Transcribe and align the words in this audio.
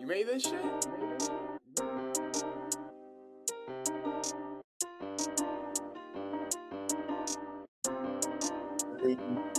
You 0.00 0.06
made 0.06 0.26
this 0.26 0.44
shit? 0.44 0.62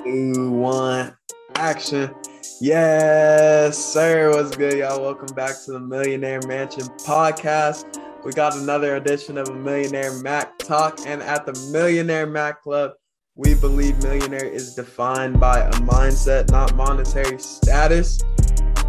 Two, 0.04 0.52
one, 0.52 1.16
action. 1.54 2.16
Yes, 2.60 3.78
sir. 3.78 4.31
What's 4.31 4.55
good, 4.55 4.79
y'all? 4.79 5.00
Welcome 5.00 5.36
back 5.36 5.54
to 5.66 5.73
the 5.73 5.80
Millionaire 5.80 6.41
Mansion 6.48 6.88
podcast. 7.05 8.02
We 8.23 8.32
got 8.32 8.55
another 8.55 8.96
edition 8.96 9.38
of 9.38 9.50
a 9.50 9.54
Millionaire 9.54 10.14
Mac 10.23 10.57
Talk, 10.57 11.02
and 11.05 11.21
at 11.21 11.46
the 11.46 11.54
Millionaire 11.71 12.25
Mac 12.25 12.64
Club, 12.64 12.93
we 13.36 13.54
believe 13.54 14.02
millionaire 14.02 14.46
is 14.46 14.73
defined 14.73 15.39
by 15.39 15.59
a 15.59 15.71
mindset, 15.71 16.50
not 16.50 16.75
monetary 16.75 17.38
status. 17.38 18.23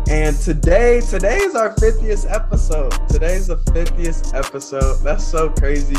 And 0.09 0.39
today, 0.39 1.01
today 1.01 1.39
is 1.39 1.57
our 1.57 1.75
50th 1.75 2.33
episode. 2.33 2.93
Today's 3.09 3.49
the 3.49 3.57
50th 3.57 4.35
episode. 4.35 5.03
That's 5.03 5.25
so 5.25 5.49
crazy 5.51 5.97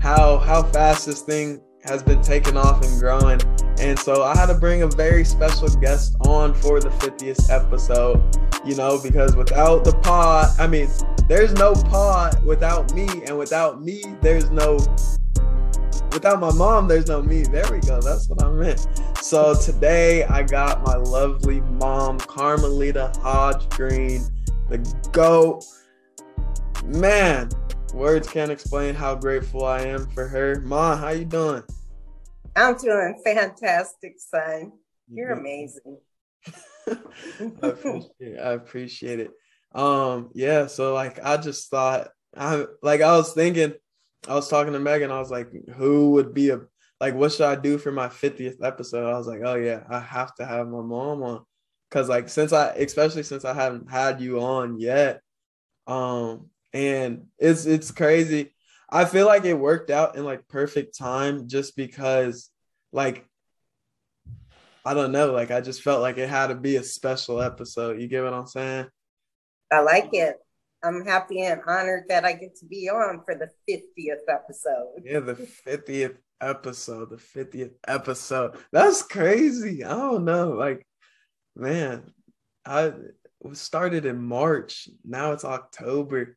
how 0.00 0.38
how 0.38 0.62
fast 0.62 1.04
this 1.04 1.20
thing 1.20 1.60
has 1.84 2.02
been 2.02 2.22
taking 2.22 2.56
off 2.56 2.82
and 2.82 2.98
growing. 2.98 3.40
And 3.78 3.98
so 3.98 4.22
I 4.22 4.34
had 4.34 4.46
to 4.46 4.54
bring 4.54 4.82
a 4.82 4.86
very 4.86 5.22
special 5.24 5.68
guest 5.68 6.16
on 6.26 6.54
for 6.54 6.80
the 6.80 6.88
50th 6.88 7.50
episode, 7.50 8.22
you 8.64 8.74
know, 8.74 8.98
because 9.02 9.36
without 9.36 9.84
the 9.84 9.92
pod, 9.98 10.48
I 10.58 10.66
mean, 10.66 10.88
there's 11.28 11.52
no 11.52 11.74
pod 11.74 12.42
without 12.46 12.94
me, 12.94 13.06
and 13.26 13.36
without 13.36 13.82
me, 13.82 14.02
there's 14.22 14.50
no 14.50 14.78
without 16.12 16.40
my 16.40 16.52
mom, 16.52 16.88
there's 16.88 17.06
no 17.06 17.22
me. 17.22 17.42
There 17.42 17.70
we 17.70 17.80
go. 17.80 18.00
That's 18.00 18.28
what 18.28 18.42
I 18.42 18.50
meant. 18.50 18.86
So 19.20 19.54
today 19.54 20.24
I 20.24 20.42
got 20.42 20.82
my 20.84 20.96
lovely 20.96 21.60
mom, 21.60 22.18
Carmelita 22.18 23.12
Hodge 23.20 23.68
Green, 23.70 24.22
the 24.68 24.78
GOAT. 25.12 25.64
Man, 26.84 27.48
words 27.94 28.28
can't 28.28 28.50
explain 28.50 28.94
how 28.94 29.14
grateful 29.14 29.64
I 29.64 29.82
am 29.82 30.08
for 30.10 30.28
her. 30.28 30.60
Ma, 30.60 30.96
how 30.96 31.10
you 31.10 31.24
doing? 31.24 31.62
I'm 32.56 32.76
doing 32.76 33.20
fantastic, 33.24 34.14
son. 34.18 34.72
You're 35.10 35.32
amazing. 35.32 35.98
I 36.88 37.66
appreciate 37.66 38.12
it. 38.20 38.38
I 38.38 38.52
appreciate 38.52 39.20
it. 39.20 39.30
Um, 39.74 40.30
yeah, 40.34 40.66
so 40.66 40.92
like 40.92 41.24
I 41.24 41.38
just 41.38 41.70
thought 41.70 42.08
I 42.36 42.66
like 42.82 43.00
I 43.00 43.16
was 43.16 43.32
thinking 43.32 43.74
I 44.28 44.34
was 44.34 44.48
talking 44.48 44.72
to 44.72 44.80
Megan. 44.80 45.10
I 45.10 45.18
was 45.18 45.30
like, 45.30 45.48
who 45.74 46.12
would 46.12 46.32
be 46.32 46.50
a 46.50 46.60
like 47.00 47.14
what 47.14 47.32
should 47.32 47.46
I 47.46 47.56
do 47.56 47.78
for 47.78 47.90
my 47.90 48.08
50th 48.08 48.62
episode? 48.62 49.10
I 49.10 49.18
was 49.18 49.26
like, 49.26 49.40
oh 49.44 49.56
yeah, 49.56 49.82
I 49.88 49.98
have 49.98 50.34
to 50.36 50.46
have 50.46 50.68
my 50.68 50.82
mom 50.82 51.22
on. 51.22 51.44
Cause 51.90 52.08
like 52.08 52.28
since 52.28 52.52
I 52.52 52.68
especially 52.74 53.24
since 53.24 53.44
I 53.44 53.54
haven't 53.54 53.90
had 53.90 54.20
you 54.20 54.40
on 54.40 54.78
yet. 54.78 55.20
Um 55.86 56.50
and 56.72 57.26
it's 57.38 57.66
it's 57.66 57.90
crazy. 57.90 58.54
I 58.88 59.04
feel 59.04 59.26
like 59.26 59.44
it 59.44 59.54
worked 59.54 59.90
out 59.90 60.16
in 60.16 60.24
like 60.24 60.46
perfect 60.48 60.96
time 60.96 61.48
just 61.48 61.76
because 61.76 62.50
like 62.92 63.26
I 64.84 64.94
don't 64.94 65.12
know, 65.12 65.32
like 65.32 65.50
I 65.50 65.60
just 65.60 65.82
felt 65.82 66.02
like 66.02 66.18
it 66.18 66.28
had 66.28 66.48
to 66.48 66.54
be 66.54 66.76
a 66.76 66.82
special 66.82 67.40
episode. 67.40 68.00
You 68.00 68.08
get 68.08 68.24
what 68.24 68.32
I'm 68.32 68.46
saying? 68.46 68.86
I 69.70 69.80
like 69.80 70.10
it. 70.12 70.36
I'm 70.82 71.04
happy 71.04 71.42
and 71.42 71.60
honored 71.66 72.04
that 72.08 72.24
I 72.24 72.32
get 72.32 72.56
to 72.56 72.66
be 72.66 72.88
on 72.88 73.22
for 73.24 73.34
the 73.34 73.50
50th 73.70 74.28
episode. 74.28 75.02
Yeah, 75.04 75.20
the 75.20 75.34
50th 75.34 76.16
episode, 76.40 77.10
the 77.10 77.16
50th 77.16 77.74
episode. 77.86 78.56
That's 78.72 79.02
crazy. 79.02 79.84
I 79.84 79.90
don't 79.90 80.24
know. 80.24 80.50
Like, 80.50 80.86
man, 81.54 82.12
I 82.64 82.92
started 83.52 84.06
in 84.06 84.18
March. 84.18 84.88
Now 85.04 85.32
it's 85.32 85.44
October. 85.44 86.36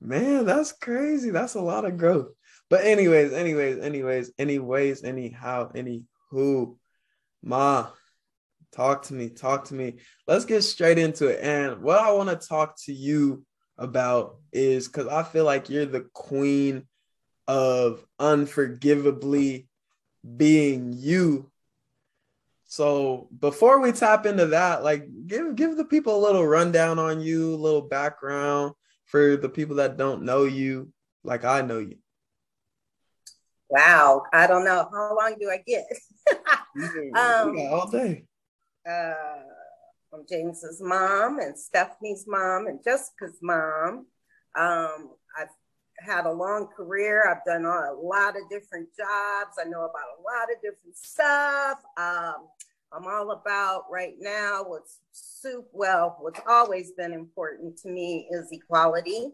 Man, 0.00 0.46
that's 0.46 0.72
crazy. 0.72 1.30
That's 1.30 1.54
a 1.54 1.60
lot 1.60 1.84
of 1.84 1.96
growth. 1.96 2.28
But 2.70 2.84
anyways, 2.84 3.32
anyways, 3.32 3.78
anyways, 3.78 4.30
anyways, 4.38 5.02
anyhow, 5.02 5.72
anywho, 5.72 6.76
ma, 7.42 7.88
talk 8.72 9.02
to 9.04 9.14
me, 9.14 9.30
talk 9.30 9.64
to 9.66 9.74
me. 9.74 9.98
Let's 10.26 10.44
get 10.44 10.62
straight 10.62 10.98
into 10.98 11.26
it. 11.28 11.40
And 11.42 11.82
what 11.82 11.98
I 11.98 12.12
want 12.12 12.28
to 12.28 12.48
talk 12.48 12.76
to 12.84 12.92
you 12.92 13.44
about 13.78 14.36
is 14.52 14.88
because 14.88 15.06
I 15.06 15.22
feel 15.22 15.44
like 15.44 15.70
you're 15.70 15.86
the 15.86 16.06
queen 16.12 16.86
of 17.46 18.04
unforgivably 18.18 19.68
being 20.36 20.92
you. 20.92 21.50
So 22.64 23.28
before 23.38 23.80
we 23.80 23.92
tap 23.92 24.26
into 24.26 24.46
that, 24.46 24.84
like 24.84 25.08
give 25.26 25.56
give 25.56 25.76
the 25.76 25.84
people 25.84 26.16
a 26.16 26.24
little 26.26 26.46
rundown 26.46 26.98
on 26.98 27.20
you, 27.20 27.54
a 27.54 27.56
little 27.56 27.82
background 27.82 28.74
for 29.06 29.36
the 29.36 29.48
people 29.48 29.76
that 29.76 29.96
don't 29.96 30.22
know 30.22 30.44
you, 30.44 30.92
like 31.24 31.44
I 31.44 31.62
know 31.62 31.78
you. 31.78 31.96
Wow, 33.70 34.24
I 34.32 34.46
don't 34.46 34.64
know 34.64 34.88
how 34.92 35.16
long 35.16 35.36
do 35.40 35.50
I 35.50 35.62
get. 35.66 35.86
um, 37.16 37.56
yeah, 37.56 37.70
all 37.70 37.88
day. 37.90 38.24
Uh, 38.88 39.42
I'm 40.18 40.26
James's 40.28 40.80
mom 40.82 41.38
and 41.38 41.56
Stephanie's 41.56 42.24
mom 42.26 42.66
and 42.66 42.82
Jessica's 42.82 43.38
mom. 43.40 44.06
Um, 44.58 45.10
I've 45.38 45.48
had 46.00 46.26
a 46.26 46.32
long 46.32 46.68
career. 46.76 47.28
I've 47.28 47.44
done 47.44 47.64
a 47.64 47.92
lot 47.92 48.36
of 48.36 48.48
different 48.50 48.88
jobs. 48.96 49.56
I 49.60 49.68
know 49.68 49.84
about 49.84 50.18
a 50.18 50.22
lot 50.22 50.48
of 50.52 50.60
different 50.62 50.96
stuff. 50.96 51.78
Um, 51.96 52.48
I'm 52.92 53.06
all 53.06 53.30
about 53.30 53.84
right 53.90 54.14
now 54.18 54.64
what's 54.66 54.98
soup. 55.12 55.68
Well, 55.72 56.16
what's 56.20 56.40
always 56.48 56.92
been 56.92 57.12
important 57.12 57.76
to 57.78 57.88
me 57.88 58.28
is 58.32 58.48
equality 58.50 59.28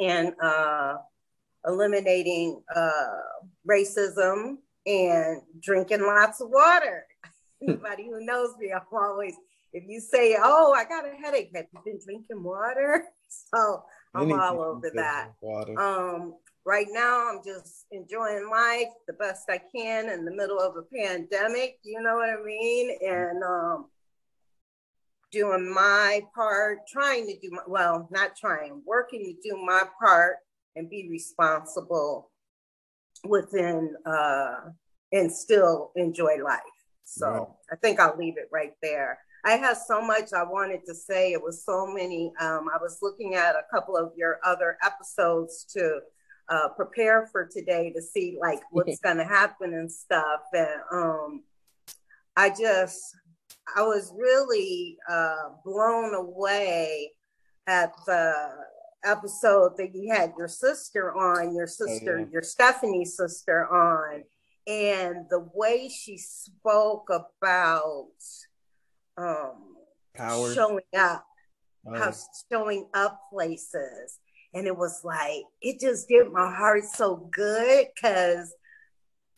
and 0.00 0.32
uh, 0.42 0.96
eliminating 1.64 2.60
uh, 2.74 3.20
racism 3.68 4.56
and 4.86 5.42
drinking 5.62 6.02
lots 6.02 6.40
of 6.40 6.48
water. 6.50 7.06
Anybody 7.62 8.04
who 8.04 8.24
knows 8.24 8.54
me, 8.58 8.72
I'm 8.72 8.82
always, 8.92 9.34
if 9.72 9.84
you 9.86 10.00
say, 10.00 10.36
Oh, 10.38 10.72
I 10.76 10.84
got 10.84 11.04
a 11.06 11.16
headache, 11.16 11.50
have 11.54 11.66
you 11.72 11.80
been 11.84 12.00
drinking 12.04 12.42
water? 12.42 13.04
So 13.52 13.82
I'm 14.14 14.22
Anything 14.22 14.38
all 14.38 14.62
over 14.62 14.92
that. 14.94 15.32
Um, 15.76 16.34
right 16.64 16.86
now, 16.88 17.30
I'm 17.30 17.40
just 17.44 17.86
enjoying 17.90 18.48
life 18.48 18.92
the 19.08 19.12
best 19.14 19.50
I 19.50 19.60
can 19.74 20.08
in 20.08 20.24
the 20.24 20.30
middle 20.30 20.60
of 20.60 20.76
a 20.76 20.82
pandemic, 20.82 21.78
you 21.82 22.00
know 22.00 22.14
what 22.14 22.30
I 22.30 22.40
mean? 22.44 22.96
And 23.04 23.42
um, 23.42 23.86
doing 25.32 25.72
my 25.74 26.20
part, 26.32 26.86
trying 26.86 27.26
to 27.26 27.36
do 27.40 27.50
my, 27.50 27.62
well, 27.66 28.08
not 28.12 28.36
trying, 28.36 28.82
working 28.86 29.24
to 29.24 29.48
do 29.48 29.56
my 29.56 29.82
part 29.98 30.36
and 30.76 30.88
be 30.88 31.08
responsible 31.10 32.30
within 33.24 33.94
uh, 34.06 34.60
and 35.12 35.32
still 35.32 35.90
enjoy 35.96 36.36
life. 36.42 36.60
So 37.04 37.30
right. 37.30 37.48
I 37.72 37.76
think 37.76 38.00
I'll 38.00 38.16
leave 38.16 38.36
it 38.36 38.48
right 38.52 38.72
there. 38.82 39.18
I 39.44 39.52
have 39.52 39.76
so 39.76 40.00
much 40.00 40.32
I 40.32 40.42
wanted 40.42 40.86
to 40.86 40.94
say. 40.94 41.32
It 41.32 41.42
was 41.42 41.64
so 41.64 41.86
many. 41.86 42.32
Um, 42.40 42.66
I 42.74 42.78
was 42.80 42.98
looking 43.02 43.34
at 43.34 43.54
a 43.54 43.64
couple 43.70 43.96
of 43.96 44.12
your 44.16 44.38
other 44.44 44.78
episodes 44.82 45.64
to 45.74 46.00
uh, 46.48 46.68
prepare 46.70 47.26
for 47.30 47.46
today 47.46 47.92
to 47.94 48.02
see 48.02 48.38
like 48.40 48.60
what's 48.70 49.00
going 49.00 49.18
to 49.18 49.24
happen 49.24 49.74
and 49.74 49.90
stuff. 49.92 50.40
And 50.52 50.80
um, 50.92 51.42
I 52.36 52.50
just, 52.50 53.02
I 53.76 53.82
was 53.82 54.12
really 54.16 54.96
uh, 55.08 55.50
blown 55.64 56.14
away 56.14 57.12
at 57.66 57.92
the 58.06 58.34
episode 59.04 59.76
that 59.76 59.94
you 59.94 60.10
had 60.10 60.32
your 60.38 60.48
sister 60.48 61.14
on, 61.14 61.54
your 61.54 61.66
sister, 61.66 62.16
oh, 62.16 62.20
yeah. 62.20 62.26
your 62.32 62.42
Stephanie 62.42 63.04
sister 63.04 63.68
on 63.68 64.24
and 64.66 65.26
the 65.28 65.46
way 65.54 65.88
she 65.88 66.16
spoke 66.16 67.10
about 67.10 68.08
um 69.16 69.76
Power. 70.14 70.54
showing 70.54 70.84
up 70.96 71.26
oh. 71.86 71.98
how 71.98 72.12
showing 72.50 72.86
up 72.94 73.20
places. 73.32 74.18
And 74.52 74.66
it 74.66 74.76
was 74.76 75.00
like 75.04 75.42
it 75.60 75.80
just 75.80 76.08
did 76.08 76.32
my 76.32 76.54
heart 76.54 76.84
so 76.84 77.28
good 77.32 77.86
because 77.94 78.54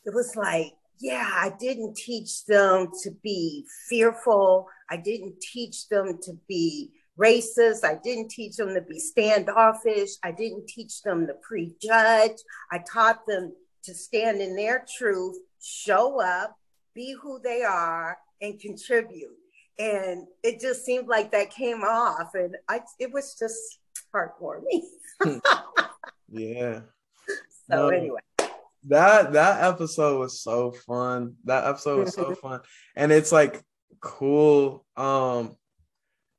it 0.05 0.15
was 0.15 0.37
like 0.37 0.73
yeah 0.99 1.29
i 1.35 1.53
didn't 1.59 1.95
teach 1.95 2.45
them 2.47 2.89
to 3.03 3.11
be 3.23 3.65
fearful. 3.89 4.69
I 4.89 4.97
didn't 4.97 5.41
teach 5.41 5.89
them 5.89 6.19
to 6.23 6.39
be 6.47 6.93
racist. 7.19 7.85
I 7.85 7.99
didn't 8.03 8.31
teach 8.31 8.57
them 8.57 8.75
to 8.75 8.81
be 8.81 8.99
standoffish. 8.99 10.11
I 10.23 10.33
didn't 10.33 10.69
teach 10.69 11.03
them 11.03 11.27
to 11.27 11.35
prejudge. 11.35 12.39
I 12.71 12.79
taught 12.91 13.27
them 13.27 13.53
to 13.87 13.95
stand 13.95 14.41
in 14.41 14.55
their 14.55 14.85
truth, 14.97 15.37
show 15.63 16.21
up, 16.21 16.57
be 16.95 17.15
who 17.21 17.41
they 17.43 17.63
are, 17.63 18.19
and 18.41 18.61
contribute. 18.61 19.37
And 19.79 20.27
it 20.43 20.61
just 20.61 20.85
seemed 20.85 21.09
like 21.09 21.33
that 21.33 21.51
came 21.51 21.83
off, 21.83 22.35
and 22.35 22.57
I 22.69 22.81
it 22.99 23.13
was 23.13 23.37
just 23.39 23.79
heartwarming. 24.15 24.83
yeah. 26.29 26.81
So 27.71 27.89
anyway. 27.89 28.21
That 28.89 29.33
that 29.33 29.65
episode 29.65 30.21
was 30.21 30.41
so 30.41 30.71
fun. 30.71 31.35
That 31.45 31.67
episode 31.67 32.05
was 32.05 32.15
so 32.15 32.35
fun. 32.43 32.61
And 32.95 33.11
it's 33.13 33.33
like 33.33 33.63
cool. 34.01 34.85
Um 34.97 35.57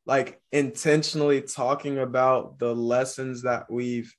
like 0.05 0.41
intentionally 0.53 1.41
talking 1.41 1.99
about 1.99 2.57
the 2.57 2.73
lessons 2.73 3.41
that 3.43 3.69
we've 3.69 4.15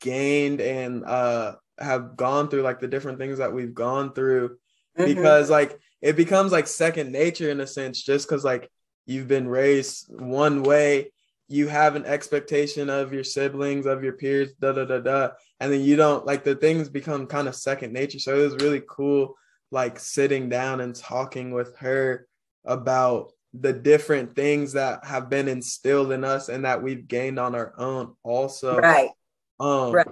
gained 0.00 0.60
and 0.60 1.04
uh 1.04 1.54
have 1.80 2.16
gone 2.16 2.48
through 2.48 2.62
like 2.62 2.80
the 2.80 2.88
different 2.88 3.18
things 3.18 3.38
that 3.38 3.52
we've 3.52 3.74
gone 3.74 4.12
through 4.12 4.56
mm-hmm. 4.98 5.06
because 5.06 5.50
like 5.50 5.78
it 6.02 6.16
becomes 6.16 6.52
like 6.52 6.66
second 6.66 7.12
nature 7.12 7.50
in 7.50 7.60
a 7.60 7.66
sense 7.66 8.02
just 8.02 8.28
because 8.28 8.44
like 8.44 8.70
you've 9.06 9.28
been 9.28 9.48
raised 9.48 10.06
one 10.08 10.62
way 10.62 11.10
you 11.48 11.66
have 11.66 11.96
an 11.96 12.04
expectation 12.06 12.88
of 12.88 13.12
your 13.12 13.24
siblings 13.24 13.86
of 13.86 14.04
your 14.04 14.12
peers 14.12 14.52
da 14.60 14.72
da 14.72 14.84
da 14.84 14.98
da 14.98 15.30
and 15.58 15.72
then 15.72 15.80
you 15.80 15.96
don't 15.96 16.26
like 16.26 16.44
the 16.44 16.54
things 16.54 16.88
become 16.88 17.26
kind 17.26 17.48
of 17.48 17.56
second 17.56 17.92
nature 17.92 18.18
so 18.18 18.36
it 18.36 18.44
was 18.44 18.62
really 18.62 18.82
cool 18.88 19.34
like 19.70 19.98
sitting 19.98 20.48
down 20.48 20.80
and 20.80 20.94
talking 20.94 21.52
with 21.52 21.76
her 21.78 22.26
about 22.64 23.32
the 23.54 23.72
different 23.72 24.36
things 24.36 24.74
that 24.74 25.04
have 25.04 25.28
been 25.28 25.48
instilled 25.48 26.12
in 26.12 26.24
us 26.24 26.48
and 26.48 26.64
that 26.64 26.82
we've 26.82 27.08
gained 27.08 27.38
on 27.38 27.54
our 27.54 27.74
own 27.78 28.14
also 28.22 28.76
right 28.78 29.10
um 29.58 29.92
right. 29.92 30.06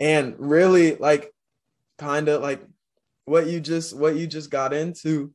And 0.00 0.34
really 0.38 0.96
like 0.96 1.32
kind 1.98 2.28
of 2.28 2.42
like 2.42 2.62
what 3.24 3.46
you 3.46 3.60
just 3.60 3.96
what 3.96 4.16
you 4.16 4.26
just 4.26 4.50
got 4.50 4.72
into 4.72 5.32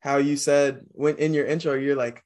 how 0.00 0.16
you 0.16 0.36
said 0.36 0.80
when 0.92 1.16
in 1.16 1.34
your 1.34 1.46
intro 1.46 1.74
you're 1.74 1.96
like 1.96 2.22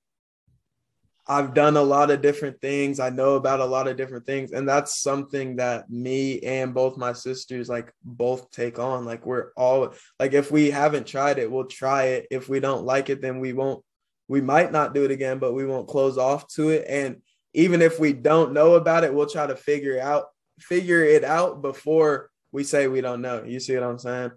I've 1.28 1.54
done 1.54 1.76
a 1.76 1.82
lot 1.82 2.12
of 2.12 2.22
different 2.22 2.60
things. 2.60 3.00
I 3.00 3.10
know 3.10 3.34
about 3.34 3.58
a 3.58 3.64
lot 3.64 3.88
of 3.88 3.96
different 3.96 4.26
things. 4.26 4.52
And 4.52 4.68
that's 4.68 5.00
something 5.00 5.56
that 5.56 5.90
me 5.90 6.38
and 6.40 6.72
both 6.72 6.96
my 6.96 7.14
sisters 7.14 7.68
like 7.68 7.92
both 8.04 8.50
take 8.52 8.78
on. 8.78 9.04
Like 9.04 9.26
we're 9.26 9.50
all 9.56 9.92
like 10.20 10.34
if 10.34 10.52
we 10.52 10.70
haven't 10.70 11.06
tried 11.06 11.38
it, 11.38 11.50
we'll 11.50 11.64
try 11.64 12.04
it. 12.04 12.28
If 12.30 12.48
we 12.48 12.60
don't 12.60 12.84
like 12.84 13.10
it, 13.10 13.20
then 13.20 13.40
we 13.40 13.52
won't 13.52 13.84
we 14.28 14.40
might 14.40 14.70
not 14.70 14.94
do 14.94 15.04
it 15.04 15.10
again, 15.10 15.38
but 15.38 15.52
we 15.52 15.66
won't 15.66 15.88
close 15.88 16.16
off 16.16 16.46
to 16.54 16.68
it. 16.68 16.84
And 16.88 17.22
even 17.54 17.82
if 17.82 17.98
we 17.98 18.12
don't 18.12 18.52
know 18.52 18.74
about 18.74 19.02
it, 19.02 19.12
we'll 19.12 19.28
try 19.28 19.46
to 19.48 19.56
figure 19.56 20.00
out 20.00 20.26
figure 20.58 21.02
it 21.02 21.24
out 21.24 21.62
before 21.62 22.30
we 22.52 22.64
say 22.64 22.88
we 22.88 23.00
don't 23.00 23.20
know. 23.20 23.44
You 23.44 23.60
see 23.60 23.74
what 23.74 23.84
I'm 23.84 23.98
saying? 23.98 24.32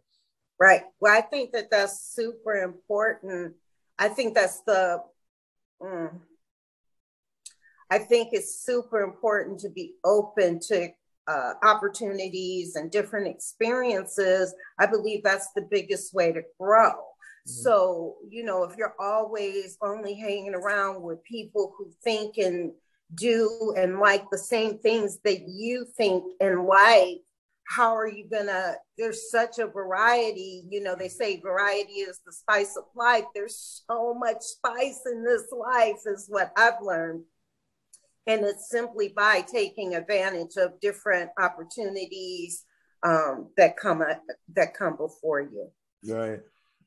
Right. 0.60 0.84
Well, 1.00 1.18
I 1.18 1.22
think 1.22 1.54
that 1.54 1.72
that's 1.72 2.14
super 2.14 2.56
important. 2.56 3.56
I 3.98 4.10
think 4.10 4.36
that's 4.36 4.62
the, 4.62 5.02
mm, 5.82 6.12
I 7.90 7.98
think 7.98 8.30
it's 8.34 8.62
super 8.62 9.02
important 9.02 9.60
to 9.62 9.70
be 9.70 9.96
open 10.04 10.60
to 10.68 10.90
uh, 11.28 11.54
opportunities 11.64 12.76
and 12.76 12.92
different 12.92 13.28
experiences. 13.28 14.54
I 14.80 14.86
believe 14.86 15.24
that's 15.24 15.52
the 15.56 15.62
biggest 15.62 16.14
way 16.14 16.32
to 16.34 16.42
grow. 16.60 16.90
Mm-hmm. 16.90 17.52
So, 17.64 18.18
you 18.30 18.44
know, 18.44 18.64
if 18.64 18.76
you're 18.78 18.96
always 19.00 19.78
only 19.82 20.14
hanging 20.14 20.56
around 20.56 21.02
with 21.02 21.24
people 21.24 21.74
who 21.78 21.90
think 22.04 22.38
and 22.38 22.74
do 23.14 23.74
and 23.78 24.00
like 24.00 24.30
the 24.30 24.38
same 24.38 24.78
things 24.80 25.20
that 25.24 25.42
you 25.48 25.86
think 25.98 26.24
and 26.40 26.66
like, 26.66 27.22
how 27.68 27.96
are 27.96 28.08
you 28.08 28.28
gonna 28.28 28.74
there's 28.98 29.30
such 29.30 29.60
a 29.60 29.68
variety 29.68 30.64
you 30.72 30.82
know 30.82 30.96
they 30.96 31.08
say 31.08 31.40
variety 31.40 31.94
is 31.94 32.20
the 32.26 32.34
spice 32.34 32.76
of 32.76 32.84
life. 32.96 33.26
There's 33.36 33.84
so 33.88 34.16
much 34.16 34.42
spice 34.42 35.02
in 35.06 35.24
this 35.24 35.46
life 35.52 36.02
is 36.06 36.26
what 36.28 36.52
i've 36.58 36.82
learned. 36.82 37.24
And 38.26 38.44
it's 38.44 38.70
simply 38.70 39.10
by 39.16 39.42
taking 39.42 39.96
advantage 39.96 40.56
of 40.58 40.80
different 40.82 41.32
opportunities 41.40 42.64
um, 43.02 43.50
that 43.58 43.78
come 43.78 44.02
at, 44.02 44.22
that 44.56 44.76
come 44.76 44.98
before 44.98 45.42
you. 45.42 45.70
Right 46.06 46.42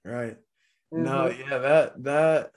right. 0.04 0.36
Mm-hmm. 0.92 1.04
no 1.04 1.26
yeah 1.28 1.58
that 1.58 2.02
that 2.02 2.50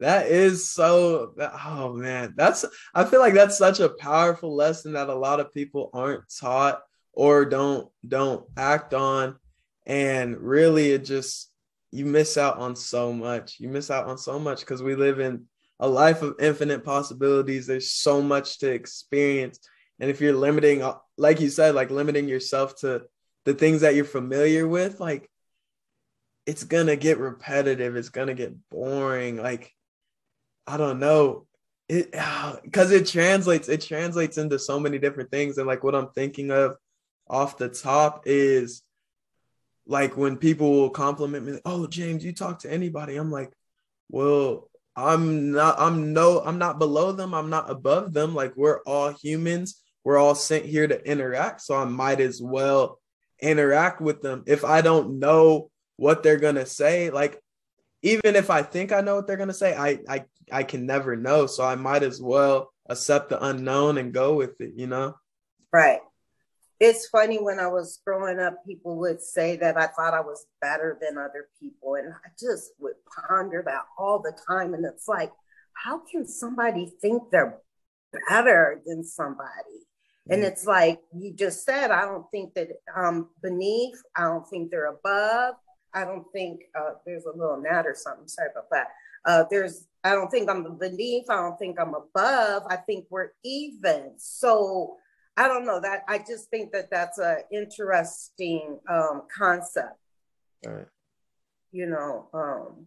that 0.00 0.26
is 0.26 0.68
so 0.68 1.34
oh 1.38 1.92
man. 1.94 2.34
That's 2.36 2.64
i 2.94 3.04
feel 3.04 3.20
like 3.20 3.34
that's 3.34 3.58
such 3.58 3.80
a 3.80 3.88
powerful 3.88 4.54
lesson 4.54 4.94
that 4.94 5.08
a 5.08 5.14
lot 5.14 5.40
of 5.40 5.54
people 5.54 5.90
aren't 5.92 6.24
taught 6.40 6.80
or 7.12 7.44
don't 7.44 7.88
don't 8.06 8.44
act 8.56 8.94
on. 8.94 9.36
And 9.86 10.36
really 10.38 10.90
it 10.90 11.04
just 11.04 11.50
you 11.90 12.04
miss 12.04 12.36
out 12.36 12.58
on 12.58 12.74
so 12.74 13.12
much. 13.12 13.60
You 13.60 13.68
miss 13.68 13.90
out 13.90 14.06
on 14.06 14.18
so 14.18 14.38
much 14.38 14.60
because 14.60 14.82
we 14.82 14.96
live 14.96 15.20
in 15.20 15.44
a 15.78 15.88
life 15.88 16.22
of 16.22 16.36
infinite 16.40 16.84
possibilities. 16.84 17.66
There's 17.66 17.90
so 17.90 18.20
much 18.20 18.58
to 18.58 18.70
experience. 18.70 19.60
And 20.00 20.10
if 20.10 20.20
you're 20.20 20.34
limiting 20.34 20.82
uh, 20.82 20.96
like 21.16 21.40
you 21.40 21.50
said 21.50 21.74
like 21.74 21.90
limiting 21.90 22.28
yourself 22.28 22.76
to 22.80 23.02
the 23.44 23.54
things 23.54 23.82
that 23.82 23.94
you're 23.94 24.04
familiar 24.04 24.66
with 24.66 24.98
like 24.98 25.30
it's 26.46 26.64
gonna 26.64 26.96
get 26.96 27.18
repetitive. 27.18 27.96
It's 27.96 28.10
gonna 28.10 28.34
get 28.34 28.54
boring. 28.70 29.36
Like 29.36 29.72
i 30.66 30.76
don't 30.76 30.98
know 30.98 31.46
it 31.88 32.10
because 32.62 32.90
it 32.90 33.06
translates 33.06 33.68
it 33.68 33.82
translates 33.82 34.38
into 34.38 34.58
so 34.58 34.78
many 34.80 34.98
different 34.98 35.30
things 35.30 35.58
and 35.58 35.66
like 35.66 35.84
what 35.84 35.94
i'm 35.94 36.08
thinking 36.10 36.50
of 36.50 36.76
off 37.28 37.56
the 37.56 37.68
top 37.68 38.22
is 38.26 38.82
like 39.86 40.16
when 40.16 40.36
people 40.36 40.70
will 40.72 40.90
compliment 40.90 41.46
me, 41.46 41.58
oh 41.64 41.86
James, 41.86 42.24
you 42.24 42.32
talk 42.32 42.60
to 42.60 42.72
anybody. 42.72 43.16
I'm 43.16 43.30
like, 43.30 43.52
well, 44.08 44.70
I'm 44.96 45.52
not, 45.52 45.78
I'm 45.78 46.12
no, 46.12 46.40
I'm 46.40 46.58
not 46.58 46.78
below 46.78 47.12
them, 47.12 47.34
I'm 47.34 47.50
not 47.50 47.70
above 47.70 48.12
them. 48.12 48.34
Like 48.34 48.56
we're 48.56 48.80
all 48.82 49.10
humans, 49.12 49.82
we're 50.04 50.18
all 50.18 50.34
sent 50.34 50.64
here 50.64 50.86
to 50.86 51.10
interact. 51.10 51.60
So 51.62 51.74
I 51.74 51.84
might 51.84 52.20
as 52.20 52.40
well 52.40 53.00
interact 53.40 54.00
with 54.00 54.22
them. 54.22 54.44
If 54.46 54.64
I 54.64 54.80
don't 54.80 55.18
know 55.18 55.70
what 55.96 56.22
they're 56.22 56.38
gonna 56.38 56.66
say, 56.66 57.10
like 57.10 57.40
even 58.02 58.36
if 58.36 58.50
I 58.50 58.62
think 58.62 58.92
I 58.92 59.00
know 59.00 59.16
what 59.16 59.26
they're 59.26 59.36
gonna 59.36 59.52
say, 59.52 59.74
I 59.76 59.98
I 60.08 60.24
I 60.50 60.62
can 60.62 60.86
never 60.86 61.16
know. 61.16 61.46
So 61.46 61.64
I 61.64 61.74
might 61.74 62.02
as 62.02 62.20
well 62.20 62.72
accept 62.88 63.30
the 63.30 63.44
unknown 63.44 63.98
and 63.98 64.12
go 64.12 64.34
with 64.34 64.60
it, 64.60 64.72
you 64.76 64.86
know? 64.86 65.14
Right 65.72 66.00
it's 66.80 67.06
funny 67.06 67.38
when 67.38 67.60
I 67.60 67.68
was 67.68 68.00
growing 68.04 68.38
up, 68.38 68.64
people 68.66 68.98
would 68.98 69.22
say 69.22 69.56
that 69.56 69.76
I 69.76 69.86
thought 69.86 70.14
I 70.14 70.20
was 70.20 70.46
better 70.60 70.98
than 71.00 71.18
other 71.18 71.48
people. 71.60 71.94
And 71.94 72.12
I 72.12 72.28
just 72.38 72.72
would 72.78 72.94
ponder 73.28 73.62
that 73.64 73.82
all 73.96 74.18
the 74.18 74.36
time. 74.46 74.74
And 74.74 74.84
it's 74.84 75.06
like, 75.06 75.32
how 75.72 76.00
can 76.10 76.26
somebody 76.26 76.92
think 77.00 77.30
they're 77.30 77.58
better 78.28 78.82
than 78.84 79.04
somebody? 79.04 79.86
And 80.28 80.42
mm. 80.42 80.46
it's 80.46 80.66
like 80.66 81.00
you 81.16 81.32
just 81.32 81.64
said, 81.64 81.90
I 81.90 82.02
don't 82.02 82.30
think 82.30 82.54
that 82.54 82.68
I'm 82.94 83.28
beneath, 83.42 84.00
I 84.16 84.22
don't 84.22 84.48
think 84.48 84.70
they're 84.70 84.86
above. 84.86 85.54
I 85.92 86.04
don't 86.04 86.26
think 86.32 86.62
uh, 86.76 86.94
there's 87.06 87.24
a 87.24 87.36
little 87.36 87.62
gnat 87.62 87.86
or 87.86 87.94
something. 87.94 88.26
Sorry 88.26 88.48
about 88.50 88.70
that. 88.70 88.88
Uh, 89.24 89.44
there's, 89.48 89.86
I 90.04 90.10
don't 90.10 90.30
think 90.30 90.50
I'm 90.50 90.76
beneath. 90.76 91.30
I 91.30 91.36
don't 91.36 91.58
think 91.58 91.80
I'm 91.80 91.94
above. 91.94 92.64
I 92.68 92.76
think 92.76 93.06
we're 93.08 93.30
even. 93.42 94.12
So 94.18 94.98
I 95.36 95.48
don't 95.48 95.64
know 95.64 95.80
that 95.80 96.04
I 96.06 96.18
just 96.18 96.50
think 96.50 96.72
that 96.72 96.90
that's 96.90 97.18
an 97.18 97.38
interesting 97.50 98.78
um, 98.88 99.22
concept. 99.34 99.98
Right. 100.64 100.86
You 101.72 101.86
know, 101.86 102.28
um, 102.34 102.86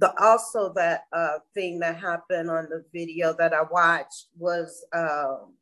the 0.00 0.12
also 0.22 0.72
that 0.74 1.04
uh, 1.12 1.38
thing 1.54 1.78
that 1.80 1.96
happened 1.96 2.50
on 2.50 2.68
the 2.68 2.84
video 2.92 3.32
that 3.34 3.54
I 3.54 3.62
watched 3.62 4.26
was 4.36 4.84
um, 4.92 5.54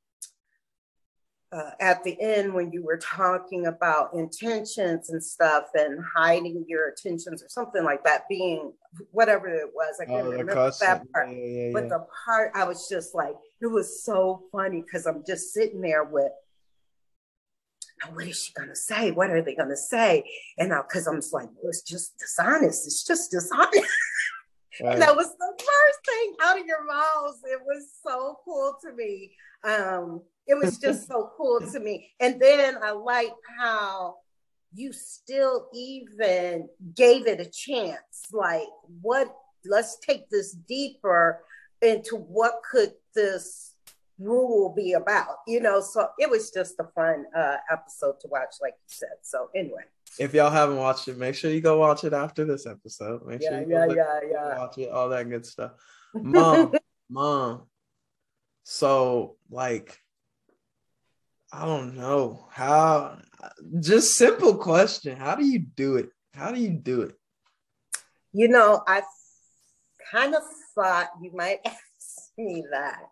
uh, 1.56 1.70
at 1.80 2.04
the 2.04 2.20
end 2.20 2.52
when 2.52 2.70
you 2.70 2.84
were 2.84 2.98
talking 2.98 3.66
about 3.66 4.12
intentions 4.12 5.08
and 5.08 5.22
stuff 5.22 5.64
and 5.75 6.04
hiding 6.14 6.64
your 6.68 6.90
intentions 6.90 7.42
or 7.42 7.48
something 7.48 7.82
like 7.82 8.04
that 8.04 8.28
being 8.28 8.72
whatever 9.10 9.48
it 9.48 9.70
was. 9.75 9.96
I 10.00 10.04
can't 10.04 10.26
oh, 10.26 10.30
remember 10.30 10.70
that 10.80 11.12
part. 11.12 11.30
Yeah, 11.30 11.36
yeah, 11.36 11.66
yeah. 11.68 11.70
But 11.72 11.88
the 11.88 12.06
part 12.25 12.52
I 12.54 12.64
was 12.64 12.88
just 12.90 13.14
like, 13.14 13.34
it 13.62 13.68
was 13.68 14.04
so 14.04 14.42
funny 14.52 14.82
because 14.82 15.06
I'm 15.06 15.25
just 15.26 15.54
sitting 15.54 15.80
there 15.80 16.04
with 16.04 16.32
what 18.12 18.26
is 18.26 18.44
she 18.44 18.52
gonna 18.52 18.76
say? 18.76 19.10
What 19.10 19.30
are 19.30 19.40
they 19.40 19.54
gonna 19.54 19.76
say? 19.76 20.25
And 20.58 20.70
because 20.86 21.06
I'm 21.06 21.16
just 21.16 21.32
like, 21.32 21.48
well, 21.54 21.70
it's 21.70 21.80
just 21.80 22.18
dishonest. 22.18 22.86
It's 22.86 23.02
just 23.02 23.30
dishonest. 23.30 23.88
Right. 24.82 24.92
and 24.92 25.00
that 25.00 25.16
was 25.16 25.28
the 25.28 25.52
first 25.58 25.98
thing 26.04 26.34
out 26.42 26.60
of 26.60 26.66
your 26.66 26.84
mouths. 26.84 27.40
It 27.44 27.60
was 27.64 27.90
so 28.06 28.40
cool 28.44 28.76
to 28.82 28.92
me. 28.92 29.32
Um, 29.64 30.20
it 30.46 30.54
was 30.54 30.78
just 30.78 31.08
so 31.08 31.30
cool 31.36 31.60
to 31.60 31.80
me. 31.80 32.10
And 32.20 32.40
then 32.40 32.76
I 32.82 32.92
like 32.92 33.32
how 33.58 34.16
you 34.74 34.92
still 34.92 35.68
even 35.74 36.68
gave 36.94 37.26
it 37.26 37.40
a 37.40 37.50
chance. 37.50 38.26
Like, 38.32 38.66
what? 39.00 39.34
Let's 39.64 39.98
take 39.98 40.30
this 40.30 40.52
deeper 40.52 41.40
into 41.82 42.16
what 42.16 42.60
could 42.70 42.92
this 43.14 43.74
rule 44.18 44.72
be 44.74 44.92
about, 44.92 45.38
you 45.46 45.60
know. 45.60 45.80
So 45.80 46.08
it 46.18 46.30
was 46.30 46.50
just 46.50 46.74
a 46.78 46.84
fun 46.94 47.24
uh, 47.36 47.56
episode 47.70 48.20
to 48.20 48.28
watch, 48.28 48.56
like 48.60 48.74
you 48.74 48.86
said. 48.86 49.18
So 49.22 49.48
anyway, 49.54 49.82
if 50.18 50.34
y'all 50.34 50.50
haven't 50.50 50.76
watched 50.76 51.08
it, 51.08 51.18
make 51.18 51.34
sure 51.34 51.50
you 51.50 51.60
go 51.60 51.78
watch 51.78 52.04
it 52.04 52.12
after 52.12 52.44
this 52.44 52.66
episode. 52.66 53.26
Make 53.26 53.42
yeah, 53.42 53.48
sure 53.50 53.60
you 53.60 53.68
yeah, 53.70 53.86
yeah, 53.86 54.20
yeah, 54.30 54.58
watch 54.58 54.78
it, 54.78 54.90
all 54.90 55.08
that 55.10 55.28
good 55.28 55.44
stuff. 55.44 55.72
Mom, 56.14 56.74
mom. 57.10 57.62
So 58.62 59.36
like, 59.50 59.98
I 61.56 61.64
don't 61.64 61.96
know 61.96 62.46
how. 62.50 63.16
Just 63.80 64.14
simple 64.14 64.56
question: 64.56 65.16
How 65.16 65.34
do 65.34 65.44
you 65.46 65.58
do 65.58 65.96
it? 65.96 66.10
How 66.34 66.52
do 66.52 66.60
you 66.60 66.68
do 66.68 67.00
it? 67.00 67.14
You 68.34 68.48
know, 68.48 68.82
I 68.86 69.02
kind 70.12 70.34
of 70.34 70.42
thought 70.75 71.08
you 71.22 71.30
might 71.34 71.60
ask 71.64 72.30
me 72.36 72.62
that. 72.72 73.04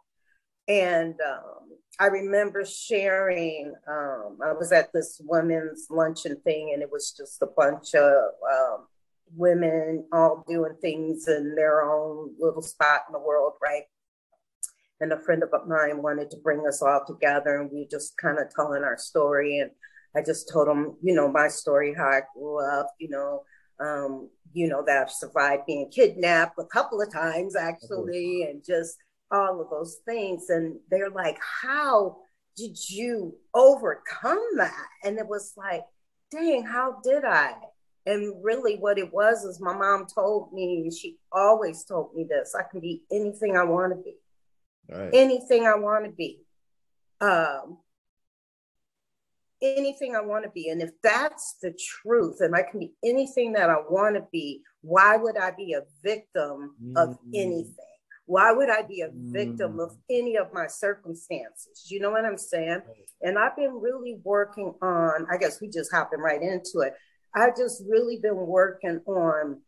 And 0.69 1.15
um, 1.27 1.71
I 1.99 2.07
remember 2.07 2.67
sharing, 2.67 3.73
um, 3.89 4.39
I 4.45 4.53
was 4.53 4.73
at 4.73 4.93
this 4.93 5.23
women's 5.25 5.87
luncheon 5.89 6.37
thing, 6.45 6.73
and 6.75 6.83
it 6.83 6.93
was 6.93 7.15
just 7.17 7.41
a 7.41 7.47
bunch 7.47 7.95
of 7.95 8.25
um, 8.53 8.87
women 9.35 10.05
all 10.13 10.45
doing 10.47 10.77
things 10.83 11.29
in 11.29 11.55
their 11.55 11.83
own 11.83 12.35
little 12.39 12.63
spot 12.63 13.05
in 13.09 13.15
the 13.15 13.19
world, 13.19 13.55
right? 13.63 13.85
And 15.05 15.13
a 15.13 15.21
friend 15.21 15.43
of 15.43 15.51
mine 15.69 16.01
wanted 16.01 16.31
to 16.31 16.39
bring 16.39 16.67
us 16.67 16.81
all 16.81 17.05
together, 17.07 17.61
and 17.61 17.71
we 17.71 17.87
just 17.91 18.17
kind 18.17 18.39
of 18.39 18.47
telling 18.55 18.83
our 18.85 18.97
story. 18.97 19.59
And 19.59 19.71
I 20.17 20.23
just 20.23 20.49
told 20.51 20.67
them, 20.67 20.97
you 21.03 21.15
know, 21.15 21.31
my 21.31 21.49
story, 21.49 21.93
how 21.95 22.07
I 22.07 22.23
grew 22.35 22.67
up, 22.67 22.95
you 22.99 23.11
know, 23.11 23.43
um, 23.81 24.31
you 24.55 24.67
know, 24.67 24.83
that 24.87 25.03
I've 25.03 25.11
survived 25.11 25.67
being 25.67 25.91
kidnapped 25.91 26.59
a 26.59 26.65
couple 26.65 27.03
of 27.03 27.13
times 27.13 27.55
actually, 27.55 28.45
and 28.45 28.65
just 28.65 28.97
all 29.31 29.61
of 29.61 29.69
those 29.69 29.99
things. 30.07 30.49
And 30.49 30.77
they're 30.91 31.11
like, 31.11 31.37
how 31.63 32.17
did 32.57 32.79
you 32.89 33.37
overcome 33.53 34.43
that? 34.57 34.87
And 35.05 35.19
it 35.19 35.29
was 35.29 35.53
like, 35.55 35.83
dang, 36.31 36.65
how 36.65 36.97
did 37.05 37.27
I? 37.27 37.53
And 38.07 38.43
really, 38.43 38.77
what 38.77 38.97
it 38.99 39.13
was 39.13 39.45
is 39.45 39.61
my 39.61 39.77
mom 39.77 40.07
told 40.07 40.55
me, 40.55 40.91
she 40.91 41.19
always 41.31 41.85
told 41.85 42.15
me 42.15 42.25
this 42.25 42.55
I 42.59 42.63
can 42.63 42.81
be 42.81 43.03
anything 43.13 43.55
I 43.55 43.65
want 43.65 43.93
to 43.93 44.03
be. 44.03 44.15
Right. 44.89 45.11
Anything 45.13 45.67
I 45.67 45.77
want 45.77 46.05
to 46.05 46.11
be. 46.11 46.41
Um, 47.21 47.79
anything 49.63 50.15
I 50.15 50.21
want 50.21 50.45
to 50.45 50.51
be. 50.51 50.69
And 50.69 50.83
if 50.83 50.91
that's 51.03 51.57
the 51.63 51.73
truth, 51.73 52.39
and 52.41 52.55
I 52.55 52.63
can 52.63 52.81
be 52.81 52.93
anything 53.05 53.53
that 53.55 53.71
I 53.71 53.77
want 53.89 54.17
to 54.17 54.25
be, 54.31 54.63
why 54.83 55.17
would 55.17 55.37
I 55.37 55.51
be 55.51 55.73
a 55.73 55.83
victim 56.03 56.75
mm-hmm. 56.83 56.97
of 56.97 57.19
anything? 57.35 57.75
Why 58.27 58.53
would 58.53 58.71
I 58.71 58.83
be 58.83 59.03
a 59.03 59.11
victim 59.13 59.73
mm-hmm. 59.73 59.81
of 59.81 59.97
any 60.11 60.37
of 60.37 60.53
my 60.53 60.67
circumstances? 60.67 61.87
You 61.89 62.01
know 62.01 62.11
what 62.11 62.25
I'm 62.25 62.39
saying? 62.39 62.81
And 63.23 63.39
I've 63.39 63.57
been 63.57 63.81
really 63.81 64.19
working 64.23 64.75
on, 64.81 65.27
I 65.31 65.37
guess 65.37 65.61
we 65.61 65.69
just 65.69 65.93
hopping 65.93 66.21
right 66.21 66.41
into 66.41 66.81
it. 66.81 66.95
I've 67.35 67.57
just 67.57 67.83
really 67.89 68.19
been 68.19 68.37
working 68.37 69.01
on 69.07 69.61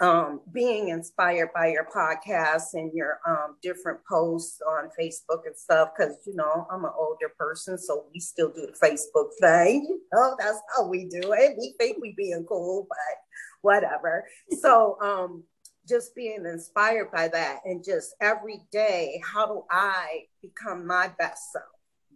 um, 0.00 0.40
being 0.52 0.88
inspired 0.88 1.50
by 1.54 1.68
your 1.68 1.86
podcast 1.94 2.74
and 2.74 2.92
your 2.92 3.20
um, 3.26 3.56
different 3.62 4.00
posts 4.08 4.60
on 4.66 4.90
Facebook 5.00 5.46
and 5.46 5.56
stuff. 5.56 5.90
Because 5.96 6.16
you 6.26 6.34
know 6.34 6.66
I'm 6.70 6.84
an 6.84 6.90
older 6.98 7.32
person, 7.38 7.78
so 7.78 8.06
we 8.12 8.20
still 8.20 8.50
do 8.50 8.66
the 8.66 8.86
Facebook 8.86 9.30
thing. 9.40 9.86
You 9.88 10.00
know 10.12 10.36
that's 10.38 10.60
how 10.76 10.88
we 10.88 11.06
do 11.08 11.32
it. 11.32 11.56
We 11.58 11.74
think 11.78 11.98
we 12.00 12.14
being 12.16 12.44
cool, 12.48 12.86
but 12.88 13.16
whatever. 13.62 14.24
So 14.60 14.98
um, 15.00 15.44
just 15.88 16.14
being 16.14 16.44
inspired 16.44 17.10
by 17.12 17.28
that, 17.28 17.60
and 17.64 17.84
just 17.84 18.14
every 18.20 18.62
day, 18.72 19.20
how 19.24 19.46
do 19.46 19.64
I 19.70 20.24
become 20.42 20.86
my 20.86 21.10
best 21.18 21.52
self? 21.52 21.64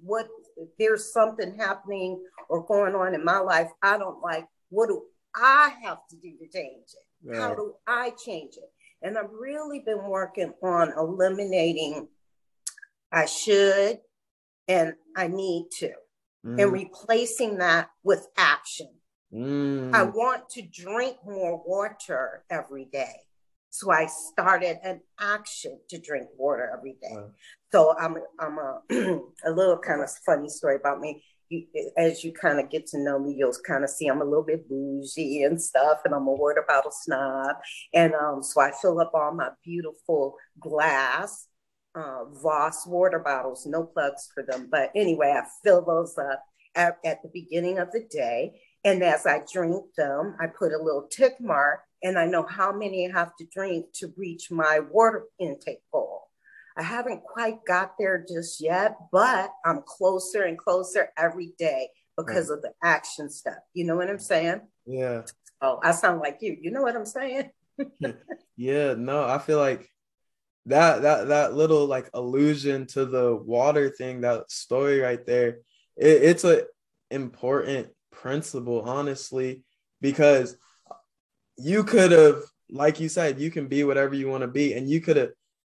What 0.02 0.28
if 0.56 0.68
there's 0.78 1.12
something 1.12 1.56
happening 1.56 2.22
or 2.48 2.64
going 2.66 2.94
on 2.94 3.14
in 3.14 3.24
my 3.24 3.38
life 3.38 3.70
I 3.82 3.98
don't 3.98 4.20
like? 4.20 4.46
What 4.70 4.88
do 4.88 5.02
I 5.34 5.74
have 5.82 5.98
to 6.10 6.16
do 6.16 6.32
to 6.38 6.48
change 6.52 6.88
it? 6.92 7.07
Right. 7.24 7.38
How 7.38 7.54
do 7.54 7.74
I 7.86 8.12
change 8.24 8.54
it? 8.56 8.70
And 9.02 9.16
I've 9.16 9.30
really 9.30 9.80
been 9.80 10.08
working 10.08 10.52
on 10.62 10.92
eliminating 10.96 12.08
I 13.10 13.26
should 13.26 13.98
and 14.66 14.92
I 15.16 15.28
need 15.28 15.68
to, 15.78 15.92
mm. 16.44 16.62
and 16.62 16.72
replacing 16.72 17.58
that 17.58 17.90
with 18.04 18.26
action. 18.36 18.90
Mm. 19.32 19.94
I 19.94 20.02
want 20.02 20.48
to 20.50 20.62
drink 20.62 21.16
more 21.24 21.62
water 21.66 22.44
every 22.50 22.86
day. 22.86 23.14
So 23.70 23.92
I 23.92 24.06
started 24.06 24.78
an 24.82 25.00
action 25.20 25.78
to 25.90 25.98
drink 25.98 26.28
water 26.36 26.70
every 26.76 26.96
day. 27.00 27.16
So 27.70 27.94
I'm 27.98 28.16
I'm 28.38 28.58
a 28.58 28.80
a 29.46 29.50
little 29.50 29.78
kind 29.78 30.02
of 30.02 30.10
funny 30.24 30.48
story 30.48 30.76
about 30.76 31.00
me 31.00 31.22
you, 31.48 31.66
as 31.96 32.24
you 32.24 32.32
kind 32.32 32.60
of 32.60 32.70
get 32.70 32.86
to 32.88 32.98
know 32.98 33.18
me, 33.18 33.34
you'll 33.36 33.52
kind 33.66 33.84
of 33.84 33.90
see 33.90 34.06
I'm 34.06 34.20
a 34.20 34.24
little 34.24 34.44
bit 34.44 34.68
bougie 34.68 35.42
and 35.42 35.60
stuff, 35.60 35.98
and 36.04 36.14
I'm 36.14 36.26
a 36.26 36.32
water 36.32 36.64
bottle 36.66 36.92
snob. 36.92 37.56
And 37.94 38.14
um, 38.14 38.42
so 38.42 38.60
I 38.60 38.72
fill 38.82 39.00
up 39.00 39.12
all 39.14 39.34
my 39.34 39.50
beautiful 39.64 40.36
glass 40.60 41.48
uh, 41.94 42.24
Voss 42.42 42.86
water 42.86 43.18
bottles, 43.18 43.66
no 43.66 43.84
plugs 43.84 44.28
for 44.34 44.42
them. 44.42 44.68
But 44.70 44.90
anyway, 44.94 45.34
I 45.36 45.46
fill 45.64 45.84
those 45.84 46.16
up 46.18 46.44
at, 46.74 46.98
at 47.04 47.22
the 47.22 47.30
beginning 47.32 47.78
of 47.78 47.90
the 47.92 48.06
day. 48.10 48.60
And 48.84 49.02
as 49.02 49.26
I 49.26 49.40
drink 49.52 49.84
them, 49.96 50.36
I 50.40 50.46
put 50.46 50.72
a 50.72 50.82
little 50.82 51.08
tick 51.10 51.34
mark 51.40 51.80
and 52.02 52.18
I 52.18 52.26
know 52.26 52.46
how 52.48 52.72
many 52.72 53.08
I 53.08 53.18
have 53.18 53.34
to 53.36 53.46
drink 53.52 53.86
to 53.94 54.12
reach 54.16 54.50
my 54.50 54.80
water 54.90 55.24
intake 55.40 55.82
goal. 55.92 56.17
I 56.78 56.82
haven't 56.82 57.24
quite 57.24 57.64
got 57.66 57.98
there 57.98 58.24
just 58.26 58.60
yet, 58.60 58.96
but 59.10 59.50
I'm 59.64 59.82
closer 59.84 60.44
and 60.44 60.56
closer 60.56 61.08
every 61.18 61.52
day 61.58 61.88
because 62.16 62.50
right. 62.50 62.56
of 62.56 62.62
the 62.62 62.72
action 62.82 63.28
stuff. 63.30 63.58
You 63.74 63.84
know 63.84 63.96
what 63.96 64.08
I'm 64.08 64.20
saying? 64.20 64.60
Yeah. 64.86 65.22
Oh, 65.60 65.80
I 65.82 65.90
sound 65.90 66.20
like 66.20 66.38
you. 66.40 66.56
You 66.60 66.70
know 66.70 66.82
what 66.82 66.94
I'm 66.94 67.04
saying? 67.04 67.50
yeah, 68.56 68.94
no, 68.94 69.24
I 69.24 69.38
feel 69.38 69.58
like 69.58 69.90
that 70.66 71.02
that 71.02 71.28
that 71.28 71.54
little 71.54 71.86
like 71.86 72.10
allusion 72.14 72.86
to 72.88 73.06
the 73.06 73.34
water 73.34 73.90
thing, 73.90 74.20
that 74.20 74.50
story 74.50 75.00
right 75.00 75.24
there, 75.26 75.58
it, 75.96 76.22
it's 76.22 76.44
a 76.44 76.62
important 77.10 77.88
principle, 78.12 78.82
honestly, 78.82 79.64
because 80.00 80.56
you 81.56 81.82
could 81.82 82.12
have, 82.12 82.42
like 82.70 83.00
you 83.00 83.08
said, 83.08 83.40
you 83.40 83.50
can 83.50 83.66
be 83.66 83.82
whatever 83.82 84.14
you 84.14 84.28
want 84.28 84.42
to 84.42 84.48
be, 84.48 84.74
and 84.74 84.88
you 84.88 85.00
could 85.00 85.16
have 85.16 85.30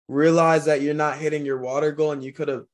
realize 0.09 0.67
that 0.67 0.83
you're 0.83 0.95
not 0.95 1.19
hitting 1.19 1.45
your 1.45 1.59
water 1.59 1.93
goal 1.93 2.13
and 2.13 2.23
you 2.23 2.33
could 2.33 2.49
have 2.49 2.65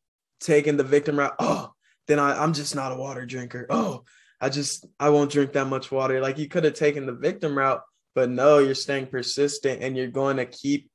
taken 0.41 0.77
the 0.77 0.85
victim 0.85 1.19
route. 1.19 1.35
Oh, 1.39 1.73
then 2.09 2.19
I, 2.19 2.43
I'm 2.43 2.53
just 2.53 2.75
not 2.75 2.93
a 2.93 2.97
water 2.97 3.25
drinker. 3.25 3.67
Oh, 3.71 4.05
I 4.41 4.49
just 4.49 4.87
I 4.99 5.11
won't 5.11 5.31
drink 5.31 5.53
that 5.53 5.69
much 5.69 5.91
water. 5.91 6.21
Like 6.21 6.39
you 6.39 6.49
could 6.49 6.65
have 6.65 6.75
taken 6.75 7.07
the 7.07 7.15
victim 7.15 7.57
route, 7.57 7.83
but 8.15 8.29
no, 8.29 8.59
you're 8.59 8.75
staying 8.75 9.07
persistent 9.07 9.83
and 9.83 9.97
you're 9.97 10.09
going 10.09 10.37
to 10.39 10.47
keep 10.47 10.91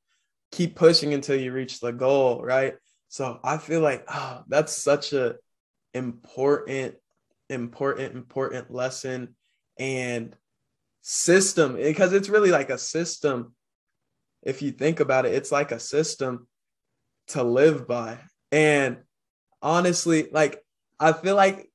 keep 0.52 0.76
pushing 0.76 1.14
until 1.14 1.36
you 1.36 1.52
reach 1.52 1.80
the 1.80 1.92
goal, 1.92 2.42
right? 2.42 2.74
So 3.08 3.40
I 3.42 3.58
feel 3.58 3.80
like 3.80 4.04
oh, 4.08 4.42
that's 4.48 4.76
such 4.76 5.12
a 5.12 5.36
important, 5.94 6.96
important, 7.48 8.14
important 8.14 8.70
lesson 8.70 9.34
and 9.78 10.36
system 11.00 11.76
because 11.76 12.12
it's 12.12 12.28
really 12.28 12.50
like 12.50 12.68
a 12.68 12.78
system 12.78 13.54
if 14.42 14.62
you 14.62 14.70
think 14.70 15.00
about 15.00 15.26
it, 15.26 15.34
it's 15.34 15.52
like 15.52 15.72
a 15.72 15.80
system 15.80 16.46
to 17.28 17.42
live 17.42 17.86
by. 17.86 18.18
And 18.52 18.98
honestly, 19.60 20.28
like 20.30 20.62
I 20.98 21.12
feel 21.12 21.36
like 21.36 21.70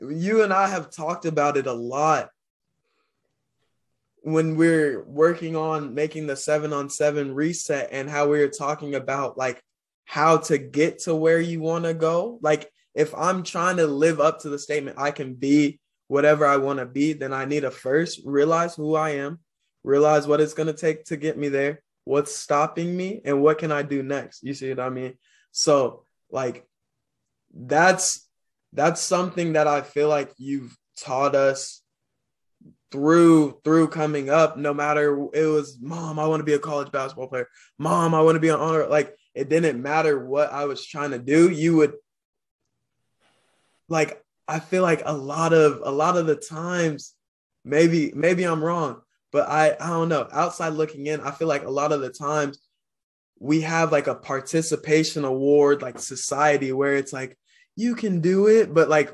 you 0.00 0.42
and 0.42 0.52
I 0.52 0.68
have 0.68 0.90
talked 0.90 1.24
about 1.26 1.56
it 1.56 1.66
a 1.66 1.72
lot 1.72 2.30
when 4.22 4.56
we're 4.56 5.04
working 5.04 5.54
on 5.54 5.94
making 5.94 6.26
the 6.26 6.36
seven 6.36 6.72
on 6.72 6.88
seven 6.88 7.34
reset 7.34 7.90
and 7.92 8.08
how 8.08 8.28
we 8.28 8.38
were 8.38 8.48
talking 8.48 8.94
about 8.94 9.36
like 9.36 9.62
how 10.06 10.38
to 10.38 10.58
get 10.58 11.00
to 11.00 11.14
where 11.14 11.40
you 11.40 11.60
want 11.60 11.84
to 11.84 11.94
go. 11.94 12.38
Like, 12.42 12.70
if 12.94 13.14
I'm 13.14 13.42
trying 13.42 13.78
to 13.78 13.86
live 13.86 14.20
up 14.20 14.40
to 14.40 14.48
the 14.48 14.58
statement, 14.58 14.98
I 14.98 15.10
can 15.10 15.34
be 15.34 15.80
whatever 16.08 16.46
I 16.46 16.58
want 16.58 16.78
to 16.78 16.86
be, 16.86 17.12
then 17.12 17.32
I 17.32 17.44
need 17.44 17.60
to 17.60 17.70
first 17.70 18.20
realize 18.24 18.74
who 18.74 18.94
I 18.94 19.10
am, 19.10 19.40
realize 19.84 20.26
what 20.26 20.40
it's 20.40 20.54
going 20.54 20.66
to 20.66 20.72
take 20.72 21.04
to 21.04 21.16
get 21.16 21.38
me 21.38 21.48
there, 21.48 21.82
what's 22.04 22.34
stopping 22.34 22.96
me, 22.96 23.20
and 23.24 23.42
what 23.42 23.58
can 23.58 23.70
I 23.70 23.82
do 23.82 24.02
next. 24.02 24.42
You 24.42 24.54
see 24.54 24.70
what 24.70 24.80
I 24.80 24.90
mean? 24.90 25.14
So, 25.52 26.04
like, 26.30 26.66
that's 27.54 28.28
that's 28.72 29.00
something 29.00 29.52
that 29.52 29.68
I 29.68 29.82
feel 29.82 30.08
like 30.08 30.32
you've 30.36 30.76
taught 30.98 31.36
us 31.36 31.82
through 32.90 33.60
through 33.64 33.88
coming 33.88 34.30
up 34.30 34.56
no 34.56 34.72
matter 34.72 35.28
it 35.32 35.46
was 35.46 35.78
mom 35.80 36.16
i 36.16 36.26
want 36.28 36.38
to 36.38 36.44
be 36.44 36.52
a 36.52 36.60
college 36.60 36.92
basketball 36.92 37.26
player 37.26 37.48
mom 37.76 38.14
i 38.14 38.20
want 38.20 38.36
to 38.36 38.40
be 38.40 38.50
an 38.50 38.60
honor 38.60 38.86
like 38.86 39.16
it 39.34 39.48
didn't 39.48 39.82
matter 39.82 40.24
what 40.24 40.52
i 40.52 40.64
was 40.64 40.86
trying 40.86 41.10
to 41.10 41.18
do 41.18 41.50
you 41.50 41.74
would 41.76 41.94
like 43.88 44.22
i 44.46 44.60
feel 44.60 44.82
like 44.82 45.02
a 45.04 45.12
lot 45.12 45.52
of 45.52 45.80
a 45.84 45.90
lot 45.90 46.16
of 46.16 46.26
the 46.26 46.36
times 46.36 47.14
maybe 47.64 48.12
maybe 48.14 48.44
i'm 48.44 48.62
wrong 48.62 49.00
but 49.34 49.48
I 49.48 49.76
I 49.80 49.88
don't 49.88 50.08
know. 50.08 50.28
Outside 50.30 50.74
looking 50.74 51.08
in, 51.08 51.20
I 51.20 51.32
feel 51.32 51.48
like 51.48 51.64
a 51.64 51.70
lot 51.70 51.90
of 51.90 52.00
the 52.00 52.08
times 52.08 52.56
we 53.40 53.62
have 53.62 53.90
like 53.90 54.06
a 54.06 54.14
participation 54.14 55.24
award 55.24 55.82
like 55.82 55.98
society 55.98 56.70
where 56.70 56.94
it's 56.94 57.12
like 57.12 57.36
you 57.74 57.96
can 57.96 58.20
do 58.20 58.46
it, 58.46 58.72
but 58.72 58.88
like 58.88 59.12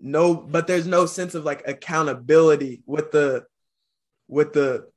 no, 0.00 0.34
but 0.34 0.66
there's 0.66 0.88
no 0.88 1.06
sense 1.06 1.36
of 1.36 1.44
like 1.44 1.68
accountability 1.68 2.82
with 2.84 3.12
the 3.12 3.44
with 4.26 4.52
the 4.54 4.88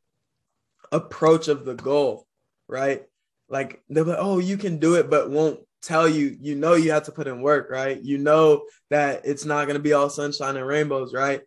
approach 0.92 1.48
of 1.48 1.64
the 1.64 1.76
goal, 1.76 2.26
right? 2.68 3.04
Like 3.48 3.84
they're 3.90 4.04
like, 4.04 4.18
oh, 4.20 4.40
you 4.40 4.58
can 4.58 4.80
do 4.80 4.96
it, 4.96 5.08
but 5.08 5.30
won't 5.30 5.60
tell 5.84 6.10
you, 6.10 6.36
you 6.42 6.56
know, 6.56 6.74
you 6.74 6.94
have 6.94 7.04
to 7.04 7.12
put 7.12 7.28
in 7.28 7.44
work, 7.44 7.70
right? 7.70 8.02
You 8.02 8.18
know 8.18 8.64
that 8.90 9.22
it's 9.24 9.46
not 9.46 9.66
going 9.68 9.78
to 9.78 9.84
be 9.84 9.94
all 9.94 10.10
sunshine 10.10 10.58
and 10.58 10.66
rainbows, 10.66 11.14
right? 11.14 11.42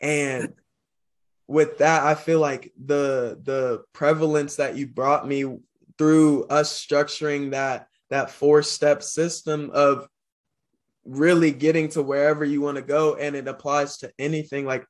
And 0.00 0.54
with 1.48 1.78
that, 1.78 2.04
I 2.04 2.14
feel 2.14 2.40
like 2.40 2.72
the 2.82 3.40
the 3.42 3.82
prevalence 3.92 4.56
that 4.56 4.76
you 4.76 4.86
brought 4.86 5.26
me 5.26 5.58
through 5.96 6.44
us 6.44 6.72
structuring 6.86 7.50
that 7.50 7.88
that 8.10 8.30
four 8.30 8.62
step 8.62 9.02
system 9.02 9.70
of 9.72 10.08
really 11.04 11.50
getting 11.50 11.88
to 11.88 12.02
wherever 12.02 12.44
you 12.44 12.60
want 12.60 12.76
to 12.76 12.82
go 12.82 13.14
and 13.14 13.34
it 13.34 13.48
applies 13.48 13.96
to 13.96 14.12
anything 14.18 14.66
like 14.66 14.84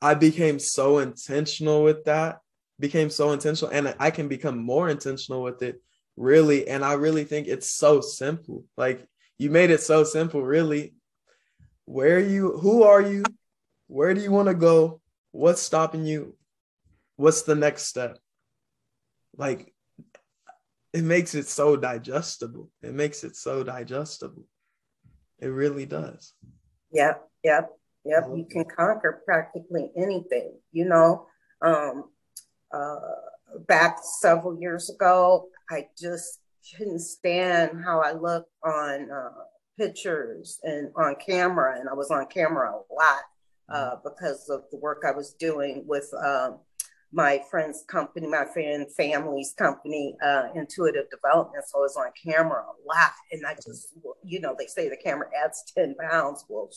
i 0.00 0.14
became 0.14 0.58
so 0.58 0.98
intentional 0.98 1.84
with 1.84 2.02
that 2.04 2.40
became 2.80 3.08
so 3.08 3.30
intentional 3.30 3.72
and 3.72 3.94
i 4.00 4.10
can 4.10 4.26
become 4.26 4.58
more 4.58 4.88
intentional 4.88 5.40
with 5.40 5.62
it 5.62 5.80
really 6.16 6.66
and 6.66 6.84
i 6.84 6.94
really 6.94 7.22
think 7.22 7.46
it's 7.46 7.70
so 7.70 8.00
simple 8.00 8.64
like 8.76 9.06
you 9.42 9.50
made 9.50 9.70
it 9.70 9.82
so 9.82 10.04
simple 10.04 10.40
really. 10.40 10.94
Where 11.84 12.20
you 12.20 12.58
who 12.58 12.84
are 12.84 13.02
you? 13.02 13.24
Where 13.88 14.14
do 14.14 14.20
you 14.20 14.30
want 14.30 14.46
to 14.46 14.54
go 14.54 15.01
what's 15.32 15.62
stopping 15.62 16.06
you? 16.06 16.36
What's 17.16 17.42
the 17.42 17.54
next 17.54 17.84
step? 17.84 18.18
Like 19.36 19.74
it 20.92 21.02
makes 21.02 21.34
it 21.34 21.48
so 21.48 21.76
digestible. 21.76 22.70
It 22.82 22.94
makes 22.94 23.24
it 23.24 23.34
so 23.34 23.64
digestible. 23.64 24.44
It 25.38 25.48
really 25.48 25.86
does. 25.86 26.34
Yep, 26.92 27.28
yep, 27.42 27.70
yep. 28.04 28.24
You 28.34 28.46
can 28.48 28.64
conquer 28.64 29.22
practically 29.24 29.90
anything, 29.96 30.52
you 30.70 30.84
know. 30.84 31.26
Um, 31.62 32.04
uh, 32.72 32.96
back 33.66 33.98
several 34.02 34.60
years 34.60 34.90
ago, 34.90 35.48
I 35.70 35.88
just 35.98 36.40
couldn't 36.76 37.00
stand 37.00 37.82
how 37.84 38.00
I 38.00 38.12
looked 38.12 38.50
on 38.64 39.10
uh, 39.10 39.30
pictures 39.78 40.60
and 40.62 40.90
on 40.96 41.16
camera, 41.16 41.78
and 41.80 41.88
I 41.88 41.94
was 41.94 42.10
on 42.10 42.26
camera 42.26 42.70
a 42.70 42.94
lot 42.94 43.22
uh, 43.72 43.96
because 44.04 44.48
of 44.48 44.60
the 44.70 44.78
work 44.78 45.02
I 45.06 45.12
was 45.12 45.34
doing 45.34 45.84
with 45.86 46.08
um, 46.24 46.58
my 47.12 47.40
friend's 47.50 47.84
company, 47.88 48.26
my 48.26 48.46
friend 48.52 48.86
family's 48.96 49.52
company, 49.58 50.16
uh, 50.24 50.48
Intuitive 50.54 51.06
Development. 51.10 51.64
So 51.66 51.78
I 51.78 51.82
was 51.82 51.96
on 51.96 52.10
camera 52.24 52.62
a 52.62 52.74
lot, 52.86 53.12
and 53.32 53.46
I 53.46 53.54
just, 53.54 53.88
you 54.24 54.40
know, 54.40 54.54
they 54.58 54.66
say 54.66 54.88
the 54.88 54.96
camera 54.96 55.28
adds 55.44 55.64
ten 55.76 55.94
pounds. 55.94 56.44
Well. 56.48 56.70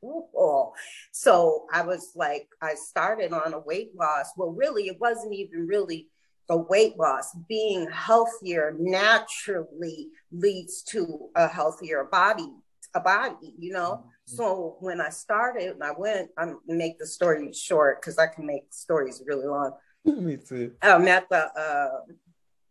Oh. 0.00 0.72
So 1.10 1.66
I 1.72 1.82
was 1.82 2.12
like, 2.14 2.46
I 2.62 2.74
started 2.74 3.32
on 3.32 3.52
a 3.52 3.58
weight 3.58 3.90
loss. 3.96 4.26
Well, 4.36 4.50
really, 4.50 4.84
it 4.86 5.00
wasn't 5.00 5.34
even 5.34 5.66
really 5.66 6.06
a 6.48 6.56
weight 6.56 6.96
loss. 6.96 7.34
Being 7.48 7.90
healthier 7.90 8.76
naturally 8.78 10.08
leads 10.30 10.84
to 10.92 11.30
a 11.34 11.48
healthier 11.48 12.04
body, 12.04 12.48
a 12.94 13.00
body, 13.00 13.54
you 13.58 13.72
know. 13.72 14.04
So 14.28 14.76
when 14.80 15.00
I 15.00 15.08
started, 15.08 15.72
and 15.72 15.82
I 15.82 15.92
went. 15.96 16.30
I'm 16.36 16.58
make 16.66 16.98
the 16.98 17.06
story 17.06 17.52
short 17.52 18.00
because 18.00 18.18
I 18.18 18.26
can 18.26 18.46
make 18.46 18.64
stories 18.70 19.22
really 19.26 19.46
long. 19.46 19.72
Me 20.04 20.36
too. 20.36 20.72
I 20.82 20.98
met 20.98 21.28
the 21.30 21.46
uh, 21.58 22.12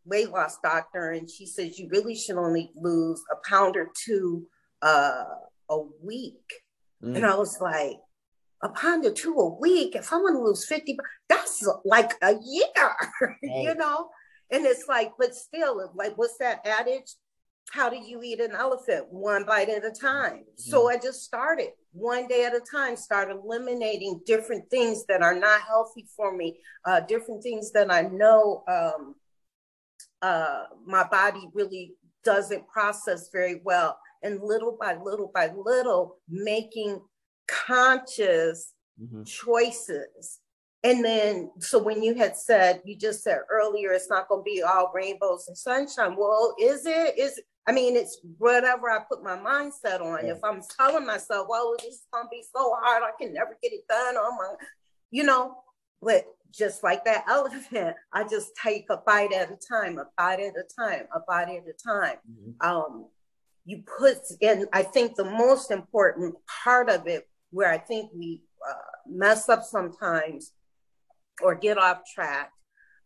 weight 0.05 0.29
loss 0.29 0.59
doctor, 0.63 1.11
and 1.11 1.29
she 1.29 1.45
says 1.45 1.79
you 1.79 1.89
really 1.89 2.15
should 2.15 2.37
only 2.37 2.71
lose 2.75 3.23
a 3.31 3.49
pound 3.49 3.75
or 3.75 3.89
two 4.05 4.47
uh, 4.81 5.23
a 5.69 5.79
week. 6.03 6.53
Mm. 7.03 7.17
And 7.17 7.25
I 7.25 7.35
was 7.35 7.59
like, 7.59 7.97
a 8.61 8.69
pound 8.69 9.05
or 9.05 9.11
two 9.11 9.33
a 9.33 9.59
week. 9.59 9.95
If 9.95 10.11
I'm 10.11 10.21
going 10.21 10.35
to 10.35 10.41
lose 10.41 10.65
50, 10.65 10.97
that's 11.29 11.67
like 11.85 12.13
a 12.21 12.33
year, 12.43 12.65
right. 13.21 13.37
you 13.41 13.75
know? 13.75 14.09
And 14.49 14.65
it's 14.65 14.85
like, 14.87 15.11
but 15.19 15.35
still, 15.35 15.91
like, 15.95 16.17
what's 16.17 16.37
that 16.37 16.65
adage? 16.65 17.15
How 17.71 17.89
do 17.89 17.97
you 17.97 18.21
eat 18.23 18.39
an 18.39 18.53
elephant? 18.55 19.07
One 19.09 19.43
bite 19.43 19.69
at 19.69 19.85
a 19.85 19.91
time. 19.91 20.45
Mm. 20.45 20.59
So 20.59 20.89
I 20.89 20.97
just 20.97 21.23
started 21.23 21.69
one 21.91 22.27
day 22.27 22.45
at 22.45 22.55
a 22.55 22.61
time, 22.61 22.95
start 22.95 23.29
eliminating 23.29 24.21
different 24.25 24.69
things 24.69 25.05
that 25.07 25.21
are 25.21 25.35
not 25.35 25.61
healthy 25.61 26.05
for 26.15 26.35
me, 26.35 26.59
uh, 26.85 27.01
different 27.01 27.43
things 27.43 27.71
that 27.73 27.91
I 27.91 28.03
know 28.03 28.63
um, 28.67 29.15
uh, 30.21 30.63
my 30.85 31.07
body 31.07 31.49
really 31.53 31.93
doesn't 32.23 32.67
process 32.67 33.29
very 33.31 33.61
well 33.63 33.97
and 34.23 34.41
little 34.41 34.77
by 34.79 34.97
little 35.01 35.31
by 35.33 35.51
little 35.55 36.17
making 36.27 36.99
conscious 37.47 38.73
mm-hmm. 39.01 39.23
choices 39.23 40.39
and 40.83 41.05
then 41.05 41.49
so 41.59 41.81
when 41.81 42.03
you 42.03 42.15
had 42.15 42.35
said 42.35 42.81
you 42.83 42.97
just 42.97 43.23
said 43.23 43.39
earlier 43.49 43.91
it's 43.91 44.09
not 44.09 44.27
going 44.27 44.41
to 44.41 44.43
be 44.43 44.61
all 44.61 44.91
rainbows 44.93 45.45
and 45.47 45.57
sunshine 45.57 46.15
well 46.17 46.53
is 46.59 46.85
it 46.85 47.17
is 47.17 47.39
i 47.67 47.71
mean 47.71 47.95
it's 47.95 48.19
whatever 48.37 48.89
i 48.89 48.99
put 49.09 49.23
my 49.23 49.37
mindset 49.37 50.01
on 50.01 50.25
yeah. 50.25 50.33
if 50.33 50.43
i'm 50.43 50.61
telling 50.77 51.05
myself 51.05 51.47
well 51.49 51.75
this 51.79 51.95
is 51.95 52.07
to 52.13 52.21
be 52.31 52.43
so 52.55 52.75
hard 52.81 53.03
i 53.03 53.11
can 53.21 53.33
never 53.33 53.57
get 53.61 53.73
it 53.73 53.87
done 53.87 54.15
on 54.15 54.37
my 54.37 54.53
you 55.11 55.23
know 55.23 55.55
but 56.01 56.25
just 56.51 56.83
like 56.83 57.03
that 57.05 57.25
elephant 57.29 57.95
i 58.13 58.23
just 58.23 58.51
take 58.61 58.85
a 58.89 58.97
bite 59.05 59.33
at 59.33 59.51
a 59.51 59.57
time 59.57 59.97
a 59.97 60.05
bite 60.17 60.39
at 60.39 60.53
a 60.55 60.63
time 60.79 61.05
a 61.15 61.19
bite 61.27 61.49
at 61.49 61.63
a 61.67 61.73
time 61.83 62.17
mm-hmm. 62.29 62.67
um 62.67 63.05
you 63.65 63.83
put 63.97 64.17
in 64.41 64.65
i 64.73 64.81
think 64.81 65.15
the 65.15 65.25
most 65.25 65.71
important 65.71 66.35
part 66.63 66.89
of 66.89 67.07
it 67.07 67.27
where 67.51 67.69
i 67.69 67.77
think 67.77 68.09
we 68.15 68.41
uh, 68.67 68.73
mess 69.07 69.49
up 69.49 69.63
sometimes 69.63 70.53
or 71.41 71.53
get 71.55 71.77
off 71.77 72.01
track 72.13 72.51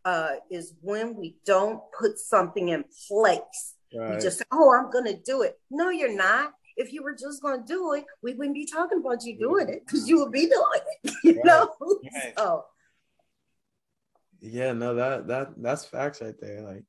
uh, 0.04 0.32
is 0.50 0.74
when 0.80 1.16
we 1.16 1.36
don't 1.46 1.80
put 1.98 2.18
something 2.18 2.70
in 2.70 2.84
place 3.08 3.74
right. 3.96 4.14
you 4.14 4.20
just 4.20 4.38
say 4.38 4.44
oh 4.52 4.72
i'm 4.72 4.90
gonna 4.90 5.16
do 5.24 5.42
it 5.42 5.58
no 5.70 5.90
you're 5.90 6.14
not 6.14 6.52
if 6.76 6.92
you 6.92 7.02
were 7.02 7.14
just 7.14 7.42
gonna 7.42 7.62
do 7.66 7.92
it 7.94 8.04
we 8.22 8.34
wouldn't 8.34 8.54
be 8.54 8.66
talking 8.66 8.98
about 8.98 9.24
you 9.24 9.38
doing 9.38 9.68
it 9.68 9.82
because 9.84 10.08
you 10.08 10.18
would 10.18 10.32
be 10.32 10.46
doing 10.46 10.80
it 11.04 11.14
you 11.24 11.34
right. 11.34 11.44
know 11.44 11.68
right. 11.80 12.32
so 12.36 12.64
yeah 14.40 14.72
no 14.72 14.94
that 14.94 15.26
that 15.26 15.52
that's 15.58 15.84
facts 15.84 16.20
right 16.20 16.40
there 16.40 16.62
like 16.62 16.84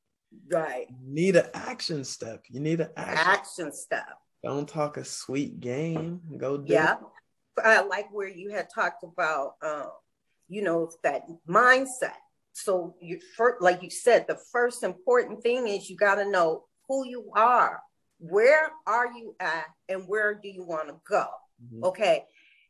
Right. 0.51 0.87
You 0.89 1.13
need 1.13 1.35
an 1.35 1.47
action 1.53 2.03
step. 2.03 2.43
You 2.49 2.59
need 2.59 2.81
an 2.81 2.89
action, 2.95 3.27
action 3.27 3.73
step. 3.73 4.17
Don't 4.43 4.67
talk 4.67 4.97
a 4.97 5.05
sweet 5.05 5.59
game. 5.59 6.21
Go 6.37 6.57
do 6.57 6.73
yeah. 6.73 6.95
I 7.63 7.81
like 7.81 8.11
where 8.11 8.27
you 8.27 8.49
had 8.49 8.67
talked 8.73 9.03
about, 9.03 9.53
um, 9.61 9.89
you 10.49 10.63
know, 10.63 10.89
that 11.03 11.23
mindset. 11.47 12.15
So 12.53 12.95
you 12.99 13.19
first, 13.37 13.61
like 13.61 13.83
you 13.83 13.89
said, 13.89 14.25
the 14.27 14.39
first 14.51 14.83
important 14.83 15.41
thing 15.43 15.67
is 15.67 15.89
you 15.89 15.95
got 15.95 16.15
to 16.15 16.29
know 16.29 16.65
who 16.93 17.07
you 17.07 17.31
are. 17.35 17.81
Where 18.19 18.71
are 18.85 19.07
you 19.07 19.35
at, 19.39 19.65
and 19.89 20.07
where 20.07 20.35
do 20.35 20.47
you 20.47 20.63
want 20.63 20.87
to 20.87 20.95
go? 21.09 21.25
Mm-hmm. 21.63 21.83
Okay, 21.85 22.25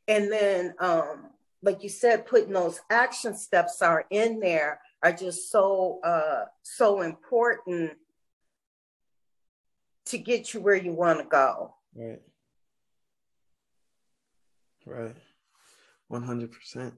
and 0.07 0.31
then, 0.31 0.73
um, 0.79 1.27
like 1.61 1.83
you 1.83 1.89
said, 1.89 2.25
putting 2.25 2.53
those 2.53 2.79
action 2.89 3.35
steps 3.35 3.81
are 3.81 4.05
in 4.09 4.39
there 4.39 4.79
are 5.03 5.11
just 5.11 5.51
so 5.51 5.99
uh, 6.03 6.45
so 6.63 7.01
important 7.01 7.91
to 10.05 10.17
get 10.17 10.53
you 10.53 10.61
where 10.61 10.75
you 10.75 10.93
want 10.93 11.19
to 11.19 11.25
go. 11.25 11.75
Right. 11.93 12.21
Right. 14.85 15.15
One 16.07 16.23
hundred 16.23 16.51
percent. 16.51 16.93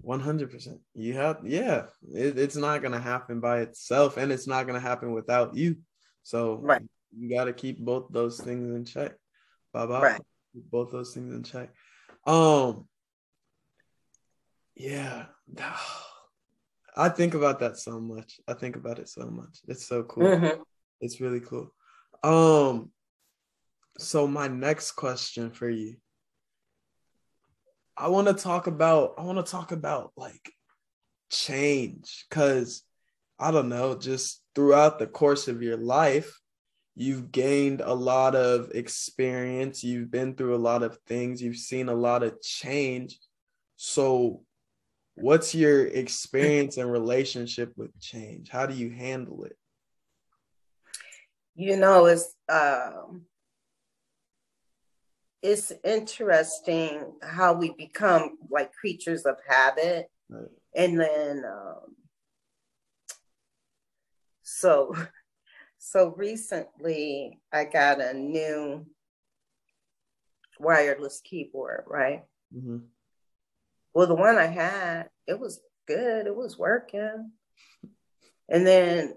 One 0.00 0.20
hundred 0.20 0.50
percent. 0.50 0.80
You 0.94 1.14
have 1.14 1.40
yeah. 1.44 1.86
It, 2.14 2.38
it's 2.38 2.56
not 2.56 2.80
gonna 2.82 3.00
happen 3.00 3.40
by 3.40 3.60
itself, 3.60 4.16
and 4.16 4.32
it's 4.32 4.46
not 4.46 4.66
gonna 4.66 4.80
happen 4.80 5.12
without 5.12 5.54
you. 5.54 5.76
So 6.30 6.60
right. 6.62 6.82
you 7.18 7.28
got 7.28 7.46
to 7.46 7.52
keep 7.52 7.80
both 7.80 8.06
those 8.10 8.40
things 8.40 8.72
in 8.72 8.84
check. 8.84 9.14
Bye 9.72 9.86
bye. 9.86 10.00
Right. 10.00 10.20
Both 10.54 10.92
those 10.92 11.12
things 11.12 11.34
in 11.34 11.42
check. 11.42 11.70
Um. 12.24 12.86
Yeah. 14.76 15.26
I 16.96 17.08
think 17.08 17.34
about 17.34 17.58
that 17.60 17.78
so 17.78 17.98
much. 17.98 18.40
I 18.46 18.54
think 18.54 18.76
about 18.76 19.00
it 19.00 19.08
so 19.08 19.26
much. 19.26 19.58
It's 19.66 19.84
so 19.86 20.04
cool. 20.04 20.22
Mm-hmm. 20.22 20.62
It's 21.00 21.20
really 21.20 21.40
cool. 21.40 21.74
Um 22.22 22.92
so 23.98 24.28
my 24.28 24.46
next 24.46 24.92
question 24.92 25.50
for 25.50 25.68
you. 25.68 25.96
I 27.96 28.08
want 28.08 28.28
to 28.28 28.34
talk 28.34 28.68
about 28.68 29.14
I 29.18 29.24
want 29.24 29.44
to 29.44 29.50
talk 29.50 29.72
about 29.72 30.12
like 30.16 30.52
change 31.28 32.26
cuz 32.30 32.82
I 33.38 33.50
don't 33.50 33.68
know, 33.68 33.96
just 33.96 34.39
throughout 34.54 34.98
the 34.98 35.06
course 35.06 35.48
of 35.48 35.62
your 35.62 35.76
life, 35.76 36.40
you've 36.94 37.32
gained 37.32 37.80
a 37.80 37.94
lot 37.94 38.34
of 38.34 38.70
experience, 38.74 39.82
you've 39.82 40.10
been 40.10 40.34
through 40.34 40.54
a 40.54 40.58
lot 40.58 40.82
of 40.82 40.98
things, 41.06 41.42
you've 41.42 41.56
seen 41.56 41.88
a 41.88 41.94
lot 41.94 42.22
of 42.22 42.40
change. 42.42 43.18
So 43.76 44.42
what's 45.14 45.54
your 45.54 45.86
experience 45.86 46.76
and 46.76 46.90
relationship 46.90 47.72
with 47.76 47.98
change? 48.00 48.48
How 48.50 48.66
do 48.66 48.74
you 48.74 48.90
handle 48.90 49.44
it? 49.44 49.56
You 51.54 51.76
know, 51.76 52.06
it's 52.06 52.34
um, 52.50 53.22
it's 55.42 55.72
interesting 55.84 57.12
how 57.22 57.54
we 57.54 57.74
become 57.76 58.38
like 58.50 58.72
creatures 58.72 59.26
of 59.26 59.36
habit, 59.46 60.10
right. 60.28 60.48
and 60.74 60.98
then 60.98 61.44
um, 61.44 61.96
so 64.58 64.94
so 65.78 66.14
recently 66.16 67.40
I 67.52 67.64
got 67.64 68.00
a 68.00 68.12
new 68.12 68.86
wireless 70.58 71.20
keyboard, 71.24 71.84
right? 71.86 72.24
Mm-hmm. 72.54 72.78
Well, 73.94 74.06
the 74.06 74.14
one 74.14 74.36
I 74.36 74.46
had, 74.46 75.08
it 75.26 75.38
was 75.38 75.60
good. 75.86 76.26
It 76.26 76.36
was 76.36 76.58
working. 76.58 77.32
And 78.48 78.66
then 78.66 79.14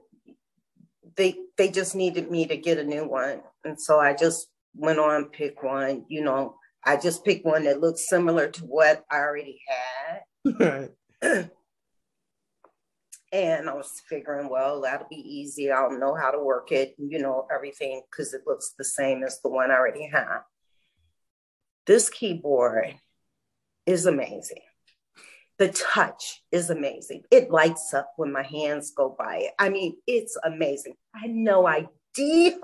they 1.15 1.35
they 1.57 1.69
just 1.69 1.95
needed 1.95 2.31
me 2.31 2.45
to 2.47 2.57
get 2.57 2.77
a 2.77 2.83
new 2.83 3.07
one, 3.07 3.41
and 3.63 3.79
so 3.79 3.99
I 3.99 4.13
just 4.13 4.47
went 4.75 4.99
on 4.99 5.25
pick 5.25 5.61
one. 5.63 6.05
You 6.07 6.23
know, 6.23 6.55
I 6.83 6.97
just 6.97 7.25
picked 7.25 7.45
one 7.45 7.63
that 7.65 7.81
looked 7.81 7.99
similar 7.99 8.47
to 8.49 8.61
what 8.65 9.03
I 9.11 9.17
already 9.17 9.61
had. 9.67 10.21
Right. 10.59 10.89
And 13.33 13.67
I 13.67 13.73
was 13.73 14.03
figuring, 14.07 14.47
well, 14.47 14.81
that'll 14.81 15.07
be 15.09 15.15
easy. 15.15 15.71
I'll 15.71 15.97
know 15.97 16.13
how 16.13 16.29
to 16.29 16.39
work 16.39 16.71
it, 16.71 16.93
you 16.99 17.17
know, 17.19 17.47
everything 17.53 18.03
because 18.09 18.33
it 18.35 18.43
looks 18.45 18.75
the 18.77 18.83
same 18.85 19.23
as 19.23 19.41
the 19.41 19.49
one 19.49 19.71
I 19.71 19.73
already 19.73 20.07
have. 20.07 20.43
This 21.87 22.09
keyboard 22.09 22.93
is 23.87 24.05
amazing. 24.05 24.61
The 25.57 25.69
touch 25.69 26.43
is 26.51 26.69
amazing. 26.69 27.23
It 27.31 27.49
lights 27.49 27.91
up 27.93 28.13
when 28.17 28.31
my 28.31 28.43
hands 28.43 28.93
go 28.95 29.15
by 29.17 29.37
it. 29.37 29.51
I 29.57 29.69
mean, 29.69 29.97
it's 30.05 30.37
amazing. 30.43 30.93
I 31.15 31.21
had 31.21 31.31
no 31.31 31.67
idea 31.67 32.57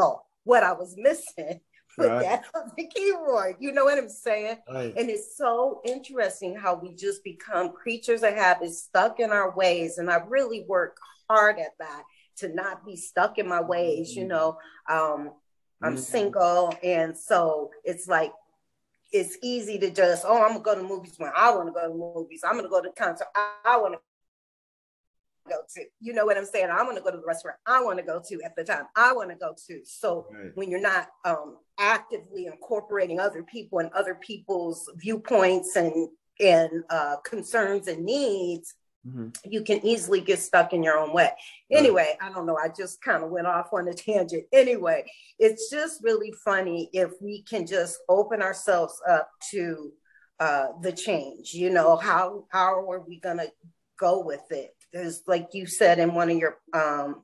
what 0.44 0.64
I 0.64 0.74
was 0.74 0.96
missing 0.98 1.62
with 1.98 2.08
right. 2.08 2.22
that 2.22 2.46
on 2.56 2.72
the 2.78 2.88
keyboard. 2.88 3.56
You 3.60 3.72
know 3.72 3.86
what 3.86 3.98
I'm 3.98 4.10
saying? 4.10 4.58
Right. 4.72 4.94
And 4.96 5.10
it's 5.10 5.38
so 5.38 5.82
interesting 5.86 6.56
how 6.56 6.76
we 6.76 6.94
just 6.96 7.24
become 7.24 7.72
creatures 7.72 8.24
of 8.24 8.34
habit, 8.34 8.72
stuck 8.72 9.20
in 9.20 9.32
our 9.32 9.56
ways. 9.56 9.98
And 9.98 10.10
I 10.10 10.22
really 10.28 10.66
work 10.68 10.98
hard 11.30 11.60
at 11.60 11.78
that 11.80 12.04
to 12.38 12.50
not 12.50 12.86
be 12.86 12.96
stuck 12.96 13.38
in 13.38 13.48
my 13.48 13.62
ways. 13.62 14.12
Mm-hmm. 14.12 14.20
You 14.22 14.28
know, 14.28 14.58
um, 14.90 15.32
I'm 15.82 15.94
mm-hmm. 15.94 15.98
single, 15.98 16.74
and 16.84 17.18
so 17.18 17.72
it's 17.84 18.08
like 18.08 18.34
it's 19.12 19.38
easy 19.42 19.80
to 19.80 19.90
just, 19.90 20.24
oh, 20.28 20.44
I'm 20.44 20.62
gonna 20.62 20.64
go 20.64 20.76
to 20.76 20.84
movies 20.84 21.16
when 21.18 21.32
I 21.36 21.56
want 21.56 21.68
to 21.68 21.74
go 21.74 21.88
to 21.88 21.94
movies. 21.94 22.42
I'm 22.44 22.56
gonna 22.56 22.70
go 22.70 22.82
to 22.82 22.92
concert. 22.92 23.28
I, 23.36 23.54
I 23.66 23.78
want 23.78 23.96
to 23.96 24.00
go 25.50 25.62
to. 25.76 25.84
You 26.00 26.14
know 26.14 26.26
what 26.26 26.38
I'm 26.38 26.46
saying? 26.46 26.70
I 26.72 26.84
want 26.84 26.98
to 26.98 27.04
go 27.04 27.12
to 27.12 27.18
the 27.18 27.26
restaurant 27.26 27.58
I 27.66 27.84
want 27.84 28.00
to 28.00 28.06
go 28.06 28.22
to 28.28 28.42
at 28.44 28.56
the 28.56 28.64
time 28.64 28.86
I 28.96 29.14
want 29.14 29.30
to 29.30 29.36
go 29.36 29.54
to. 29.68 29.82
So 29.84 30.28
right. 30.32 30.52
when 30.56 30.70
you're 30.70 30.82
not 30.82 31.08
um, 31.26 31.58
actively 31.80 32.46
incorporating 32.46 33.20
other 33.20 33.44
people 33.44 33.80
and 33.80 33.92
other 33.94 34.16
people's 34.16 34.90
viewpoints 34.98 35.76
and 35.76 36.10
and 36.40 36.84
uh, 36.90 37.18
concerns 37.26 37.88
and 37.88 38.06
needs, 38.06 38.76
Mm-hmm. 39.08 39.30
You 39.50 39.64
can 39.64 39.86
easily 39.86 40.20
get 40.20 40.40
stuck 40.40 40.74
in 40.74 40.84
your 40.84 40.98
own 40.98 41.14
way. 41.14 41.32
Anyway, 41.72 42.18
I 42.22 42.32
don't 42.32 42.46
know. 42.46 42.58
I 42.58 42.68
just 42.68 43.02
kind 43.02 43.24
of 43.24 43.30
went 43.30 43.48
off 43.48 43.70
on 43.72 43.88
a 43.88 43.94
tangent. 43.94 44.44
Anyway, 44.52 45.10
it's 45.38 45.70
just 45.70 46.04
really 46.04 46.34
funny 46.44 46.90
if 46.92 47.12
we 47.22 47.44
can 47.44 47.66
just 47.66 48.00
open 48.10 48.42
ourselves 48.42 49.02
up 49.08 49.30
to 49.52 49.94
uh, 50.40 50.68
the 50.82 50.92
change. 50.92 51.54
You 51.54 51.70
know, 51.70 51.96
how 51.96 52.46
how 52.50 52.90
are 52.90 53.00
we 53.00 53.20
gonna 53.20 53.48
go 54.00 54.22
with 54.22 54.52
it? 54.52 54.76
Because, 54.92 55.24
like 55.28 55.50
you 55.54 55.66
said 55.66 56.00
in 56.00 56.14
one 56.14 56.30
of 56.30 56.38
your 56.38 56.58
um, 56.74 57.24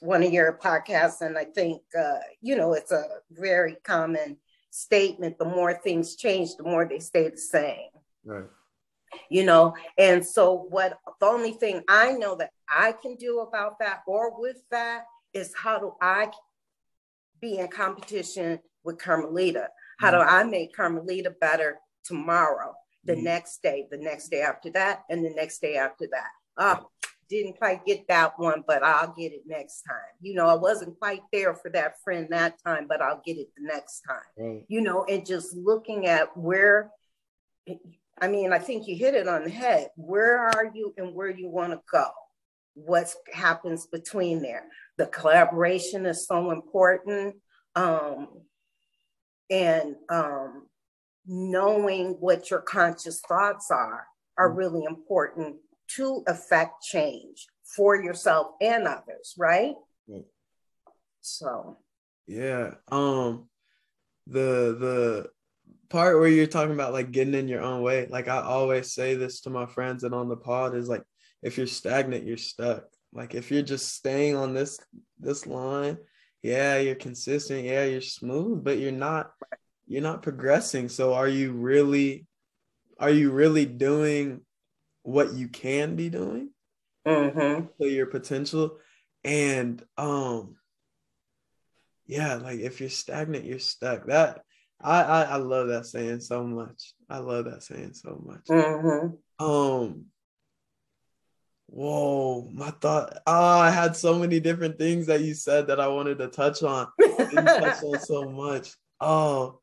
one 0.00 0.22
of 0.22 0.32
your 0.32 0.58
podcasts, 0.62 1.20
and 1.20 1.36
I 1.36 1.44
think 1.44 1.82
uh, 1.98 2.18
you 2.40 2.56
know 2.56 2.74
it's 2.74 2.92
a 2.92 3.04
very 3.30 3.76
common 3.84 4.36
statement. 4.70 5.38
The 5.38 5.44
more 5.44 5.74
things 5.74 6.16
change, 6.16 6.56
the 6.56 6.62
more 6.64 6.86
they 6.86 7.00
stay 7.00 7.28
the 7.28 7.36
same. 7.36 7.90
Right 8.24 8.44
you 9.28 9.44
know 9.44 9.74
and 9.96 10.24
so 10.24 10.66
what 10.70 10.98
the 11.20 11.26
only 11.26 11.52
thing 11.52 11.82
i 11.88 12.12
know 12.12 12.34
that 12.34 12.50
i 12.68 12.92
can 12.92 13.14
do 13.16 13.40
about 13.40 13.78
that 13.78 14.00
or 14.06 14.40
with 14.40 14.58
that 14.70 15.04
is 15.32 15.54
how 15.56 15.78
do 15.78 15.92
i 16.00 16.30
be 17.40 17.58
in 17.58 17.68
competition 17.68 18.58
with 18.84 18.98
carmelita 18.98 19.68
how 19.98 20.10
do 20.10 20.18
mm-hmm. 20.18 20.34
i 20.34 20.44
make 20.44 20.74
carmelita 20.74 21.30
better 21.40 21.78
tomorrow 22.04 22.74
the 23.04 23.14
mm-hmm. 23.14 23.24
next 23.24 23.62
day 23.62 23.86
the 23.90 23.98
next 23.98 24.28
day 24.28 24.40
after 24.40 24.70
that 24.70 25.02
and 25.08 25.24
the 25.24 25.30
next 25.30 25.60
day 25.60 25.76
after 25.76 26.06
that 26.10 26.28
oh 26.58 26.88
didn't 27.30 27.58
quite 27.58 27.84
get 27.84 28.06
that 28.08 28.32
one 28.38 28.64
but 28.66 28.82
i'll 28.82 29.14
get 29.16 29.32
it 29.32 29.42
next 29.46 29.82
time 29.82 29.96
you 30.20 30.34
know 30.34 30.46
i 30.46 30.54
wasn't 30.54 30.98
quite 30.98 31.20
there 31.32 31.54
for 31.54 31.70
that 31.70 31.94
friend 32.02 32.28
that 32.30 32.54
time 32.64 32.86
but 32.88 33.02
i'll 33.02 33.22
get 33.24 33.36
it 33.36 33.48
the 33.56 33.66
next 33.66 34.00
time 34.00 34.16
right. 34.38 34.64
you 34.68 34.80
know 34.80 35.04
and 35.04 35.26
just 35.26 35.54
looking 35.54 36.06
at 36.06 36.34
where 36.36 36.90
I 38.20 38.28
mean, 38.28 38.52
I 38.52 38.58
think 38.58 38.86
you 38.86 38.96
hit 38.96 39.14
it 39.14 39.28
on 39.28 39.44
the 39.44 39.50
head. 39.50 39.88
Where 39.96 40.38
are 40.38 40.70
you 40.74 40.92
and 40.96 41.14
where 41.14 41.30
you 41.30 41.48
want 41.48 41.72
to 41.72 41.80
go? 41.90 42.06
What 42.74 43.12
happens 43.32 43.86
between 43.86 44.42
there? 44.42 44.64
The 44.96 45.06
collaboration 45.06 46.06
is 46.06 46.26
so 46.26 46.50
important. 46.50 47.36
Um, 47.76 48.28
and 49.50 49.96
um, 50.08 50.66
knowing 51.28 52.16
what 52.20 52.50
your 52.50 52.60
conscious 52.60 53.20
thoughts 53.20 53.70
are 53.70 54.06
are 54.36 54.48
mm-hmm. 54.48 54.58
really 54.58 54.84
important 54.84 55.56
to 55.96 56.24
affect 56.26 56.82
change 56.82 57.46
for 57.76 57.94
yourself 57.96 58.48
and 58.60 58.86
others, 58.86 59.34
right? 59.38 59.74
So 61.20 61.78
yeah. 62.26 62.74
Um 62.90 63.48
the 64.26 64.76
the 64.78 65.30
part 65.88 66.18
where 66.18 66.28
you're 66.28 66.46
talking 66.46 66.74
about 66.74 66.92
like 66.92 67.10
getting 67.10 67.34
in 67.34 67.48
your 67.48 67.62
own 67.62 67.82
way, 67.82 68.06
like 68.08 68.28
I 68.28 68.42
always 68.42 68.92
say 68.92 69.14
this 69.14 69.42
to 69.42 69.50
my 69.50 69.66
friends 69.66 70.04
and 70.04 70.14
on 70.14 70.28
the 70.28 70.36
pod 70.36 70.74
is 70.74 70.88
like 70.88 71.02
if 71.42 71.56
you're 71.56 71.66
stagnant, 71.66 72.26
you're 72.26 72.36
stuck. 72.36 72.84
Like 73.12 73.34
if 73.34 73.50
you're 73.50 73.62
just 73.62 73.94
staying 73.94 74.36
on 74.36 74.54
this 74.54 74.78
this 75.18 75.46
line, 75.46 75.98
yeah, 76.42 76.78
you're 76.78 76.94
consistent, 76.94 77.64
yeah, 77.64 77.84
you're 77.84 78.00
smooth, 78.00 78.64
but 78.64 78.78
you're 78.78 78.92
not 78.92 79.32
you're 79.88 80.02
not 80.02 80.22
progressing. 80.22 80.88
So 80.88 81.14
are 81.14 81.28
you 81.28 81.52
really 81.52 82.26
are 83.00 83.10
you 83.10 83.30
really 83.30 83.64
doing 83.64 84.42
what 85.02 85.32
you 85.32 85.48
can 85.48 85.96
be 85.96 86.10
doing 86.10 86.50
mm-hmm. 87.06 87.66
to 87.80 87.88
your 87.88 88.06
potential? 88.06 88.78
And 89.24 89.82
um 89.96 90.56
yeah, 92.06 92.36
like 92.36 92.60
if 92.60 92.80
you're 92.80 92.90
stagnant, 92.90 93.44
you're 93.44 93.58
stuck. 93.58 94.06
That 94.06 94.42
I, 94.80 95.02
I, 95.02 95.22
I 95.22 95.36
love 95.36 95.68
that 95.68 95.86
saying 95.86 96.20
so 96.20 96.44
much. 96.44 96.94
I 97.08 97.18
love 97.18 97.46
that 97.46 97.62
saying 97.62 97.94
so 97.94 98.22
much. 98.24 98.44
Mm-hmm. 98.48 99.44
Um. 99.44 100.06
Whoa, 101.70 102.48
my 102.50 102.70
thought. 102.70 103.18
Oh, 103.26 103.58
I 103.58 103.70
had 103.70 103.94
so 103.94 104.18
many 104.18 104.40
different 104.40 104.78
things 104.78 105.06
that 105.06 105.20
you 105.20 105.34
said 105.34 105.66
that 105.66 105.80
I 105.80 105.88
wanted 105.88 106.18
to 106.18 106.28
touch 106.28 106.62
on. 106.62 106.88
you 106.98 107.06
touched 107.06 107.84
on 107.84 108.00
so 108.00 108.30
much. 108.30 108.74
Oh. 109.00 109.60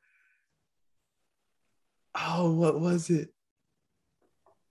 Oh, 2.15 2.54
what 2.54 2.80
was 2.80 3.10
it? 3.10 3.30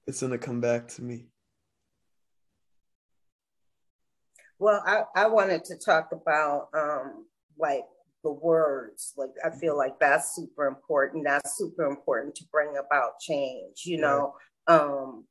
It's 0.06 0.20
gonna 0.20 0.38
come 0.38 0.60
back 0.60 0.88
to 0.88 1.02
me. 1.02 1.26
Well, 4.58 4.82
I, 4.86 5.02
I 5.14 5.26
wanted 5.28 5.64
to 5.64 5.76
talk 5.76 6.10
about 6.12 6.68
um 6.74 7.26
like 7.58 7.84
the 8.22 8.32
words. 8.32 9.12
Like 9.16 9.30
I 9.44 9.50
feel 9.50 9.76
like 9.76 9.98
that's 10.00 10.34
super 10.34 10.66
important. 10.66 11.24
That's 11.24 11.56
super 11.56 11.84
important 11.84 12.34
to 12.36 12.44
bring 12.50 12.76
about 12.76 13.20
change. 13.20 13.82
You 13.84 13.98
know, 13.98 14.34
um, 14.66 15.24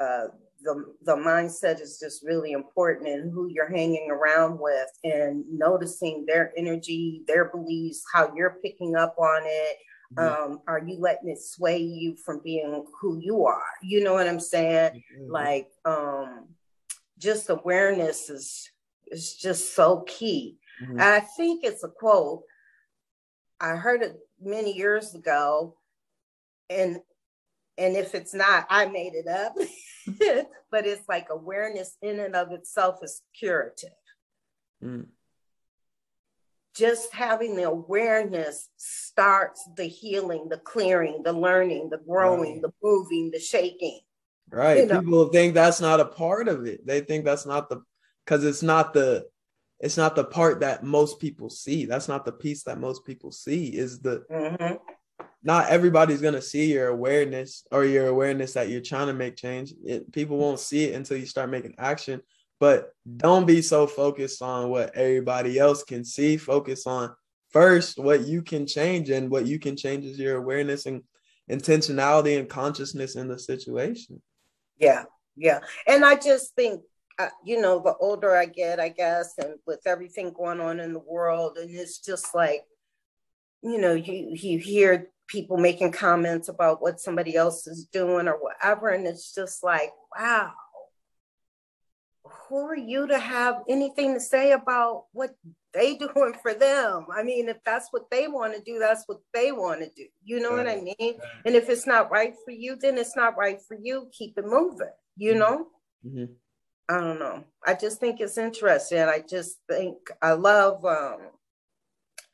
uh, 0.00 0.28
the 0.62 0.94
the 1.04 1.16
mindset 1.16 1.80
is 1.80 1.98
just 2.02 2.24
really 2.24 2.52
important, 2.52 3.06
and 3.06 3.30
who 3.30 3.48
you're 3.50 3.70
hanging 3.70 4.10
around 4.10 4.58
with, 4.58 4.88
and 5.04 5.44
noticing 5.50 6.24
their 6.26 6.52
energy, 6.56 7.22
their 7.26 7.50
beliefs, 7.50 8.02
how 8.12 8.32
you're 8.34 8.58
picking 8.62 8.96
up 8.96 9.14
on 9.18 9.42
it. 9.44 9.76
Um, 10.18 10.60
are 10.66 10.82
you 10.84 10.98
letting 10.98 11.28
it 11.28 11.42
sway 11.42 11.78
you 11.78 12.16
from 12.16 12.40
being 12.42 12.84
who 13.00 13.18
you 13.20 13.44
are? 13.44 13.62
You 13.82 14.02
know 14.04 14.14
what 14.14 14.28
I'm 14.28 14.40
saying? 14.40 15.02
Mm-hmm. 15.18 15.32
Like, 15.32 15.68
um, 15.84 16.48
just 17.18 17.50
awareness 17.50 18.30
is 18.30 18.70
is 19.06 19.36
just 19.36 19.74
so 19.74 20.00
key 20.06 20.58
Mm-hmm. 20.82 21.00
I 21.00 21.20
think 21.20 21.64
it's 21.64 21.84
a 21.84 21.88
quote. 21.88 22.42
I 23.60 23.76
heard 23.76 24.02
it 24.02 24.16
many 24.40 24.72
years 24.72 25.14
ago, 25.14 25.76
and 26.68 26.98
and 27.78 27.96
if 27.96 28.14
it's 28.14 28.34
not, 28.34 28.66
I 28.68 28.86
made 28.86 29.14
it 29.14 29.28
up. 29.28 29.54
but 30.70 30.86
it's 30.86 31.08
like 31.08 31.28
awareness 31.30 31.96
in 32.02 32.20
and 32.20 32.34
of 32.34 32.52
itself 32.52 32.98
is 33.02 33.22
curative. 33.38 33.90
Mm. 34.82 35.06
Just 36.74 37.12
having 37.12 37.54
the 37.54 37.64
awareness 37.64 38.68
starts 38.76 39.68
the 39.76 39.84
healing, 39.84 40.48
the 40.48 40.58
clearing, 40.58 41.22
the 41.22 41.32
learning, 41.32 41.90
the 41.90 41.98
growing, 41.98 42.54
right. 42.54 42.62
the 42.62 42.72
moving, 42.82 43.30
the 43.30 43.38
shaking. 43.38 44.00
Right. 44.50 44.78
You 44.78 44.86
know? 44.86 45.00
People 45.00 45.28
think 45.28 45.54
that's 45.54 45.80
not 45.80 46.00
a 46.00 46.04
part 46.04 46.48
of 46.48 46.66
it. 46.66 46.86
They 46.86 47.00
think 47.00 47.24
that's 47.24 47.46
not 47.46 47.68
the 47.68 47.82
because 48.24 48.44
it's 48.44 48.62
not 48.62 48.92
the 48.92 49.26
it's 49.80 49.96
not 49.96 50.16
the 50.16 50.24
part 50.24 50.60
that 50.60 50.84
most 50.84 51.20
people 51.20 51.50
see. 51.50 51.84
That's 51.84 52.08
not 52.08 52.24
the 52.24 52.32
piece 52.32 52.62
that 52.64 52.78
most 52.78 53.04
people 53.04 53.32
see. 53.32 53.66
Is 53.66 54.00
the 54.00 54.24
mm-hmm. 54.30 54.74
not 55.42 55.68
everybody's 55.68 56.20
gonna 56.20 56.42
see 56.42 56.72
your 56.72 56.88
awareness 56.88 57.66
or 57.70 57.84
your 57.84 58.06
awareness 58.06 58.52
that 58.54 58.68
you're 58.68 58.80
trying 58.80 59.08
to 59.08 59.14
make 59.14 59.36
change. 59.36 59.74
It, 59.84 60.12
people 60.12 60.38
won't 60.38 60.60
see 60.60 60.84
it 60.84 60.94
until 60.94 61.16
you 61.16 61.26
start 61.26 61.50
making 61.50 61.74
action. 61.78 62.22
But 62.60 62.92
don't 63.16 63.46
be 63.46 63.62
so 63.62 63.86
focused 63.86 64.40
on 64.42 64.70
what 64.70 64.94
everybody 64.94 65.58
else 65.58 65.82
can 65.82 66.04
see. 66.04 66.36
Focus 66.36 66.86
on 66.86 67.14
first 67.50 67.98
what 67.98 68.26
you 68.26 68.42
can 68.42 68.66
change, 68.66 69.10
and 69.10 69.30
what 69.30 69.46
you 69.46 69.58
can 69.58 69.76
change 69.76 70.04
is 70.04 70.18
your 70.18 70.36
awareness 70.36 70.86
and 70.86 71.02
intentionality 71.50 72.38
and 72.38 72.48
consciousness 72.48 73.16
in 73.16 73.28
the 73.28 73.38
situation. 73.38 74.22
Yeah, 74.78 75.04
yeah, 75.36 75.60
and 75.86 76.04
I 76.04 76.14
just 76.14 76.54
think 76.54 76.82
uh, 77.18 77.28
you 77.44 77.60
know, 77.60 77.80
the 77.80 77.94
older 77.96 78.34
I 78.34 78.46
get, 78.46 78.80
I 78.80 78.88
guess, 78.88 79.34
and 79.38 79.54
with 79.66 79.80
everything 79.86 80.32
going 80.32 80.60
on 80.60 80.80
in 80.80 80.92
the 80.92 81.00
world, 81.00 81.58
and 81.58 81.70
it's 81.70 81.98
just 81.98 82.34
like, 82.34 82.62
you 83.62 83.80
know, 83.80 83.94
you 83.94 84.34
you 84.34 84.58
hear 84.58 85.10
people 85.28 85.56
making 85.56 85.92
comments 85.92 86.48
about 86.48 86.82
what 86.82 87.00
somebody 87.00 87.36
else 87.36 87.66
is 87.66 87.86
doing 87.86 88.26
or 88.26 88.36
whatever, 88.40 88.88
and 88.88 89.06
it's 89.06 89.32
just 89.32 89.62
like, 89.62 89.90
wow, 90.18 90.52
who 92.48 92.66
are 92.66 92.76
you 92.76 93.06
to 93.06 93.18
have 93.18 93.62
anything 93.68 94.14
to 94.14 94.20
say 94.20 94.52
about 94.52 95.04
what 95.12 95.30
they 95.72 95.94
doing 95.96 96.34
for 96.42 96.54
them? 96.54 97.06
I 97.14 97.22
mean, 97.22 97.48
if 97.48 97.58
that's 97.64 97.88
what 97.90 98.10
they 98.10 98.28
want 98.28 98.54
to 98.54 98.62
do, 98.62 98.78
that's 98.78 99.04
what 99.06 99.18
they 99.32 99.52
want 99.52 99.80
to 99.80 99.90
do. 99.94 100.06
You 100.22 100.40
know 100.40 100.54
right. 100.54 100.66
what 100.66 100.68
I 100.68 100.80
mean? 100.80 100.94
Right. 101.18 101.18
And 101.46 101.54
if 101.54 101.68
it's 101.68 101.86
not 101.86 102.10
right 102.10 102.34
for 102.44 102.50
you, 102.50 102.76
then 102.76 102.98
it's 102.98 103.16
not 103.16 103.36
right 103.36 103.60
for 103.66 103.76
you. 103.80 104.08
Keep 104.12 104.38
it 104.38 104.46
moving. 104.46 104.88
You 105.16 105.32
mm-hmm. 105.32 105.38
know. 105.38 105.66
Mm-hmm. 106.06 106.32
I 106.86 107.00
don't 107.00 107.18
know. 107.18 107.44
I 107.66 107.74
just 107.74 107.98
think 107.98 108.20
it's 108.20 108.36
interesting. 108.36 108.98
I 108.98 109.22
just 109.26 109.56
think 109.70 109.96
I 110.20 110.32
love 110.32 110.84
um, 110.84 111.16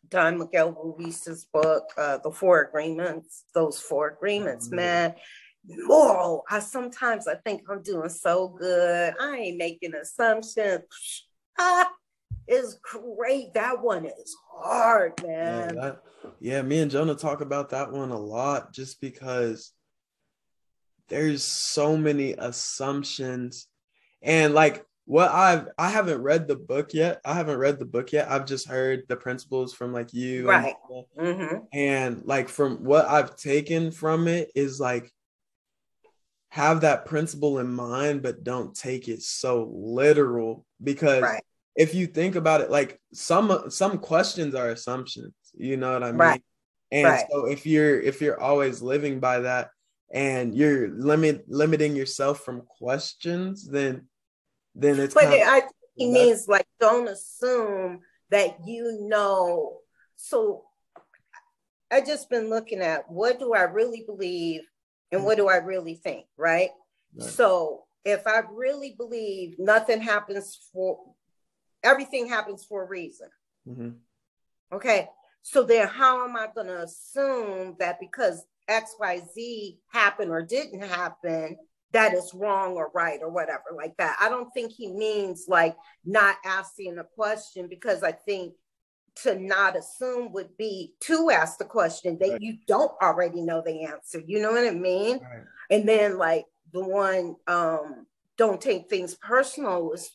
Don 0.08 0.38
Miguel 0.38 0.72
Ruiz's 0.72 1.46
book, 1.52 1.84
uh, 1.96 2.18
The 2.18 2.32
Four 2.32 2.62
Agreements. 2.62 3.44
Those 3.54 3.78
four 3.78 4.08
agreements, 4.08 4.66
mm-hmm. 4.66 4.76
man. 4.76 5.14
Moral. 5.66 6.44
I 6.50 6.60
sometimes 6.60 7.28
I 7.28 7.34
think 7.36 7.62
I'm 7.68 7.82
doing 7.82 8.08
so 8.08 8.48
good. 8.48 9.14
I 9.20 9.36
ain't 9.36 9.58
making 9.58 9.94
assumptions. 9.94 10.84
Ah, 11.62 11.90
it's 12.46 12.78
great. 12.82 13.52
That 13.52 13.82
one 13.82 14.06
is 14.06 14.34
hard, 14.50 15.12
man. 15.22 15.74
Yeah, 15.74 15.82
that, 15.82 16.02
yeah, 16.40 16.62
me 16.62 16.78
and 16.78 16.90
Jonah 16.90 17.14
talk 17.14 17.42
about 17.42 17.68
that 17.70 17.92
one 17.92 18.10
a 18.10 18.18
lot 18.18 18.72
just 18.72 18.98
because 19.02 19.72
there's 21.08 21.44
so 21.44 21.98
many 21.98 22.32
assumptions 22.32 23.66
and 24.22 24.54
like 24.54 24.86
what 25.04 25.30
I've 25.30 25.68
I 25.76 25.90
haven't 25.90 26.22
read 26.22 26.46
the 26.46 26.56
book 26.56 26.94
yet. 26.94 27.20
I 27.24 27.34
haven't 27.34 27.58
read 27.58 27.78
the 27.78 27.84
book 27.84 28.12
yet. 28.12 28.30
I've 28.30 28.46
just 28.46 28.68
heard 28.68 29.02
the 29.08 29.16
principles 29.16 29.74
from 29.74 29.92
like 29.92 30.14
you, 30.14 30.48
right? 30.48 30.76
And, 31.16 31.38
mm-hmm. 31.38 31.56
and 31.72 32.22
like 32.24 32.48
from 32.48 32.84
what 32.84 33.08
I've 33.08 33.36
taken 33.36 33.90
from 33.90 34.28
it 34.28 34.50
is 34.54 34.78
like 34.78 35.12
have 36.50 36.80
that 36.80 37.06
principle 37.06 37.58
in 37.58 37.72
mind, 37.72 38.22
but 38.22 38.44
don't 38.44 38.74
take 38.74 39.08
it 39.08 39.22
so 39.22 39.70
literal 39.72 40.66
because 40.82 41.22
right. 41.22 41.42
if 41.76 41.94
you 41.94 42.06
think 42.06 42.34
about 42.34 42.60
it, 42.60 42.70
like 42.70 43.00
some 43.12 43.70
some 43.70 43.98
questions 43.98 44.54
are 44.54 44.70
assumptions. 44.70 45.32
You 45.54 45.76
know 45.76 45.92
what 45.92 46.02
I 46.02 46.10
mean? 46.10 46.18
Right. 46.18 46.42
And 46.92 47.08
right. 47.08 47.24
so 47.30 47.46
if 47.46 47.66
you're 47.66 48.00
if 48.00 48.20
you're 48.20 48.40
always 48.40 48.82
living 48.82 49.20
by 49.20 49.40
that 49.40 49.70
and 50.12 50.54
you're 50.54 50.88
limit 50.88 51.44
limiting 51.48 51.94
yourself 51.94 52.40
from 52.40 52.62
questions, 52.62 53.66
then 53.68 54.08
then 54.74 54.98
it's 54.98 55.14
but 55.14 55.32
it, 55.32 55.46
I 55.46 55.62
he 55.94 56.10
means 56.10 56.48
like 56.48 56.66
don't 56.80 57.08
assume 57.08 58.00
that 58.30 58.56
you 58.66 59.06
know. 59.08 59.78
So 60.16 60.64
I 61.92 62.00
just 62.00 62.28
been 62.28 62.50
looking 62.50 62.80
at 62.80 63.08
what 63.08 63.38
do 63.38 63.54
I 63.54 63.62
really 63.62 64.02
believe 64.04 64.62
and 65.12 65.24
what 65.24 65.36
do 65.36 65.48
I 65.48 65.56
really 65.56 65.94
think, 65.94 66.26
right? 66.36 66.70
right. 67.14 67.28
So 67.28 67.84
if 68.04 68.26
I 68.26 68.42
really 68.52 68.94
believe 68.96 69.56
nothing 69.58 70.00
happens 70.00 70.58
for 70.72 70.98
everything 71.82 72.28
happens 72.28 72.64
for 72.64 72.84
a 72.84 72.88
reason. 72.88 73.28
Mm-hmm. 73.68 73.90
Okay. 74.72 75.08
So 75.42 75.62
then 75.62 75.88
how 75.88 76.24
am 76.24 76.36
I 76.36 76.48
to 76.54 76.82
assume 76.82 77.76
that 77.78 77.98
because 77.98 78.44
XYZ 78.68 79.78
happened 79.92 80.30
or 80.30 80.42
didn't 80.42 80.82
happen, 80.82 81.56
that 81.92 82.14
is 82.14 82.32
wrong 82.34 82.76
or 82.76 82.90
right 82.94 83.18
or 83.20 83.30
whatever 83.30 83.64
like 83.76 83.96
that. 83.96 84.16
I 84.20 84.28
don't 84.28 84.50
think 84.52 84.70
he 84.70 84.92
means 84.92 85.46
like 85.48 85.76
not 86.04 86.36
asking 86.44 86.98
a 86.98 87.04
question 87.04 87.66
because 87.68 88.02
I 88.02 88.12
think 88.12 88.54
to 89.16 89.38
not 89.38 89.76
assume 89.76 90.32
would 90.32 90.56
be 90.56 90.94
to 91.00 91.30
ask 91.30 91.58
the 91.58 91.64
question 91.64 92.18
that 92.18 92.30
right. 92.30 92.40
you 92.40 92.58
don't 92.66 92.92
already 93.02 93.40
know 93.40 93.62
the 93.64 93.84
answer. 93.84 94.22
You 94.24 94.40
know 94.40 94.52
what 94.52 94.66
I 94.66 94.70
mean? 94.70 95.18
Right. 95.18 95.44
And 95.70 95.88
then 95.88 96.18
like 96.18 96.46
the 96.72 96.80
one 96.80 97.36
um 97.46 98.06
don't 98.36 98.60
take 98.60 98.88
things 98.88 99.14
personal 99.16 99.84
was 99.84 100.10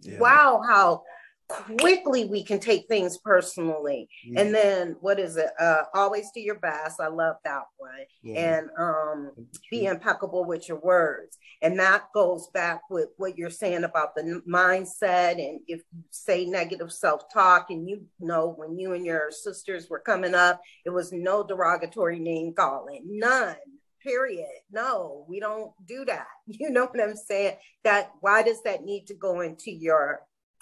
yeah. 0.00 0.18
wow 0.18 0.62
how 0.66 1.02
quickly 1.48 2.26
we 2.26 2.44
can 2.44 2.60
take 2.60 2.86
things 2.88 3.18
personally. 3.18 4.08
Yeah. 4.24 4.40
and 4.42 4.54
then 4.54 4.96
what 5.00 5.18
is 5.18 5.36
it? 5.36 5.50
Uh 5.58 5.84
always 5.94 6.30
do 6.32 6.40
your 6.40 6.58
best. 6.58 7.00
I 7.00 7.08
love 7.08 7.36
that 7.44 7.62
one. 7.78 7.90
Yeah. 8.22 8.58
and 8.58 8.70
um 8.78 9.30
be 9.70 9.86
impeccable 9.86 10.44
with 10.44 10.68
your 10.68 10.78
words. 10.80 11.38
And 11.62 11.78
that 11.78 12.04
goes 12.14 12.48
back 12.52 12.82
with 12.90 13.08
what 13.16 13.38
you're 13.38 13.50
saying 13.50 13.84
about 13.84 14.14
the 14.14 14.42
mindset 14.48 15.32
and 15.32 15.60
if 15.66 15.80
you 15.92 16.02
say 16.10 16.44
negative 16.44 16.92
self-talk 16.92 17.70
and 17.70 17.88
you 17.88 18.02
know 18.20 18.52
when 18.56 18.78
you 18.78 18.92
and 18.92 19.06
your 19.06 19.30
sisters 19.30 19.88
were 19.88 20.00
coming 20.00 20.34
up 20.34 20.60
it 20.84 20.90
was 20.90 21.12
no 21.12 21.42
derogatory 21.42 22.18
name 22.18 22.52
calling. 22.54 23.04
None. 23.06 23.56
Period. 24.02 24.46
No 24.70 25.24
we 25.28 25.40
don't 25.40 25.72
do 25.86 26.04
that. 26.04 26.26
You 26.46 26.70
know 26.70 26.86
what 26.86 27.00
i'm 27.00 27.16
saying? 27.16 27.56
That 27.84 28.10
why 28.20 28.42
does 28.42 28.62
that 28.64 28.84
need 28.84 29.06
to 29.06 29.14
go 29.14 29.40
into 29.40 29.70
your 29.70 30.20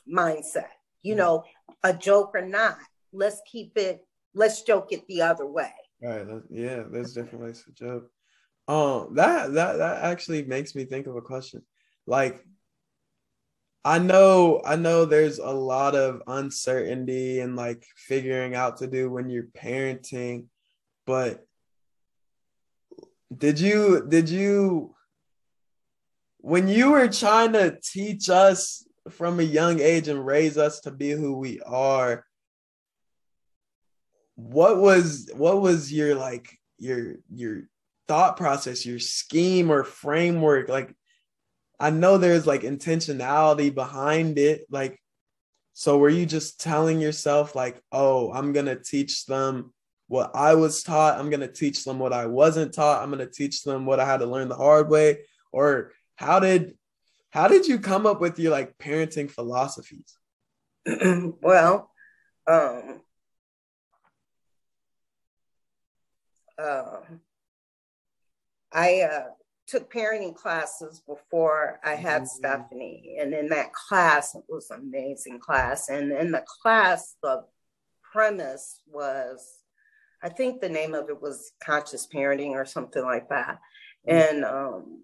mindset 0.08 0.75
you 1.06 1.14
know, 1.14 1.44
a 1.84 1.94
joke 1.94 2.32
or 2.34 2.42
not. 2.42 2.78
Let's 3.12 3.40
keep 3.50 3.78
it, 3.78 4.04
let's 4.34 4.62
joke 4.62 4.88
it 4.90 5.06
the 5.06 5.22
other 5.22 5.46
way. 5.46 5.72
Right. 6.02 6.26
Yeah, 6.50 6.82
there's 6.90 7.14
different 7.14 7.44
ways 7.44 7.64
to 7.64 7.72
joke. 7.72 8.10
Um, 8.68 9.14
that 9.14 9.52
that 9.54 9.78
that 9.78 10.02
actually 10.02 10.42
makes 10.44 10.74
me 10.74 10.84
think 10.84 11.06
of 11.06 11.14
a 11.14 11.22
question. 11.22 11.62
Like, 12.06 12.44
I 13.84 13.98
know, 13.98 14.60
I 14.64 14.74
know 14.74 15.04
there's 15.04 15.38
a 15.38 15.50
lot 15.50 15.94
of 15.94 16.22
uncertainty 16.26 17.38
and 17.38 17.54
like 17.54 17.86
figuring 17.96 18.56
out 18.56 18.78
to 18.78 18.88
do 18.88 19.08
when 19.08 19.30
you're 19.30 19.44
parenting, 19.44 20.46
but 21.06 21.46
did 23.36 23.60
you 23.60 24.04
did 24.08 24.28
you 24.28 24.94
when 26.38 26.66
you 26.68 26.90
were 26.90 27.08
trying 27.08 27.52
to 27.52 27.78
teach 27.80 28.28
us 28.28 28.85
from 29.10 29.40
a 29.40 29.44
young 29.44 29.80
age 29.80 30.08
and 30.08 30.24
raise 30.24 30.58
us 30.58 30.80
to 30.80 30.90
be 30.90 31.10
who 31.10 31.38
we 31.38 31.60
are 31.60 32.24
what 34.36 34.78
was 34.78 35.30
what 35.34 35.60
was 35.60 35.92
your 35.92 36.14
like 36.14 36.58
your 36.78 37.16
your 37.34 37.62
thought 38.06 38.36
process 38.36 38.86
your 38.86 39.00
scheme 39.00 39.70
or 39.70 39.82
framework? 39.82 40.68
Like 40.68 40.94
i 41.80 41.90
know 41.90 42.16
there's 42.16 42.46
like 42.46 42.62
intentionality 42.62 43.74
behind 43.74 44.38
it. 44.38 44.66
Like 44.70 45.00
so 45.72 45.98
were 45.98 46.08
you 46.08 46.26
just 46.26 46.60
telling 46.60 47.00
yourself 47.00 47.54
like 47.54 47.82
oh 47.92 48.32
i'm 48.32 48.52
going 48.52 48.66
to 48.66 48.82
teach 48.82 49.26
them 49.26 49.72
what 50.08 50.30
i 50.34 50.54
was 50.54 50.82
taught. 50.82 51.18
I'm 51.18 51.30
going 51.30 51.40
to 51.40 51.52
teach 51.52 51.84
them 51.84 51.98
what 51.98 52.12
i 52.12 52.26
wasn't 52.26 52.74
taught. 52.74 53.02
I'm 53.02 53.10
going 53.10 53.26
to 53.26 53.32
teach 53.32 53.64
them 53.64 53.86
what 53.86 54.00
i 54.00 54.04
had 54.04 54.18
to 54.18 54.26
learn 54.26 54.48
the 54.48 54.54
hard 54.54 54.90
way. 54.90 55.20
Or 55.50 55.92
how 56.16 56.40
did 56.40 56.76
how 57.36 57.48
did 57.48 57.68
you 57.68 57.78
come 57.78 58.06
up 58.06 58.18
with 58.18 58.38
your 58.38 58.50
like 58.50 58.78
parenting 58.78 59.30
philosophies? 59.30 60.16
well, 61.42 61.90
um, 62.46 63.02
uh, 66.58 67.00
I 68.72 69.02
uh, 69.02 69.24
took 69.66 69.92
parenting 69.92 70.34
classes 70.34 71.02
before 71.06 71.78
I 71.84 71.94
had 71.94 72.22
mm-hmm. 72.22 72.38
Stephanie, 72.38 73.18
and 73.20 73.34
in 73.34 73.50
that 73.50 73.74
class, 73.74 74.34
it 74.34 74.44
was 74.48 74.70
an 74.70 74.80
amazing 74.80 75.38
class. 75.38 75.90
And 75.90 76.12
in 76.12 76.30
the 76.30 76.42
class, 76.62 77.16
the 77.22 77.44
premise 78.14 78.80
was, 78.86 79.46
I 80.22 80.30
think 80.30 80.62
the 80.62 80.70
name 80.70 80.94
of 80.94 81.10
it 81.10 81.20
was 81.20 81.52
conscious 81.62 82.06
parenting 82.06 82.52
or 82.52 82.64
something 82.64 83.04
like 83.04 83.28
that. 83.28 83.58
Mm-hmm. 84.08 84.36
And 84.36 84.44
um, 84.46 85.02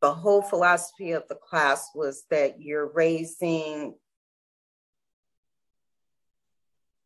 the 0.00 0.12
whole 0.12 0.42
philosophy 0.42 1.12
of 1.12 1.24
the 1.28 1.34
class 1.34 1.88
was 1.94 2.24
that 2.30 2.60
you're 2.60 2.90
raising 2.92 3.94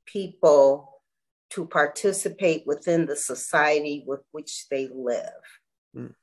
people 0.06 1.02
to 1.50 1.66
participate 1.66 2.64
within 2.66 3.06
the 3.06 3.16
society 3.16 4.04
with 4.06 4.20
which 4.32 4.66
they 4.70 4.88
live. 4.92 5.28
Mm. 5.96 6.14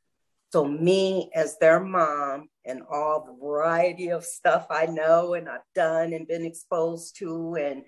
So, 0.51 0.65
me 0.65 1.29
as 1.35 1.57
their 1.59 1.79
mom 1.79 2.49
and 2.65 2.81
all 2.89 3.23
the 3.23 3.45
variety 3.45 4.09
of 4.09 4.25
stuff 4.25 4.67
I 4.71 4.87
know 4.87 5.35
and 5.35 5.47
I've 5.47 5.61
done 5.75 6.13
and 6.13 6.27
been 6.27 6.45
exposed 6.45 7.17
to 7.17 7.55
and 7.55 7.83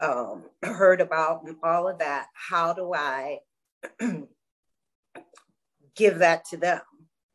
um, 0.00 0.44
heard 0.62 1.00
about 1.00 1.44
and 1.46 1.56
all 1.62 1.88
of 1.88 2.00
that, 2.00 2.26
how 2.34 2.74
do 2.74 2.92
I 2.94 3.38
give 5.96 6.18
that 6.18 6.44
to 6.50 6.58
them? 6.58 6.80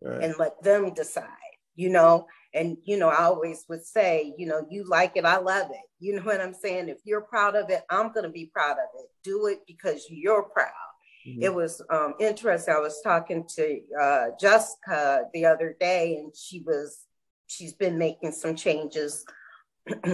Right. 0.02 0.24
and 0.24 0.36
let 0.38 0.62
them 0.64 0.94
decide, 0.94 1.28
you 1.76 1.90
know. 1.90 2.28
And, 2.54 2.78
you 2.84 2.98
know, 2.98 3.10
I 3.10 3.24
always 3.24 3.66
would 3.70 3.86
say, 3.86 4.34
you 4.38 4.48
know, 4.48 4.66
you 4.70 4.84
like 4.84 5.12
it, 5.16 5.26
I 5.26 5.38
love 5.38 5.70
it. 5.70 5.86
You 6.00 6.16
know 6.16 6.24
what 6.24 6.42
I'm 6.42 6.54
saying? 6.54 6.90
If 6.90 6.98
you're 7.04 7.22
proud 7.22 7.56
of 7.56 7.70
it, 7.70 7.84
I'm 7.90 8.12
going 8.12 8.24
to 8.24 8.32
be 8.32 8.48
proud 8.48 8.74
of 8.74 8.90
it. 9.00 9.06
Do 9.24 9.48
it 9.48 9.60
because 9.68 10.08
you're 10.10 10.44
proud. 10.44 10.72
Mm-hmm. 11.28 11.44
It 11.44 11.54
was 11.54 11.82
um, 11.90 12.16
interesting. 12.20 12.74
I 12.74 12.80
was 12.80 13.02
talking 13.04 13.46
to 13.56 13.80
uh, 14.02 14.26
Jessica 14.40 15.24
the 15.34 15.46
other 15.46 15.76
day, 15.80 16.16
and 16.18 16.34
she 16.36 16.64
was 16.66 17.06
she's 17.48 17.74
been 17.74 17.98
making 17.98 18.32
some 18.32 18.56
changes 18.56 19.26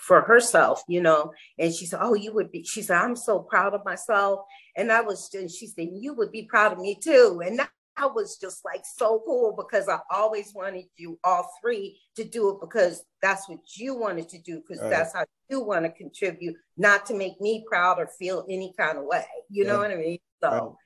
for 0.00 0.22
herself, 0.22 0.82
you 0.88 1.02
know. 1.02 1.32
And 1.58 1.74
she 1.74 1.86
said, 1.86 2.00
"Oh, 2.02 2.14
you 2.14 2.32
would 2.32 2.50
be." 2.50 2.64
She 2.64 2.82
said, 2.82 2.96
"I'm 2.96 3.16
so 3.16 3.40
proud 3.40 3.74
of 3.74 3.84
myself," 3.84 4.40
and 4.76 4.90
I 4.90 5.02
was. 5.02 5.28
And 5.34 5.50
she 5.50 5.66
said, 5.66 5.88
"You 5.92 6.14
would 6.14 6.32
be 6.32 6.44
proud 6.44 6.72
of 6.72 6.78
me 6.78 6.98
too." 7.00 7.42
And 7.44 7.60
that 8.00 8.14
was 8.14 8.36
just 8.38 8.64
like 8.64 8.82
so 8.84 9.22
cool 9.26 9.54
because 9.56 9.88
I 9.88 9.98
always 10.10 10.52
wanted 10.54 10.86
you 10.96 11.18
all 11.24 11.50
three 11.60 11.98
to 12.16 12.24
do 12.24 12.50
it 12.50 12.60
because 12.60 13.02
that's 13.22 13.48
what 13.48 13.60
you 13.76 13.94
wanted 13.94 14.28
to 14.30 14.38
do 14.38 14.60
because 14.60 14.82
right. 14.82 14.90
that's 14.90 15.14
how 15.14 15.24
you 15.48 15.60
want 15.60 15.84
to 15.84 15.90
contribute, 15.90 16.56
not 16.76 17.06
to 17.06 17.14
make 17.14 17.40
me 17.40 17.64
proud 17.68 17.98
or 17.98 18.08
feel 18.18 18.46
any 18.48 18.72
kind 18.78 18.98
of 18.98 19.04
way. 19.04 19.24
You 19.48 19.64
yeah. 19.64 19.72
know 19.72 19.78
what 19.78 19.90
I 19.90 19.96
mean? 19.96 20.18
So. 20.42 20.76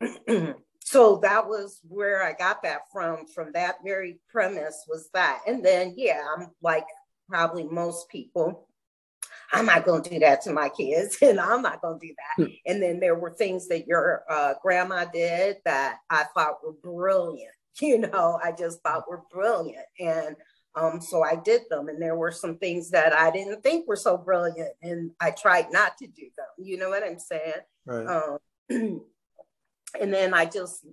Right. 0.00 0.56
so 0.80 1.20
that 1.22 1.46
was 1.46 1.80
where 1.88 2.22
I 2.22 2.32
got 2.32 2.62
that 2.62 2.82
from. 2.92 3.26
From 3.26 3.52
that 3.52 3.76
very 3.84 4.20
premise 4.30 4.84
was 4.88 5.10
that, 5.14 5.40
and 5.46 5.64
then 5.64 5.94
yeah, 5.96 6.20
I'm 6.36 6.48
like 6.62 6.86
probably 7.28 7.64
most 7.64 8.08
people. 8.08 8.68
I'm 9.52 9.66
not 9.66 9.84
going 9.84 10.02
to 10.02 10.10
do 10.10 10.18
that 10.20 10.42
to 10.42 10.52
my 10.52 10.68
kids, 10.68 11.18
and 11.22 11.40
I'm 11.40 11.62
not 11.62 11.82
going 11.82 12.00
to 12.00 12.06
do 12.06 12.14
that. 12.16 12.44
Hmm. 12.44 12.52
And 12.66 12.82
then 12.82 13.00
there 13.00 13.14
were 13.14 13.30
things 13.30 13.68
that 13.68 13.86
your 13.86 14.24
uh, 14.28 14.54
grandma 14.62 15.04
did 15.04 15.58
that 15.64 15.98
I 16.08 16.24
thought 16.34 16.64
were 16.64 16.72
brilliant. 16.72 17.52
You 17.80 17.98
know, 17.98 18.38
I 18.42 18.52
just 18.52 18.82
thought 18.82 19.08
were 19.08 19.22
brilliant, 19.32 19.86
and 19.98 20.36
um, 20.74 21.00
so 21.00 21.22
I 21.22 21.36
did 21.36 21.62
them. 21.70 21.88
And 21.88 22.02
there 22.02 22.16
were 22.16 22.32
some 22.32 22.58
things 22.58 22.90
that 22.90 23.14
I 23.14 23.30
didn't 23.30 23.62
think 23.62 23.88
were 23.88 23.96
so 23.96 24.18
brilliant, 24.18 24.72
and 24.82 25.12
I 25.18 25.30
tried 25.30 25.72
not 25.72 25.96
to 25.98 26.06
do 26.06 26.24
them. 26.36 26.46
You 26.58 26.76
know 26.76 26.90
what 26.90 27.04
I'm 27.04 27.18
saying? 27.18 27.52
Right. 27.86 28.06
Um, 28.06 28.38
and 30.00 30.12
then 30.12 30.34
I 30.34 30.44
just, 30.44 30.84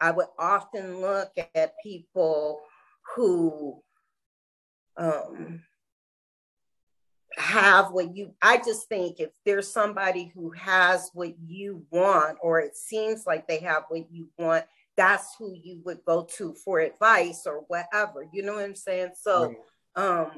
I 0.00 0.12
would 0.12 0.28
often 0.38 1.00
look 1.00 1.32
at 1.56 1.74
people 1.82 2.60
who 3.16 3.82
um, 4.96 5.62
have 7.38 7.92
what 7.92 8.16
you 8.16 8.34
i 8.42 8.56
just 8.58 8.88
think 8.88 9.20
if 9.20 9.30
there's 9.44 9.70
somebody 9.70 10.30
who 10.34 10.50
has 10.50 11.10
what 11.14 11.34
you 11.46 11.84
want 11.90 12.36
or 12.42 12.60
it 12.60 12.76
seems 12.76 13.26
like 13.26 13.46
they 13.46 13.58
have 13.58 13.84
what 13.88 14.10
you 14.10 14.28
want 14.38 14.64
that's 14.96 15.36
who 15.38 15.54
you 15.62 15.80
would 15.84 16.04
go 16.04 16.24
to 16.24 16.52
for 16.54 16.80
advice 16.80 17.44
or 17.46 17.64
whatever 17.68 18.26
you 18.32 18.42
know 18.42 18.54
what 18.54 18.64
i'm 18.64 18.74
saying 18.74 19.10
so 19.18 19.54
um 19.94 20.30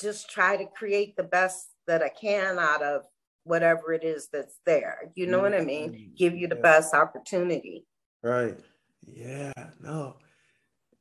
just 0.00 0.30
try 0.30 0.56
to 0.56 0.66
create 0.66 1.16
the 1.16 1.22
best 1.22 1.68
that 1.86 2.02
i 2.02 2.08
can 2.08 2.58
out 2.58 2.82
of 2.82 3.02
whatever 3.44 3.92
it 3.92 4.04
is 4.04 4.28
that's 4.32 4.58
there 4.64 5.10
you 5.14 5.26
know 5.26 5.40
mm-hmm. 5.40 5.52
what 5.52 5.60
i 5.60 5.64
mean 5.64 5.90
mm-hmm. 5.90 6.14
give 6.16 6.36
you 6.36 6.46
the 6.46 6.56
yeah. 6.56 6.62
best 6.62 6.94
opportunity 6.94 7.84
right 8.22 8.58
yeah 9.04 9.52
no 9.80 10.16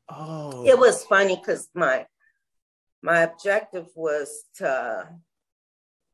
oh 0.09 0.65
it 0.65 0.77
was 0.77 1.03
funny 1.03 1.35
because 1.35 1.69
my 1.75 2.05
my 3.05 3.21
objective 3.21 3.87
was 3.95 4.45
to 4.55 5.07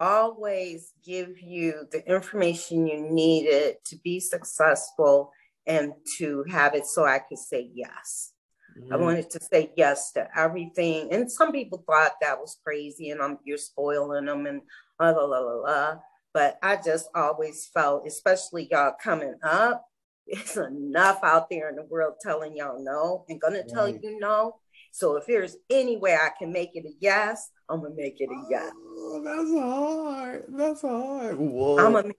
always 0.01 0.93
give 1.05 1.39
you 1.39 1.85
the 1.91 2.05
information 2.11 2.87
you 2.87 2.99
needed 2.99 3.75
to 3.85 3.95
be 4.03 4.19
successful 4.19 5.31
and 5.67 5.93
to 6.17 6.43
have 6.49 6.73
it 6.73 6.87
so 6.87 7.05
I 7.05 7.19
could 7.19 7.37
say 7.37 7.69
yes. 7.73 8.33
Mm-hmm. 8.77 8.93
I 8.93 8.97
wanted 8.97 9.29
to 9.29 9.39
say 9.39 9.71
yes 9.77 10.11
to 10.13 10.27
everything. 10.35 11.13
And 11.13 11.31
some 11.31 11.51
people 11.51 11.83
thought 11.87 12.13
that 12.21 12.39
was 12.39 12.59
crazy 12.65 13.11
and 13.11 13.21
I'm 13.21 13.37
you're 13.45 13.57
spoiling 13.57 14.25
them 14.25 14.47
and 14.47 14.61
la 14.99 15.11
la 15.11 15.25
la 15.25 15.39
la 15.39 15.53
la. 15.53 15.95
But 16.33 16.57
I 16.63 16.77
just 16.77 17.09
always 17.13 17.69
felt, 17.73 18.07
especially 18.07 18.69
y'all 18.71 18.93
coming 19.01 19.35
up, 19.43 19.85
it's 20.27 20.57
enough 20.57 21.19
out 21.23 21.49
there 21.49 21.69
in 21.69 21.75
the 21.75 21.83
world 21.83 22.15
telling 22.21 22.55
y'all 22.55 22.83
no 22.83 23.25
and 23.29 23.39
gonna 23.39 23.63
tell 23.67 23.87
you 23.87 24.17
no. 24.19 24.55
So 24.93 25.15
if 25.17 25.25
there's 25.25 25.57
any 25.69 25.97
way 25.97 26.15
I 26.15 26.31
can 26.37 26.51
make 26.51 26.71
it 26.73 26.85
a 26.85 26.91
yes, 26.99 27.49
I'm 27.71 27.81
gonna 27.81 27.95
make 27.95 28.19
it 28.19 28.29
a 28.29 28.45
yes. 28.49 28.73
Oh, 28.75 29.21
that's 29.23 29.51
hard. 29.59 30.45
That's 30.49 30.81
hard. 30.81 31.37
Whoa. 31.37 31.77
I'm 31.79 31.93
gonna 31.93 32.13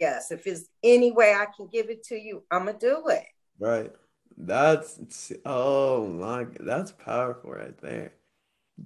yes. 0.00 0.32
If 0.32 0.44
there's 0.44 0.68
any 0.82 1.12
way 1.12 1.32
I 1.32 1.46
can 1.56 1.68
give 1.72 1.90
it 1.90 2.02
to 2.04 2.16
you, 2.16 2.42
I'm 2.50 2.66
gonna 2.66 2.78
do 2.78 3.04
it. 3.08 3.24
Right. 3.58 3.92
That's 4.36 5.32
oh 5.44 6.08
my 6.08 6.46
that's 6.58 6.90
powerful 6.90 7.52
right 7.52 7.78
there. 7.78 8.14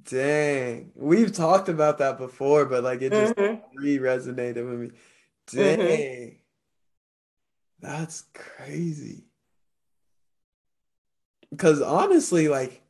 Dang. 0.05 0.93
We've 0.95 1.33
talked 1.33 1.69
about 1.69 1.99
that 1.99 2.19
before, 2.19 2.67
but 2.67 2.85
like 2.85 3.01
it 3.03 3.13
just 3.13 3.35
mm-hmm. 3.35 3.79
re-resonated 3.79 4.69
with 4.69 4.79
me. 4.79 4.91
Dang. 5.47 5.79
Mm-hmm. 5.79 6.35
That's 7.81 8.25
crazy. 8.35 9.25
Cause 11.57 11.81
honestly, 11.81 12.49
like 12.49 12.83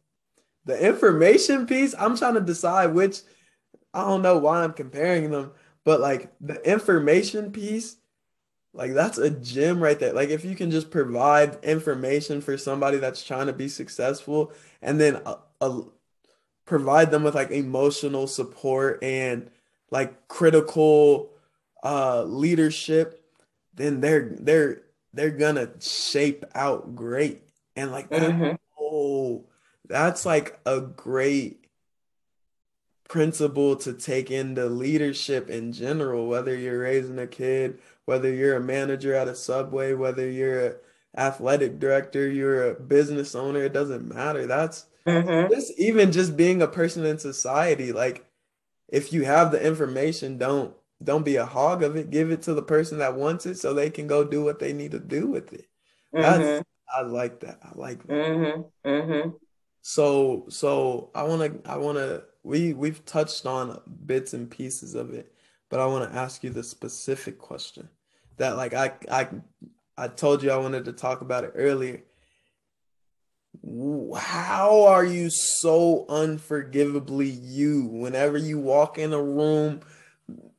the 0.65 0.79
information 0.87 1.67
piece, 1.67 1.95
I'm 1.99 2.17
trying 2.17 2.35
to 2.35 2.41
decide 2.41 2.95
which 2.95 3.21
I 3.93 4.03
don't 4.03 4.23
know 4.23 4.39
why 4.39 4.63
I'm 4.63 4.73
comparing 4.73 5.31
them, 5.31 5.53
but 5.85 6.01
like 6.01 6.33
the 6.41 6.61
information 6.69 7.51
piece, 7.51 7.97
like 8.73 8.93
that's 8.93 9.19
a 9.19 9.31
gem 9.31 9.83
right 9.83 9.99
there. 9.99 10.13
Like 10.13 10.29
if 10.29 10.45
you 10.45 10.55
can 10.55 10.71
just 10.71 10.91
provide 10.91 11.63
information 11.65 12.41
for 12.41 12.57
somebody 12.57 12.99
that's 12.99 13.25
trying 13.25 13.47
to 13.47 13.53
be 13.53 13.69
successful 13.69 14.53
and 14.81 15.01
then 15.01 15.21
uh, 15.27 15.37
uh, 15.61 15.81
provide 16.67 17.11
them 17.11 17.25
with 17.25 17.35
like 17.35 17.51
emotional 17.51 18.27
support 18.27 19.03
and 19.03 19.51
like 19.91 20.29
critical 20.29 21.31
uh 21.83 22.23
leadership, 22.25 23.25
then 23.75 24.01
they're 24.01 24.37
they're 24.39 24.83
they're 25.13 25.31
gonna 25.31 25.71
shape 25.81 26.45
out 26.55 26.95
great. 26.95 27.43
And 27.75 27.91
like 27.91 28.09
that, 28.11 28.31
mm-hmm. 28.31 28.55
That's 29.91 30.25
like 30.25 30.59
a 30.65 30.81
great 30.81 31.67
principle 33.09 33.75
to 33.75 33.93
take 33.93 34.31
into 34.31 34.67
leadership 34.67 35.51
in 35.51 35.73
general, 35.73 36.29
whether 36.29 36.57
you're 36.57 36.79
raising 36.79 37.19
a 37.19 37.27
kid, 37.27 37.79
whether 38.05 38.33
you're 38.33 38.57
a 38.57 38.61
manager 38.61 39.15
at 39.15 39.29
a 39.29 39.35
subway, 39.35 39.93
whether 39.93 40.31
you're 40.31 40.67
an 40.67 40.75
athletic 41.17 41.81
director, 41.81 42.31
you're 42.31 42.71
a 42.71 42.75
business 42.75 43.35
owner, 43.35 43.65
it 43.65 43.73
doesn't 43.73 44.09
matter. 44.09 44.47
That's 44.47 44.87
mm-hmm. 45.05 45.53
just 45.53 45.73
even 45.77 46.13
just 46.13 46.37
being 46.37 46.63
a 46.63 46.69
person 46.69 47.05
in 47.05 47.19
society. 47.19 47.93
Like 47.93 48.25
if 48.89 49.13
you 49.13 49.25
have 49.25 49.51
the 49.51 49.61
information, 49.61 50.39
don't 50.39 50.73
don't 51.03 51.25
be 51.25 51.37
a 51.37 51.47
hog 51.47 51.83
of 51.83 51.97
it. 51.97 52.11
Give 52.11 52.31
it 52.31 52.43
to 52.43 52.55
the 52.55 52.63
person 52.63 52.99
that 52.99 53.17
wants 53.17 53.45
it 53.45 53.57
so 53.57 53.75
they 53.75 53.91
can 53.91 54.07
go 54.07 54.23
do 54.23 54.45
what 54.45 54.61
they 54.61 54.73
need 54.73 54.93
to 54.93 55.01
do 55.01 55.27
with 55.27 55.53
it. 55.53 55.67
Mm-hmm. 56.15 56.63
I 56.93 57.03
like 57.03 57.41
that. 57.41 57.59
I 57.63 57.71
like 57.75 58.07
that. 58.07 58.63
Mm-hmm. 58.85 59.31
So 59.83 60.47
so 60.49 61.11
I 61.15 61.23
wanna 61.23 61.53
I 61.65 61.77
wanna 61.77 62.23
we 62.43 62.73
we've 62.73 63.05
touched 63.05 63.47
on 63.47 63.81
bits 64.07 64.35
and 64.35 64.51
pieces 64.51 64.95
of 64.95 65.13
it, 65.13 65.33
but 65.69 65.81
I 65.81 65.87
want 65.87 66.11
to 66.11 66.19
ask 66.19 66.43
you 66.43 66.51
the 66.51 66.63
specific 66.63 67.39
question 67.39 67.89
that 68.37 68.57
like 68.57 68.75
I 68.75 68.93
I 69.11 69.29
I 69.97 70.09
told 70.09 70.43
you 70.43 70.51
I 70.51 70.57
wanted 70.57 70.87
to 70.87 70.93
talk 70.93 71.21
about 71.21 71.45
it 71.45 71.53
earlier. 71.55 72.03
How 74.17 74.85
are 74.87 75.05
you 75.05 75.29
so 75.29 76.07
unforgivably 76.09 77.29
you 77.29 77.87
whenever 77.87 78.39
you 78.39 78.59
walk 78.59 78.97
in 78.97 79.13
a 79.13 79.23
room? 79.23 79.81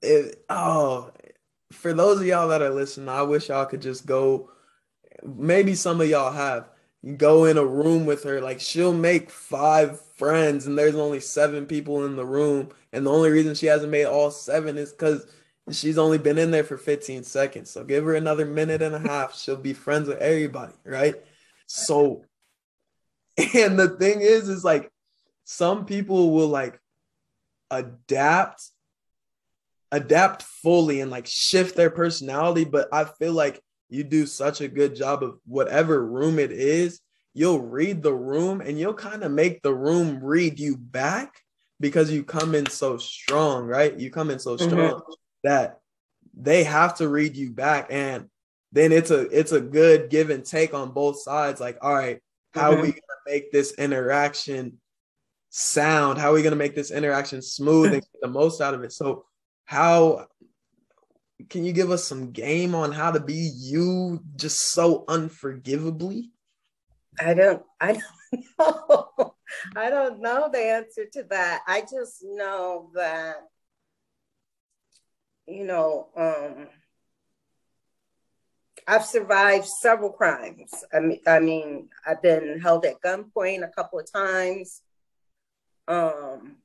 It, 0.02 0.44
oh, 0.50 1.12
for 1.72 1.94
those 1.94 2.20
of 2.20 2.28
y'all 2.28 2.50
that 2.50 2.62
are 2.62 2.70
listening, 2.70 3.10
I 3.10 3.22
wish 3.24 3.50
y'all 3.50 3.66
could 3.66 3.82
just 3.82 4.06
go. 4.06 4.52
Maybe 5.24 5.74
some 5.74 6.02
of 6.02 6.10
y'all 6.10 6.34
have 6.34 6.70
go 7.18 7.46
in 7.46 7.58
a 7.58 7.66
room 7.66 8.06
with 8.06 8.24
her. 8.24 8.42
Like 8.42 8.60
she'll 8.60 8.94
make 8.94 9.30
five 9.30 10.00
friends 10.18 10.68
and 10.68 10.78
there's 10.78 10.96
only 10.96 11.20
seven 11.20 11.66
people 11.66 12.06
in 12.06 12.16
the 12.16 12.26
room. 12.26 12.70
And 12.94 13.06
the 13.06 13.12
only 13.12 13.32
reason 13.32 13.56
she 13.56 13.66
hasn't 13.66 13.92
made 13.92 14.06
all 14.06 14.32
seven 14.32 14.78
is 14.78 14.92
because 14.92 15.26
she's 15.72 15.98
only 15.98 16.18
been 16.18 16.38
in 16.38 16.52
there 16.52 16.64
for 16.64 16.78
15 16.78 17.24
seconds. 17.24 17.72
So 17.72 17.84
give 17.84 18.04
her 18.04 18.16
another 18.16 18.46
minute 18.46 18.82
and 18.82 18.96
a 18.96 19.00
half. 19.00 19.36
She'll 19.38 19.56
be 19.56 19.74
friends 19.74 20.08
with 20.08 20.20
everybody, 20.20 20.74
right? 20.86 21.16
So, 21.66 22.24
and 23.56 23.80
the 23.80 23.90
thing 23.90 24.22
is, 24.22 24.50
is 24.50 24.64
like 24.64 24.92
some 25.44 25.86
people 25.86 26.32
will 26.32 26.50
like 26.50 26.80
adapt, 27.72 28.70
adapt 29.92 30.44
fully 30.44 31.02
and 31.02 31.10
like 31.10 31.26
shift 31.26 31.76
their 31.76 31.90
personality. 31.90 32.66
But 32.66 32.90
I 32.94 33.06
feel 33.06 33.34
like 33.34 33.62
you 33.92 34.04
do 34.04 34.26
such 34.26 34.62
a 34.62 34.68
good 34.68 34.96
job 34.96 35.22
of 35.22 35.38
whatever 35.46 36.06
room 36.06 36.40
it 36.40 36.52
is, 36.52 37.02
you'll 37.34 37.62
read 37.62 38.02
the 38.02 38.14
room 38.14 38.62
and 38.62 38.80
you'll 38.80 38.94
kind 38.94 39.24
of 39.24 39.32
make 39.32 39.62
the 39.62 39.74
room 39.74 40.24
read 40.24 40.60
you 40.60 40.78
back 40.78 41.34
because 41.80 42.12
you 42.12 42.24
come 42.24 42.56
in 42.56 42.70
so 42.70 42.98
strong, 42.98 43.66
right? 43.66 43.98
You 44.00 44.10
come 44.10 44.30
in 44.30 44.40
so 44.40 44.56
mm-hmm. 44.56 44.70
strong 44.70 44.92
mm-hmm. 44.92 45.14
that 45.44 45.80
they 46.34 46.64
have 46.64 46.96
to 46.98 47.10
read 47.10 47.36
you 47.36 47.52
back 47.52 47.88
and 47.90 48.30
then 48.72 48.92
it's 48.92 49.12
a 49.12 49.22
it's 49.38 49.52
a 49.52 49.60
good 49.60 50.10
give 50.10 50.30
and 50.30 50.46
take 50.46 50.74
on 50.74 50.92
both 50.92 51.20
sides 51.22 51.60
like 51.60 51.78
all 51.82 51.94
right 51.94 52.20
how 52.54 52.72
mm-hmm. 52.72 52.80
are 52.80 52.84
we 52.84 52.88
going 52.88 52.94
to 52.94 53.32
make 53.32 53.52
this 53.52 53.74
interaction 53.74 54.80
sound 55.50 56.18
how 56.18 56.32
are 56.32 56.34
we 56.34 56.42
going 56.42 56.52
to 56.52 56.58
make 56.58 56.76
this 56.76 56.92
interaction 56.92 57.42
smooth 57.42 57.92
and 57.92 58.02
get 58.02 58.22
the 58.22 58.28
most 58.30 58.62
out 58.62 58.74
of 58.74 58.82
it 58.84 58.94
so 58.94 59.26
how 59.66 60.26
can 61.50 61.64
you 61.64 61.74
give 61.74 61.92
us 61.92 62.04
some 62.04 62.32
game 62.32 62.76
on 62.76 62.92
how 62.92 63.12
to 63.12 63.20
be 63.20 63.52
you 63.56 64.22
just 64.36 64.72
so 64.72 65.06
unforgivably? 65.08 66.32
I 67.20 67.34
don't 67.34 67.64
I 67.80 67.94
don't 67.94 68.46
know. 68.60 69.36
I 69.76 69.90
don't 69.90 70.22
know 70.22 70.50
the 70.52 70.60
answer 70.60 71.06
to 71.14 71.24
that. 71.30 71.62
I 71.68 71.82
just 71.82 72.24
know 72.24 72.90
that, 72.96 73.36
you 75.48 75.66
know, 75.66 76.08
um, 76.16 76.68
I've 78.88 79.06
survived 79.06 79.66
several 79.66 80.12
crimes. 80.12 80.72
I 80.94 81.00
mean, 81.00 81.20
I 81.28 81.40
mean, 81.40 81.90
I've 82.06 82.22
been 82.22 82.60
held 82.60 82.86
at 82.86 83.02
gunpoint 83.02 83.64
a 83.64 83.72
couple 83.76 84.00
of 84.00 84.12
times. 84.12 84.82
Um, 85.88 86.58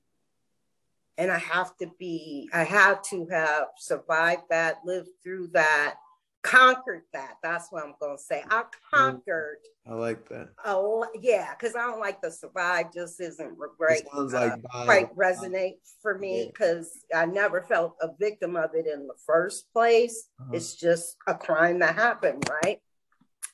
and 1.19 1.31
I 1.31 1.39
have 1.39 1.77
to 1.79 1.91
be, 1.99 2.49
I 2.53 2.65
have 2.65 3.03
to 3.11 3.27
have 3.31 3.69
survived 3.79 4.43
that, 4.51 4.81
lived 4.85 5.09
through 5.23 5.49
that, 5.49 5.97
conquered 6.43 7.03
that. 7.13 7.37
That's 7.43 7.69
what 7.71 7.85
I'm 7.85 7.95
going 8.01 8.17
to 8.17 8.23
say. 8.23 8.45
I 8.51 8.65
conquered. 8.93 9.59
I 9.89 9.95
like 9.95 10.29
that. 10.29 10.51
Oh 10.65 11.07
yeah, 11.21 11.55
because 11.59 11.75
I 11.75 11.87
don't 11.87 12.01
like 12.01 12.21
the 12.21 12.31
survive. 12.31 12.93
Just 12.93 13.21
isn't 13.21 13.57
great. 13.79 14.01
It 14.01 14.09
sounds 14.13 14.33
like 14.33 14.53
uh, 14.75 14.85
quite 14.85 15.17
resonate 15.17 15.79
for 16.03 16.19
me 16.19 16.41
Yeah. 16.41 16.47
because 16.47 16.91
I 17.15 17.27
never 17.27 17.63
felt 17.63 17.97
a 18.01 18.09
victim 18.19 18.57
of 18.57 18.71
it 18.75 18.87
in 18.87 19.07
the 19.07 19.15
first 19.25 19.73
place. 19.73 20.29
Uh-huh. 20.41 20.51
It's 20.55 20.75
just 20.75 21.17
a 21.27 21.35
crime 21.35 21.79
that 21.81 21.95
happened, 21.95 22.49
right? 22.63 22.81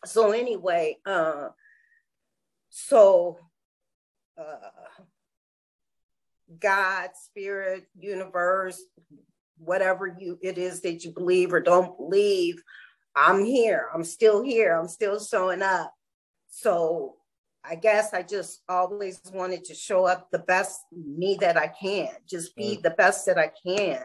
So 0.05 0.33
anyway, 0.33 0.99
uh, 1.07 1.49
so 2.71 3.39
uh, 4.39 4.71
God, 6.61 7.11
spirit, 7.15 7.85
universe, 7.99 8.83
whatever 9.59 10.07
you 10.19 10.39
it 10.43 10.59
is 10.59 10.81
that 10.83 11.05
you 11.05 11.13
believe 11.13 11.53
or 11.53 11.61
don't 11.61 11.97
believe, 11.97 12.63
I'm 13.15 13.45
here. 13.45 13.89
I'm 13.95 14.05
still 14.05 14.43
here. 14.43 14.75
I'm 14.77 14.89
still 14.89 15.21
showing 15.21 15.63
up. 15.63 15.93
So 16.49 17.17
I 17.65 17.77
guess 17.77 18.13
I 18.13 18.23
just 18.23 18.63
always 18.69 19.21
wanted 19.33 19.65
to 19.67 19.75
show 19.75 20.05
up 20.05 20.31
the 20.31 20.41
best 20.41 20.81
me 20.91 21.37
that 21.41 21.57
I 21.57 21.69
can, 21.69 22.09
just 22.29 22.57
be 22.57 22.75
Right. 22.75 22.83
the 22.83 22.91
best 22.91 23.27
that 23.27 23.39
I 23.39 23.53
can. 23.65 24.03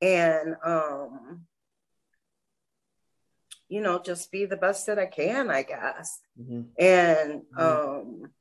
And 0.00 0.56
um 0.64 1.46
you 3.68 3.80
know, 3.80 3.98
just 3.98 4.30
be 4.30 4.44
the 4.44 4.58
best 4.58 4.86
that 4.86 4.98
I 4.98 5.06
can, 5.06 5.50
I 5.50 5.62
guess. 5.62 6.20
Mhm. 6.38 6.68
And 6.78 7.42
Mhm. 7.52 7.58
um 7.60 8.32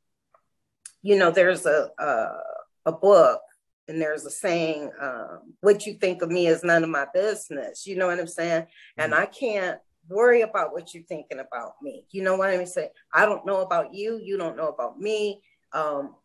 you 1.02 1.18
know, 1.18 1.32
there's 1.32 1.66
a 1.66 1.92
a, 1.98 2.44
a 2.86 2.92
book 2.92 3.42
and 3.88 4.02
there's 4.02 4.26
a 4.26 4.30
saying, 4.30 4.92
um, 5.02 5.54
what 5.62 5.86
you 5.86 5.96
think 5.96 6.22
of 6.22 6.30
me 6.30 6.48
is 6.48 6.64
none 6.64 6.84
of 6.84 6.90
my 6.90 7.06
business. 7.14 7.86
You 7.86 7.98
know 7.98 8.08
what 8.08 8.20
I'm 8.20 8.28
saying? 8.28 8.66
And 8.98 9.14
I 9.14 9.26
can't 9.26 9.80
worry 10.08 10.42
about 10.42 10.74
what 10.74 10.94
you're 10.94 11.04
thinking 11.04 11.40
about 11.40 11.74
me. 11.82 12.06
You 12.12 12.24
know 12.24 12.36
what 12.36 12.50
I'm 12.50 12.66
saying? 12.66 12.90
I 13.14 13.26
don't 13.26 13.46
know 13.46 13.62
about 13.62 13.94
you. 13.94 14.20
You 14.22 14.38
don't 14.38 14.58
know 14.58 14.68
about 14.68 15.00
me. 15.00 15.42
Um, 15.74 16.16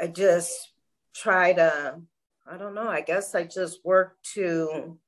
I 0.00 0.08
just 0.08 0.72
try 1.14 1.52
to, 1.54 2.00
I 2.50 2.56
don't 2.58 2.74
know, 2.74 2.88
I 2.88 3.00
guess 3.00 3.34
I 3.34 3.44
just 3.44 3.84
work 3.84 4.16
to 4.34 4.98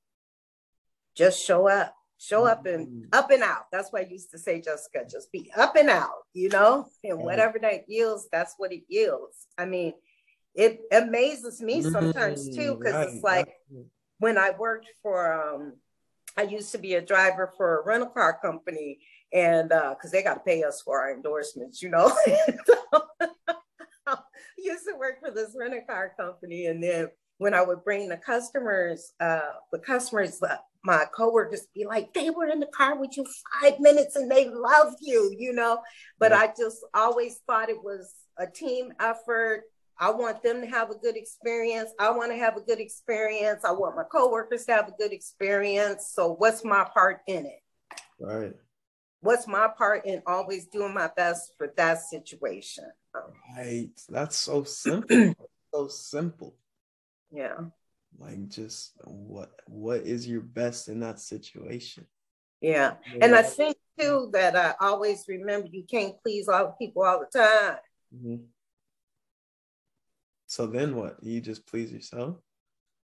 just 1.14 1.44
show 1.44 1.68
up, 1.68 1.94
show 2.18 2.44
up 2.44 2.66
and 2.66 2.86
Mhm. 2.88 3.08
up 3.12 3.30
and 3.30 3.42
out. 3.42 3.66
That's 3.70 3.92
why 3.92 4.00
I 4.00 4.06
used 4.10 4.30
to 4.32 4.38
say, 4.38 4.60
Jessica, 4.60 5.04
just 5.08 5.30
be 5.32 5.50
up 5.56 5.76
and 5.76 5.88
out, 5.88 6.26
you 6.34 6.48
know, 6.48 6.90
and 7.04 7.18
whatever 7.18 7.58
that 7.60 7.88
yields, 7.88 8.28
that's 8.30 8.54
what 8.58 8.72
it 8.72 8.82
yields. 8.88 9.46
I 9.56 9.64
mean, 9.64 9.94
it 10.54 10.80
amazes 10.90 11.60
me 11.62 11.82
sometimes 11.82 12.48
too, 12.48 12.74
Mm, 12.74 12.78
because 12.78 13.14
it's 13.14 13.22
like 13.22 13.48
when 14.18 14.36
I 14.36 14.50
worked 14.50 14.88
for, 15.02 15.32
um, 15.32 15.80
I 16.36 16.42
used 16.42 16.72
to 16.72 16.78
be 16.78 16.94
a 16.94 17.00
driver 17.00 17.52
for 17.56 17.80
a 17.80 17.84
rental 17.84 18.10
car 18.10 18.38
company, 18.40 18.98
and 19.32 19.68
because 19.68 20.10
they 20.10 20.22
got 20.22 20.34
to 20.34 20.40
pay 20.40 20.64
us 20.64 20.82
for 20.82 21.00
our 21.00 21.12
endorsements, 21.12 21.82
you 21.82 21.88
know. 21.90 22.12
I 24.06 24.18
used 24.58 24.86
to 24.86 24.96
work 24.96 25.20
for 25.20 25.30
this 25.30 25.54
rental 25.56 25.82
car 25.88 26.14
company, 26.18 26.66
and 26.66 26.82
then 26.82 27.10
when 27.38 27.54
I 27.54 27.62
would 27.62 27.84
bring 27.84 28.08
the 28.08 28.16
customers, 28.16 29.12
uh, 29.20 29.52
the 29.70 29.78
customers, 29.78 30.42
uh, 30.42 30.56
my 30.88 31.04
coworkers 31.14 31.66
be 31.74 31.84
like, 31.84 32.14
they 32.14 32.30
were 32.30 32.46
in 32.46 32.60
the 32.60 32.66
car 32.66 32.98
with 32.98 33.14
you 33.16 33.26
five 33.60 33.78
minutes 33.78 34.16
and 34.16 34.30
they 34.30 34.48
love 34.48 34.94
you, 35.02 35.34
you 35.38 35.52
know. 35.52 35.80
But 36.18 36.32
Yeah. 36.32 36.38
I 36.38 36.46
just 36.56 36.78
always 36.94 37.40
thought 37.46 37.68
it 37.68 37.84
was 37.84 38.14
a 38.38 38.46
team 38.46 38.94
effort. 38.98 39.64
I 40.00 40.10
want 40.10 40.42
them 40.42 40.62
to 40.62 40.66
have 40.66 40.90
a 40.90 40.94
good 40.94 41.16
experience. 41.16 41.90
I 41.98 42.10
want 42.10 42.32
to 42.32 42.38
have 42.38 42.56
a 42.56 42.62
good 42.62 42.80
experience. 42.80 43.64
I 43.64 43.72
want 43.72 43.96
my 43.96 44.04
coworkers 44.04 44.64
to 44.66 44.72
have 44.72 44.88
a 44.88 44.92
good 44.92 45.12
experience. 45.12 46.10
So, 46.14 46.32
what's 46.32 46.64
my 46.64 46.84
part 46.94 47.20
in 47.26 47.44
it? 47.44 47.60
Right. 48.18 48.54
What's 49.20 49.46
my 49.46 49.68
part 49.76 50.06
in 50.06 50.22
always 50.26 50.68
doing 50.68 50.94
my 50.94 51.10
best 51.16 51.52
for 51.58 51.74
that 51.76 51.98
situation? 52.00 52.84
Right. 53.56 53.90
That's 54.08 54.36
so 54.36 54.64
simple. 54.64 55.34
so 55.74 55.88
simple. 55.88 56.54
yeah, 57.30 57.56
Like 58.18 58.48
just 58.48 58.92
what 59.04 59.52
what 59.66 60.00
is 60.00 60.26
your 60.26 60.40
best 60.40 60.88
in 60.88 61.00
that 61.00 61.20
situation? 61.20 62.06
yeah. 62.60 62.94
And 63.20 63.34
I 63.34 63.42
think 63.42 63.76
too 63.98 64.30
that 64.32 64.56
I 64.56 64.74
always 64.80 65.24
remember 65.28 65.68
you 65.70 65.84
can't 65.88 66.20
please 66.22 66.48
all 66.48 66.66
the 66.66 66.72
people 66.78 67.04
all 67.04 67.20
the 67.20 67.38
time. 67.38 67.78
Mhm. 68.14 68.46
So 70.46 70.66
then 70.66 70.96
what? 70.96 71.22
You 71.22 71.40
just 71.40 71.66
please 71.66 71.92
yourself? 71.92 72.36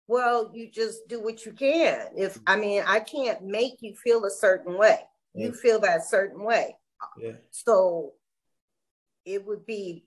Well, 0.09 0.51
you 0.55 0.70
just 0.70 1.07
do 1.07 1.22
what 1.22 1.44
you 1.44 1.53
can. 1.53 2.09
If 2.16 2.38
I 2.46 2.57
mean, 2.57 2.82
I 2.86 3.01
can't 3.01 3.44
make 3.44 3.74
you 3.80 3.94
feel 3.94 4.24
a 4.24 4.30
certain 4.30 4.76
way. 4.76 5.01
You 5.34 5.53
feel 5.53 5.78
that 5.80 6.05
certain 6.05 6.42
way. 6.42 6.76
Yeah. 7.16 7.36
So 7.51 8.14
it 9.24 9.46
would 9.46 9.66
be 9.66 10.05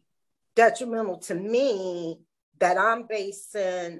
detrimental 0.55 1.19
to 1.19 1.35
me 1.35 2.19
that 2.59 2.77
I'm 2.77 3.07
basing 3.07 3.99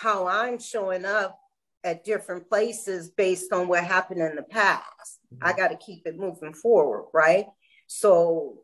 how 0.00 0.26
I'm 0.26 0.58
showing 0.58 1.04
up 1.04 1.38
at 1.84 2.04
different 2.04 2.48
places 2.48 3.10
based 3.10 3.52
on 3.52 3.68
what 3.68 3.84
happened 3.84 4.22
in 4.22 4.34
the 4.34 4.42
past. 4.42 5.20
I 5.42 5.52
got 5.52 5.68
to 5.68 5.76
keep 5.76 6.06
it 6.06 6.18
moving 6.18 6.54
forward, 6.54 7.08
right? 7.12 7.44
So, 7.86 8.62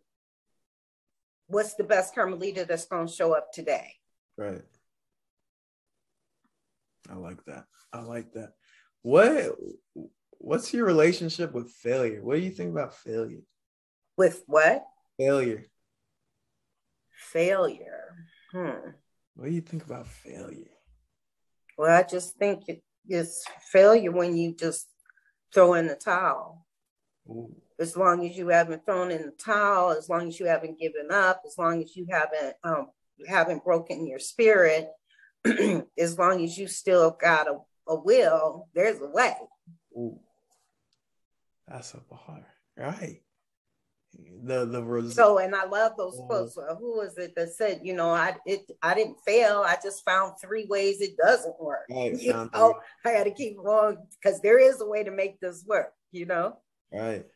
what's 1.47 1.74
the 1.74 1.84
best 1.84 2.14
Carmelita 2.14 2.64
that's 2.66 2.87
going 2.87 3.07
to 3.07 3.12
show 3.12 3.34
up 3.34 3.53
today? 3.53 3.93
Right. 4.39 4.62
I 7.11 7.14
like 7.14 7.45
that. 7.45 7.66
I 7.93 8.01
like 8.01 8.32
that. 8.32 8.55
What 9.03 9.57
what's 10.39 10.72
your 10.72 10.87
relationship 10.87 11.53
with 11.53 11.70
failure? 11.70 12.22
What 12.22 12.37
do 12.37 12.41
you 12.41 12.51
think 12.51 12.70
about 12.72 12.95
failure? 12.95 13.43
With 14.16 14.43
what? 14.47 14.87
Failure. 15.18 15.66
Failure. 17.11 18.26
Hmm. 18.53 18.91
What 19.34 19.47
do 19.47 19.53
you 19.53 19.61
think 19.61 19.84
about 19.84 20.07
failure? 20.07 20.76
Well, 21.77 21.97
I 21.97 22.03
just 22.03 22.37
think 22.37 22.68
it, 22.68 22.83
it's 23.09 23.45
failure 23.70 24.12
when 24.12 24.37
you 24.37 24.55
just 24.55 24.89
throw 25.53 25.74
in 25.74 25.87
the 25.87 25.95
towel. 25.95 26.66
Ooh. 27.29 27.55
As 27.79 27.97
long 27.97 28.27
as 28.27 28.37
you 28.37 28.49
haven't 28.49 28.87
thrown 28.87 29.11
in 29.11 29.22
the 29.22 29.33
towel, 29.33 29.91
as 29.91 30.09
long 30.09 30.29
as 30.29 30.41
you 30.41 30.47
haven't 30.47 30.79
given 30.79 31.09
up, 31.11 31.43
as 31.47 31.59
long 31.59 31.83
as 31.83 31.95
you 31.95 32.07
haven't 32.11 32.55
um, 32.64 32.89
haven't 33.29 33.64
broken 33.64 34.07
your 34.07 34.18
spirit, 34.18 34.89
as 35.99 36.18
long 36.18 36.43
as 36.43 36.57
you 36.57 36.68
still 36.68 37.11
got 37.11 37.49
a, 37.49 37.59
a 37.89 38.01
will, 38.01 38.68
there's 38.74 39.01
a 39.01 39.09
way. 39.09 39.35
Ooh. 39.95 40.18
That's 41.68 41.93
a 41.95 42.01
bar. 42.09 42.47
Right. 42.77 43.20
The 44.45 44.64
the 44.64 44.83
result. 44.83 45.14
So, 45.14 45.39
and 45.39 45.55
I 45.55 45.64
love 45.67 45.93
those 45.97 46.19
Mhm. 46.21 46.27
quotes. 46.27 46.57
Uh, 46.57 46.75
Who 46.77 46.97
was 46.99 47.19
it 47.19 47.35
that 47.37 47.53
said, 47.53 47.81
you 47.83 47.95
know, 47.95 48.11
I 48.11 48.37
it 48.47 48.71
I 48.83 48.95
didn't 48.95 49.19
fail. 49.27 49.62
I 49.67 49.77
just 49.83 50.05
found 50.05 50.35
three 50.41 50.67
ways 50.67 51.01
it 51.01 51.17
doesn't 51.17 51.61
work. 51.61 51.87
Right, 51.91 52.12
You 52.21 52.33
know, 52.33 52.81
I 53.05 53.12
got 53.12 53.25
to 53.25 53.31
keep 53.33 53.57
going 53.57 53.99
because 54.21 54.41
there 54.41 54.59
is 54.59 54.81
a 54.81 54.87
way 54.87 55.03
to 55.05 55.11
make 55.11 55.41
this 55.41 55.64
work. 55.67 55.93
You 56.12 56.27
know. 56.27 56.59
Right. 56.93 57.27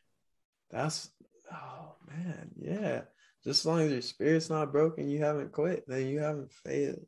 That's 0.70 1.10
oh 1.52 1.96
man, 2.08 2.50
yeah. 2.56 3.02
Just 3.42 3.60
as 3.60 3.66
long 3.66 3.80
as 3.80 3.90
your 3.92 4.02
spirit's 4.02 4.50
not 4.50 4.70
broken, 4.72 5.08
you 5.08 5.18
haven't 5.18 5.52
quit, 5.52 5.84
then 5.88 6.06
you 6.06 6.20
haven't 6.20 6.52
failed. 6.52 7.04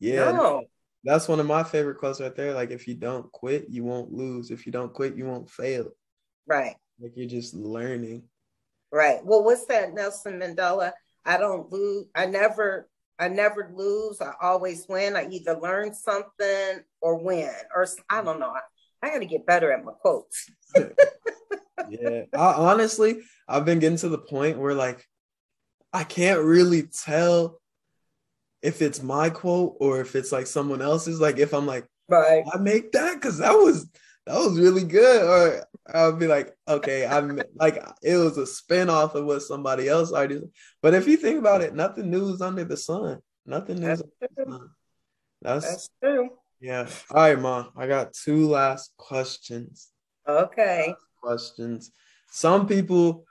Yeah, 0.00 0.30
No. 0.30 0.64
that's 1.04 1.26
one 1.28 1.40
of 1.40 1.46
my 1.46 1.64
favorite 1.64 1.98
quotes 1.98 2.20
right 2.20 2.34
there. 2.34 2.54
Like 2.54 2.70
if 2.70 2.86
you 2.88 2.94
don't 2.94 3.30
quit, 3.32 3.68
you 3.68 3.84
won't 3.84 4.12
lose. 4.12 4.50
If 4.50 4.64
you 4.66 4.72
don't 4.72 4.94
quit, 4.94 5.16
you 5.16 5.26
won't 5.26 5.50
fail. 5.50 5.90
Right. 6.46 6.76
Like 7.00 7.12
you're 7.16 7.28
just 7.28 7.54
learning. 7.54 8.28
Right. 8.92 9.24
Well, 9.24 9.44
what's 9.44 9.66
that, 9.66 9.94
Nelson 9.94 10.40
Mandela? 10.40 10.92
I 11.24 11.36
don't 11.36 11.70
lose. 11.70 12.06
I 12.14 12.26
never. 12.26 12.88
I 13.20 13.26
never 13.26 13.72
lose. 13.74 14.20
I 14.20 14.32
always 14.40 14.86
win. 14.88 15.16
I 15.16 15.28
either 15.28 15.58
learn 15.58 15.92
something 15.92 16.84
or 17.00 17.18
win, 17.22 17.50
or 17.74 17.86
I 18.08 18.22
don't 18.22 18.38
know. 18.38 18.50
I, 18.50 18.60
I 19.02 19.10
got 19.10 19.18
to 19.18 19.26
get 19.26 19.44
better 19.44 19.72
at 19.72 19.84
my 19.84 19.92
quotes. 19.92 20.48
Yeah. 21.88 22.24
I 22.34 22.52
honestly, 22.54 23.20
I've 23.48 23.64
been 23.64 23.78
getting 23.78 23.98
to 23.98 24.08
the 24.08 24.18
point 24.18 24.58
where 24.58 24.74
like 24.74 25.06
I 25.92 26.04
can't 26.04 26.42
really 26.42 26.82
tell 26.82 27.60
if 28.62 28.82
it's 28.82 29.02
my 29.02 29.30
quote 29.30 29.76
or 29.80 30.00
if 30.00 30.14
it's 30.16 30.32
like 30.32 30.46
someone 30.46 30.82
else's. 30.82 31.20
Like 31.20 31.38
if 31.38 31.54
I'm 31.54 31.66
like, 31.66 31.86
Right. 32.08 32.44
I 32.50 32.58
make 32.58 32.92
that 32.92 33.14
because 33.14 33.38
that 33.38 33.52
was 33.52 33.88
that 34.28 34.38
was 34.38 34.58
really 34.58 34.84
good. 34.84 35.22
Or 35.22 35.66
I'll 35.92 36.16
be 36.16 36.26
like, 36.26 36.54
okay, 36.68 37.06
I'm 37.06 37.40
like 37.54 37.82
it 38.02 38.16
was 38.16 38.36
a 38.36 38.46
spin 38.46 38.90
off 38.90 39.14
of 39.14 39.24
what 39.24 39.42
somebody 39.42 39.88
else 39.88 40.12
already. 40.12 40.42
But 40.82 40.94
if 40.94 41.08
you 41.08 41.16
think 41.16 41.38
about 41.38 41.62
it, 41.62 41.74
nothing 41.74 42.10
new 42.10 42.32
is 42.32 42.42
under 42.42 42.64
the 42.64 42.76
sun. 42.76 43.20
Nothing 43.46 43.80
new. 43.80 43.86
That's 43.86 44.02
true. 44.36 44.70
That's, 45.40 45.66
That's 45.66 45.90
true. 46.02 46.30
Yeah. 46.60 46.88
All 47.10 47.22
right, 47.22 47.38
mom. 47.38 47.70
I 47.76 47.86
got 47.86 48.12
two 48.12 48.48
last 48.48 48.92
questions. 48.98 49.88
Okay. 50.28 50.94
Questions. 51.22 51.90
Some 52.30 52.66
people 52.66 53.24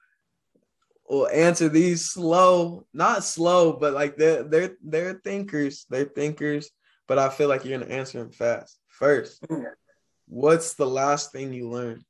will 1.08 1.28
answer 1.28 1.70
these 1.70 2.10
slow, 2.10 2.88
not 2.92 3.24
slow, 3.24 3.74
but 3.74 3.94
like 3.94 4.18
they're 4.18 4.44
they're 4.44 4.76
they're 4.84 5.22
thinkers. 5.24 5.86
They're 5.90 6.06
thinkers, 6.06 6.72
but 7.08 7.20
I 7.20 7.30
feel 7.30 7.50
like 7.50 7.66
you're 7.66 7.78
gonna 7.78 7.92
answer 7.92 8.18
them 8.18 8.32
fast. 8.32 8.80
First, 8.88 9.46
hmm. 9.48 9.64
What's 10.28 10.76
the 10.76 10.86
last 10.86 11.32
thing 11.32 11.54
you 11.54 11.70
learned? 11.70 12.04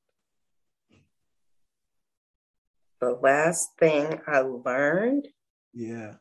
The 2.99 3.11
last 3.11 3.77
thing 3.79 4.19
I 4.27 4.39
learned. 4.39 5.27
Yeah. 5.73 6.15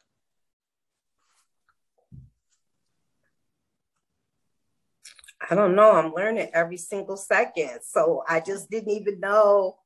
I 5.48 5.54
don't 5.54 5.74
know. 5.74 5.92
I'm 5.92 6.12
learning 6.12 6.50
every 6.52 6.76
single 6.76 7.16
second. 7.16 7.80
So 7.82 8.22
I 8.28 8.40
just 8.40 8.70
didn't 8.70 8.90
even 8.90 9.20
know 9.20 9.78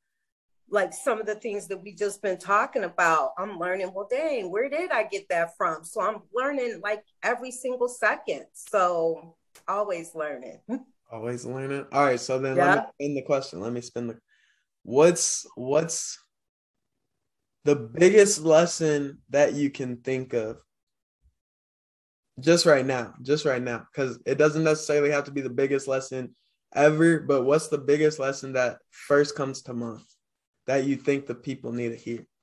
like 0.70 0.92
some 0.92 1.20
of 1.20 1.26
the 1.26 1.34
things 1.34 1.66
that 1.68 1.82
we 1.82 1.92
just 1.92 2.22
been 2.22 2.38
talking 2.38 2.84
about. 2.84 3.32
I'm 3.36 3.58
learning, 3.58 3.92
well, 3.92 4.08
dang, 4.10 4.50
where 4.50 4.68
did 4.68 4.90
I 4.90 5.04
get 5.04 5.28
that 5.28 5.56
from? 5.56 5.84
So 5.84 6.00
I'm 6.00 6.22
learning 6.32 6.80
like 6.82 7.04
every 7.22 7.50
single 7.50 7.88
second. 7.88 8.46
So 8.52 9.36
always 9.68 10.14
learning. 10.14 10.60
Always 11.10 11.44
learning. 11.44 11.86
All 11.92 12.04
right. 12.04 12.20
So 12.20 12.38
then 12.38 12.56
Yeah. 12.56 12.74
let 12.74 12.84
me 12.84 12.90
spin 12.94 13.14
the 13.14 13.22
question. 13.22 13.60
Let 13.60 13.72
me 13.72 13.80
spin 13.80 14.06
the 14.08 14.18
what's 14.82 15.46
what's 15.56 16.18
the 17.64 17.76
biggest 17.76 18.40
lesson 18.40 19.18
that 19.30 19.54
you 19.54 19.70
can 19.70 19.98
think 19.98 20.32
of 20.32 20.56
just 22.38 22.64
right 22.64 22.86
now 22.86 23.12
just 23.22 23.44
right 23.44 23.62
now 23.62 23.86
because 23.92 24.18
it 24.24 24.36
doesn't 24.36 24.64
necessarily 24.64 25.10
have 25.10 25.24
to 25.24 25.30
be 25.30 25.42
the 25.42 25.50
biggest 25.50 25.86
lesson 25.86 26.34
ever 26.74 27.20
but 27.20 27.44
what's 27.44 27.68
the 27.68 27.78
biggest 27.78 28.18
lesson 28.18 28.54
that 28.54 28.78
first 28.90 29.36
comes 29.36 29.62
to 29.62 29.74
mind 29.74 30.00
that 30.66 30.84
you 30.84 30.96
think 30.96 31.26
the 31.26 31.34
people 31.34 31.72
need 31.72 31.90
to 31.90 31.96
hear 31.96 32.24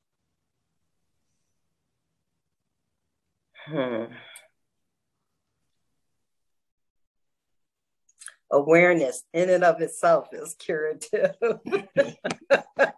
Hmm. 3.68 4.13
Awareness 8.52 9.24
in 9.34 9.50
and 9.50 9.64
of 9.64 9.82
itself 9.82 10.30
is 10.32 10.56
curative. 10.58 11.36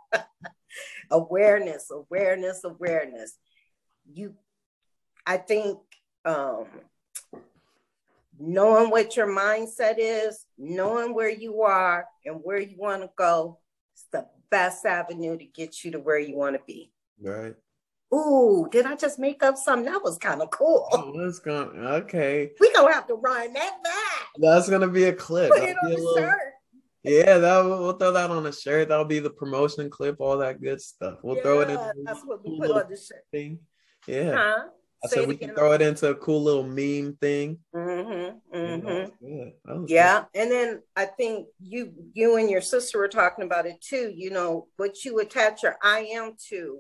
awareness, 1.12 1.92
awareness, 1.92 2.64
awareness. 2.64 3.38
You, 4.12 4.36
I 5.26 5.38
think, 5.38 5.80
um, 6.26 6.66
knowing 8.40 8.90
what 8.90 9.18
your 9.18 9.28
mindset 9.28 9.96
is, 9.98 10.46
knowing 10.58 11.14
where 11.14 11.30
you 11.30 11.62
are 11.64 12.06
and 12.26 12.42
where 12.44 12.60
you 12.60 12.78
want 12.78 13.02
to 13.02 13.10
go, 13.18 13.60
is 13.96 14.06
the 14.12 14.28
best 14.50 14.86
avenue 14.86 15.38
to 15.38 15.46
get 15.46 15.84
you 15.84 15.92
to 15.92 16.00
where 16.00 16.20
you 16.20 16.36
want 16.36 16.56
to 16.56 16.62
be. 16.66 16.92
right 17.22 17.56
Ooh, 18.14 18.68
did 18.72 18.86
I 18.86 18.96
just 18.96 19.20
make 19.20 19.44
up 19.44 19.56
something? 19.58 19.86
That 19.92 20.04
was 20.04 20.18
kind 20.18 20.42
of 20.42 20.50
cool. 20.52 20.88
oh, 20.92 21.14
that's 21.24 21.40
going 21.40 21.78
okay 21.86 22.52
We 22.60 22.74
gonna 22.74 22.92
have 22.94 23.08
to 23.08 23.14
run 23.16 23.54
that 23.54 23.84
back. 23.84 24.28
that's 24.38 24.70
gonna 24.70 24.88
be 24.88 25.04
a 25.06 25.14
clip 25.14 25.52
Put 25.52 25.60
That'll 25.60 25.70
it 25.70 25.78
on 25.84 25.90
the 25.92 25.98
little- 25.98 26.16
shirt. 26.18 26.40
Yeah, 27.04 27.38
that 27.38 27.64
we'll 27.66 27.94
throw 27.94 28.12
that 28.12 28.30
on 28.30 28.46
a 28.46 28.52
shirt. 28.52 28.90
That'll 28.90 29.06
be 29.06 29.20
the 29.20 29.30
promotion 29.30 29.90
clip, 29.90 30.18
all 30.20 30.38
that 30.40 30.62
good 30.62 30.82
stuff. 30.82 31.20
We'll 31.24 31.42
throw 31.42 31.62
it 31.62 31.70
in. 31.70 31.76
Yeah, 31.78 31.92
That's 32.04 32.22
what 32.26 32.44
we 32.44 32.50
cool 32.50 32.60
put 32.68 32.84
on 32.84 32.90
the 32.90 32.98
shirt. 32.98 33.24
thing. 33.32 33.60
Yeah, 34.06 34.34
Huh? 34.36 34.64
I 35.02 35.08
Say 35.08 35.16
said 35.22 35.30
we 35.30 35.38
can 35.38 35.56
throw 35.56 35.72
it 35.72 35.82
into 35.82 36.10
a 36.10 36.16
cool 36.16 36.44
little 36.44 36.64
meme 36.64 37.16
thing. 37.22 37.60
Mm-hmm. 37.74 38.12
Yeah, 38.54 38.60
Mm-hmm. 38.60 38.88
that 39.64 39.76
was 39.78 39.80
good. 39.84 39.90
Yeah, 39.92 40.26
and 40.36 40.52
then 40.52 40.82
I 40.94 41.06
think 41.06 41.48
you 41.62 41.94
you 42.14 42.36
and 42.36 42.50
your 42.50 42.60
sister 42.62 42.98
were 42.98 43.08
talking 43.08 43.46
about 43.46 43.66
it 43.66 43.80
too. 43.80 44.12
You 44.14 44.32
know 44.32 44.68
what 44.76 45.06
you 45.06 45.20
attach 45.20 45.64
your 45.64 45.78
I 45.82 46.00
am 46.02 46.34
to 46.50 46.80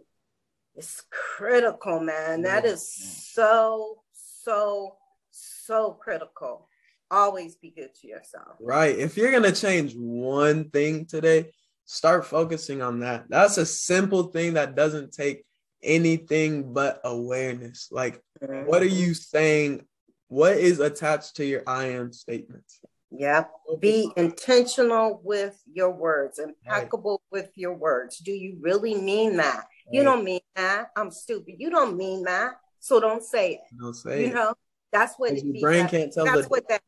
is 0.75 1.03
critical, 1.11 1.99
man. 1.99 2.43
That 2.43 2.65
is 2.65 2.93
so 3.33 4.01
so 4.13 4.95
so 5.31 5.91
critical. 5.93 6.67
Always 7.11 7.55
be 7.55 7.71
good 7.75 7.93
to 8.01 8.07
yourself. 8.07 8.55
Right. 8.59 8.97
If 8.97 9.17
you're 9.17 9.31
gonna 9.31 9.51
change 9.51 9.93
one 9.95 10.69
thing 10.69 11.05
today, 11.05 11.51
start 11.85 12.25
focusing 12.25 12.81
on 12.81 12.99
that. 12.99 13.25
That's 13.29 13.57
a 13.57 13.65
simple 13.65 14.23
thing 14.23 14.53
that 14.53 14.75
doesn't 14.75 15.11
take 15.13 15.43
anything 15.81 16.73
but 16.73 16.99
awareness. 17.03 17.87
Like, 17.91 18.21
what 18.39 18.81
are 18.81 18.85
Mm-hmm. 18.85 18.95
you 18.95 19.13
saying? 19.13 19.85
What 20.27 20.57
is 20.57 20.79
attached 20.79 21.37
to 21.37 21.45
your 21.45 21.63
I 21.65 21.85
am 21.85 22.13
statements? 22.13 22.79
Yeah. 23.11 23.45
Be 23.79 24.11
intentional 24.15 25.19
with 25.23 25.59
your 25.73 25.89
words, 25.89 26.37
impeccable 26.37 27.23
with 27.31 27.49
your 27.55 27.73
words. 27.73 28.19
Do 28.19 28.31
you 28.31 28.57
really 28.61 28.93
mean 28.93 29.37
that? 29.37 29.65
You 29.91 30.03
don't 30.03 30.23
mean 30.23 30.41
that. 30.55 30.87
I'm 30.95 31.11
stupid. 31.11 31.55
You 31.57 31.69
don't 31.69 31.97
mean 31.97 32.23
that. 32.23 32.53
So 32.79 32.99
don't 32.99 33.23
say 33.23 33.53
it. 33.53 33.59
Don't 33.79 33.93
say 33.93 34.21
You 34.21 34.27
it. 34.27 34.33
know, 34.35 34.53
that's 34.91 35.15
what 35.17 35.33
it 35.33 35.43
your 35.43 35.61
brain 35.61 35.83
that- 35.83 35.91
can't 35.91 36.13
tell 36.13 36.25
That's 36.25 36.43
the 36.43 36.47
what 36.47 36.67
that 36.69 36.81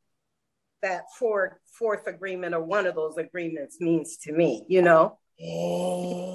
that 0.81 1.03
fourth 1.19 1.53
fourth 1.77 2.07
agreement 2.07 2.55
or 2.55 2.63
one 2.63 2.87
of 2.87 2.95
those 2.95 3.17
agreements 3.17 3.79
means 3.79 4.17
to 4.17 4.31
me. 4.31 4.65
You 4.67 4.81
know, 4.81 5.17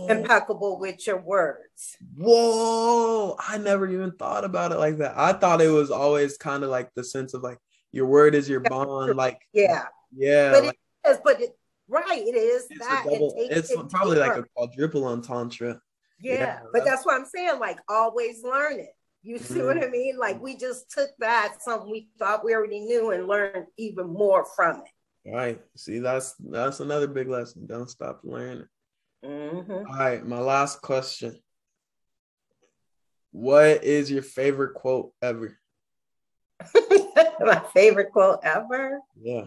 impeccable 0.09 0.79
with 0.79 1.07
your 1.07 1.21
words. 1.21 1.97
Whoa, 2.17 3.37
I 3.39 3.59
never 3.59 3.87
even 3.89 4.13
thought 4.13 4.45
about 4.45 4.73
it 4.73 4.79
like 4.79 4.99
that. 4.99 5.15
I 5.17 5.33
thought 5.33 5.61
it 5.61 5.69
was 5.69 5.91
always 5.91 6.37
kind 6.37 6.63
of 6.65 6.71
like 6.71 6.91
the 6.95 7.05
sense 7.05 7.35
of 7.35 7.43
like 7.43 7.59
your 7.93 8.07
word 8.07 8.35
is 8.35 8.49
your 8.49 8.61
bond. 8.61 9.17
Like, 9.17 9.41
Yeah, 9.53 9.85
yeah, 10.17 10.53
but 10.53 10.65
like 10.65 10.79
it 11.05 11.09
is. 11.11 11.19
But 11.25 11.41
it, 11.41 11.51
right, 11.89 12.19
it 12.23 12.35
is 12.37 12.67
it's, 12.71 12.87
that. 12.87 13.05
double, 13.05 13.35
it 13.37 13.49
takes 13.49 13.71
it's 13.71 13.71
it 13.81 13.89
probably 13.91 14.19
like 14.19 14.35
deeper. 14.35 14.47
a 14.47 14.67
quadruple 14.67 15.05
entendre. 15.07 15.81
Yeah, 16.19 16.61
but 16.73 16.85
that's- 16.85 17.05
what 17.05 17.15
I'm 17.21 17.27
saying. 17.27 17.59
Like 17.61 17.79
always 17.89 18.43
learn 18.43 18.81
it. 18.81 18.95
You 19.23 19.39
see 19.39 19.61
what 19.61 19.83
I 19.83 19.89
mean? 19.89 20.17
Like 20.19 20.41
we 20.41 20.57
just 20.57 20.89
took 20.91 21.11
that 21.19 21.57
something 21.61 21.91
we 21.91 22.09
thought 22.19 22.45
we 22.45 22.55
already 22.55 22.81
knew 22.81 23.11
and 23.11 23.27
learned 23.27 23.67
even 23.77 24.07
more 24.09 24.45
from 24.55 24.83
it. 24.85 25.31
Right. 25.35 25.61
See, 25.77 25.99
that's 25.99 26.35
that's 26.39 26.79
another 26.81 27.09
big 27.09 27.29
lesson. 27.29 27.67
Don't 27.67 27.91
stop 27.91 28.21
learning. 28.23 28.69
Mhm. 29.25 29.85
All 29.89 29.99
right, 29.99 30.25
my 30.25 30.39
last 30.39 30.81
question. 30.81 31.37
What 33.33 33.83
is 33.85 34.11
your 34.11 34.23
favorite 34.23 34.75
quote 34.75 35.13
ever? 35.21 35.59
My 37.41 37.63
favorite 37.75 38.13
quote 38.13 38.41
ever. 38.43 39.01
Yeah. 39.21 39.47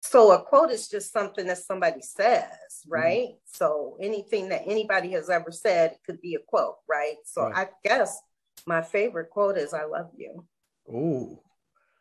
So 0.00 0.30
a 0.32 0.42
quote 0.42 0.70
is 0.70 0.88
just 0.88 1.12
something 1.12 1.46
that 1.48 1.58
somebody 1.58 2.00
says, 2.02 2.44
mm-hmm. 2.44 2.90
right? 2.92 3.28
So 3.44 3.96
anything 4.00 4.48
that 4.50 4.62
anybody 4.66 5.10
has 5.12 5.28
ever 5.28 5.50
said 5.50 5.96
could 6.06 6.20
be 6.20 6.34
a 6.34 6.38
quote, 6.46 6.76
right? 6.88 7.16
So 7.24 7.42
Right. 7.42 7.68
I 7.68 7.88
guess 7.88 8.18
my 8.66 8.82
favorite 8.82 9.30
quote 9.30 9.58
is 9.58 9.74
"I 9.74 9.84
love 9.84 10.10
you." 10.16 10.46
Oh. 10.90 11.42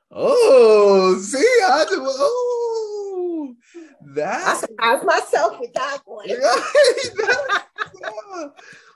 Oh, 0.10 1.18
see, 1.20 1.38
I 1.38 1.84
just 1.84 2.00
oh 2.02 3.56
that 4.02 4.48
I 4.48 4.54
surprised 4.56 5.06
myself 5.06 5.60
with 5.60 5.74
that 5.74 6.00
one. 6.06 6.28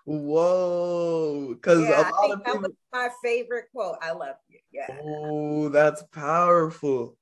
Whoa, 0.05 1.53
because 1.53 1.81
Yeah, 1.81 2.01
a 2.01 2.03
lot 2.11 2.31
of 2.31 2.43
people. 2.45 2.61
was 2.61 2.71
my 2.93 3.09
favorite 3.23 3.65
quote. 3.73 3.97
I 4.01 4.11
love 4.11 4.35
you. 4.47 4.59
Yeah. 4.71 4.87
Oh, 5.03 5.69
that's 5.69 6.03
powerful. 6.11 7.17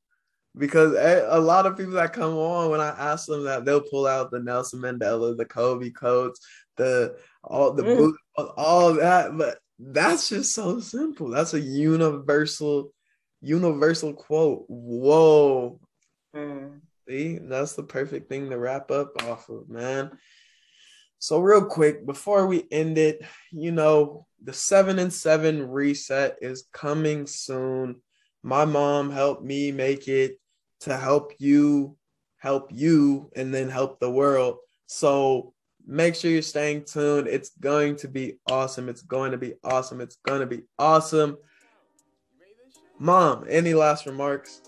Because 0.60 0.94
a 0.94 1.40
lot 1.40 1.66
of 1.66 1.78
people 1.78 1.94
that 1.94 2.12
come 2.14 2.36
on, 2.36 2.70
when 2.70 2.82
I 2.82 2.90
ask 2.90 3.28
them 3.28 3.46
that, 3.46 3.64
they'll 3.64 3.80
pull 3.82 4.06
out 4.06 4.30
the 4.30 4.40
Nelson 4.40 4.82
Mandela, 4.82 5.36
the 5.36 5.46
Kobe 5.46 5.90
quotes, 5.90 6.42
the 6.76 7.18
all 7.44 7.72
the 7.74 7.84
Mm. 7.84 7.96
boot, 7.96 8.16
all 8.58 8.94
that. 8.96 9.38
But 9.38 9.60
that's 9.80 10.28
just 10.28 10.54
so 10.54 10.82
simple. 10.82 11.30
That's 11.30 11.54
a 11.54 11.60
universal, 11.60 12.94
universal 13.42 14.14
quote. 14.14 14.66
Whoa. 14.68 15.80
Mm. 16.36 16.82
See, 17.08 17.40
that's 17.42 17.74
the 17.74 17.84
perfect 17.84 18.30
thing 18.30 18.50
to 18.50 18.58
wrap 18.58 18.92
up 18.92 19.24
off 19.24 19.50
of, 19.50 19.70
man. 19.70 20.12
So, 21.20 21.40
real 21.40 21.66
quick, 21.66 22.06
before 22.06 22.48
we 22.48 22.66
end 22.72 22.98
it, 22.98 23.22
you 23.52 23.72
know, 23.72 24.28
the 24.44 24.54
seven 24.54 25.00
and 25.00 25.12
seven 25.12 25.70
reset 25.70 26.38
is 26.42 26.68
coming 26.72 27.28
soon. 27.28 28.02
My 28.44 28.64
mom 28.66 29.12
helped 29.12 29.44
me 29.44 29.72
make 29.72 30.08
it 30.08 30.39
to 30.82 30.98
help 30.98 31.34
you, 31.38 31.98
help 32.38 32.70
you, 32.74 33.30
and 33.36 33.54
then 33.54 33.70
help 33.70 34.00
the 34.00 34.12
world. 34.12 34.58
So, 34.88 35.54
Make 35.92 36.14
sure 36.14 36.30
you're 36.30 36.44
staying 36.44 36.86
tuned. 36.86 37.28
It's 37.28 37.50
going 37.60 37.96
to 37.98 38.08
be 38.08 38.38
awesome. 38.48 38.90
It's 38.90 39.02
going 39.02 39.32
to 39.32 39.40
be 39.40 39.56
awesome. 39.64 40.02
It's 40.02 40.18
going 40.18 40.40
to 40.40 40.46
be 40.46 40.62
awesome. 40.78 41.36
Mom, 43.00 43.46
any 43.50 43.74
last 43.74 44.06
remarks? 44.06 44.62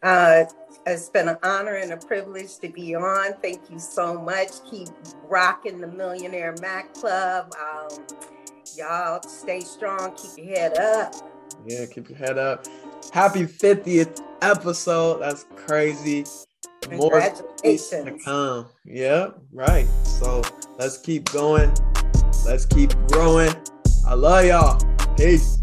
Uh, 0.00 0.44
it's 0.86 1.08
been 1.08 1.28
an 1.28 1.38
honor 1.42 1.74
and 1.74 1.90
a 1.92 1.96
privilege 1.96 2.56
to 2.58 2.68
be 2.68 2.94
on. 2.94 3.32
Thank 3.42 3.68
you 3.68 3.80
so 3.80 4.16
much. 4.20 4.50
Keep 4.70 4.90
rocking 5.24 5.80
the 5.80 5.88
Millionaire 5.88 6.54
Mac 6.60 6.94
Club. 6.94 7.52
Um, 7.60 8.06
y'all 8.76 9.20
stay 9.22 9.58
strong. 9.58 10.14
Keep 10.14 10.46
your 10.46 10.56
head 10.56 10.78
up. 10.78 11.14
Yeah, 11.66 11.86
keep 11.86 12.08
your 12.08 12.18
head 12.18 12.38
up. 12.38 12.68
Happy 13.10 13.44
50th 13.44 14.20
episode. 14.42 15.20
That's 15.20 15.46
crazy. 15.56 16.24
More 16.90 17.20
to 17.20 18.18
come. 18.24 18.66
Yeah, 18.84 19.28
right. 19.52 19.86
So 20.04 20.42
let's 20.78 20.98
keep 20.98 21.30
going. 21.32 21.72
Let's 22.44 22.66
keep 22.66 22.92
growing. 23.08 23.54
I 24.06 24.14
love 24.14 24.44
y'all. 24.44 25.16
Peace. 25.16 25.61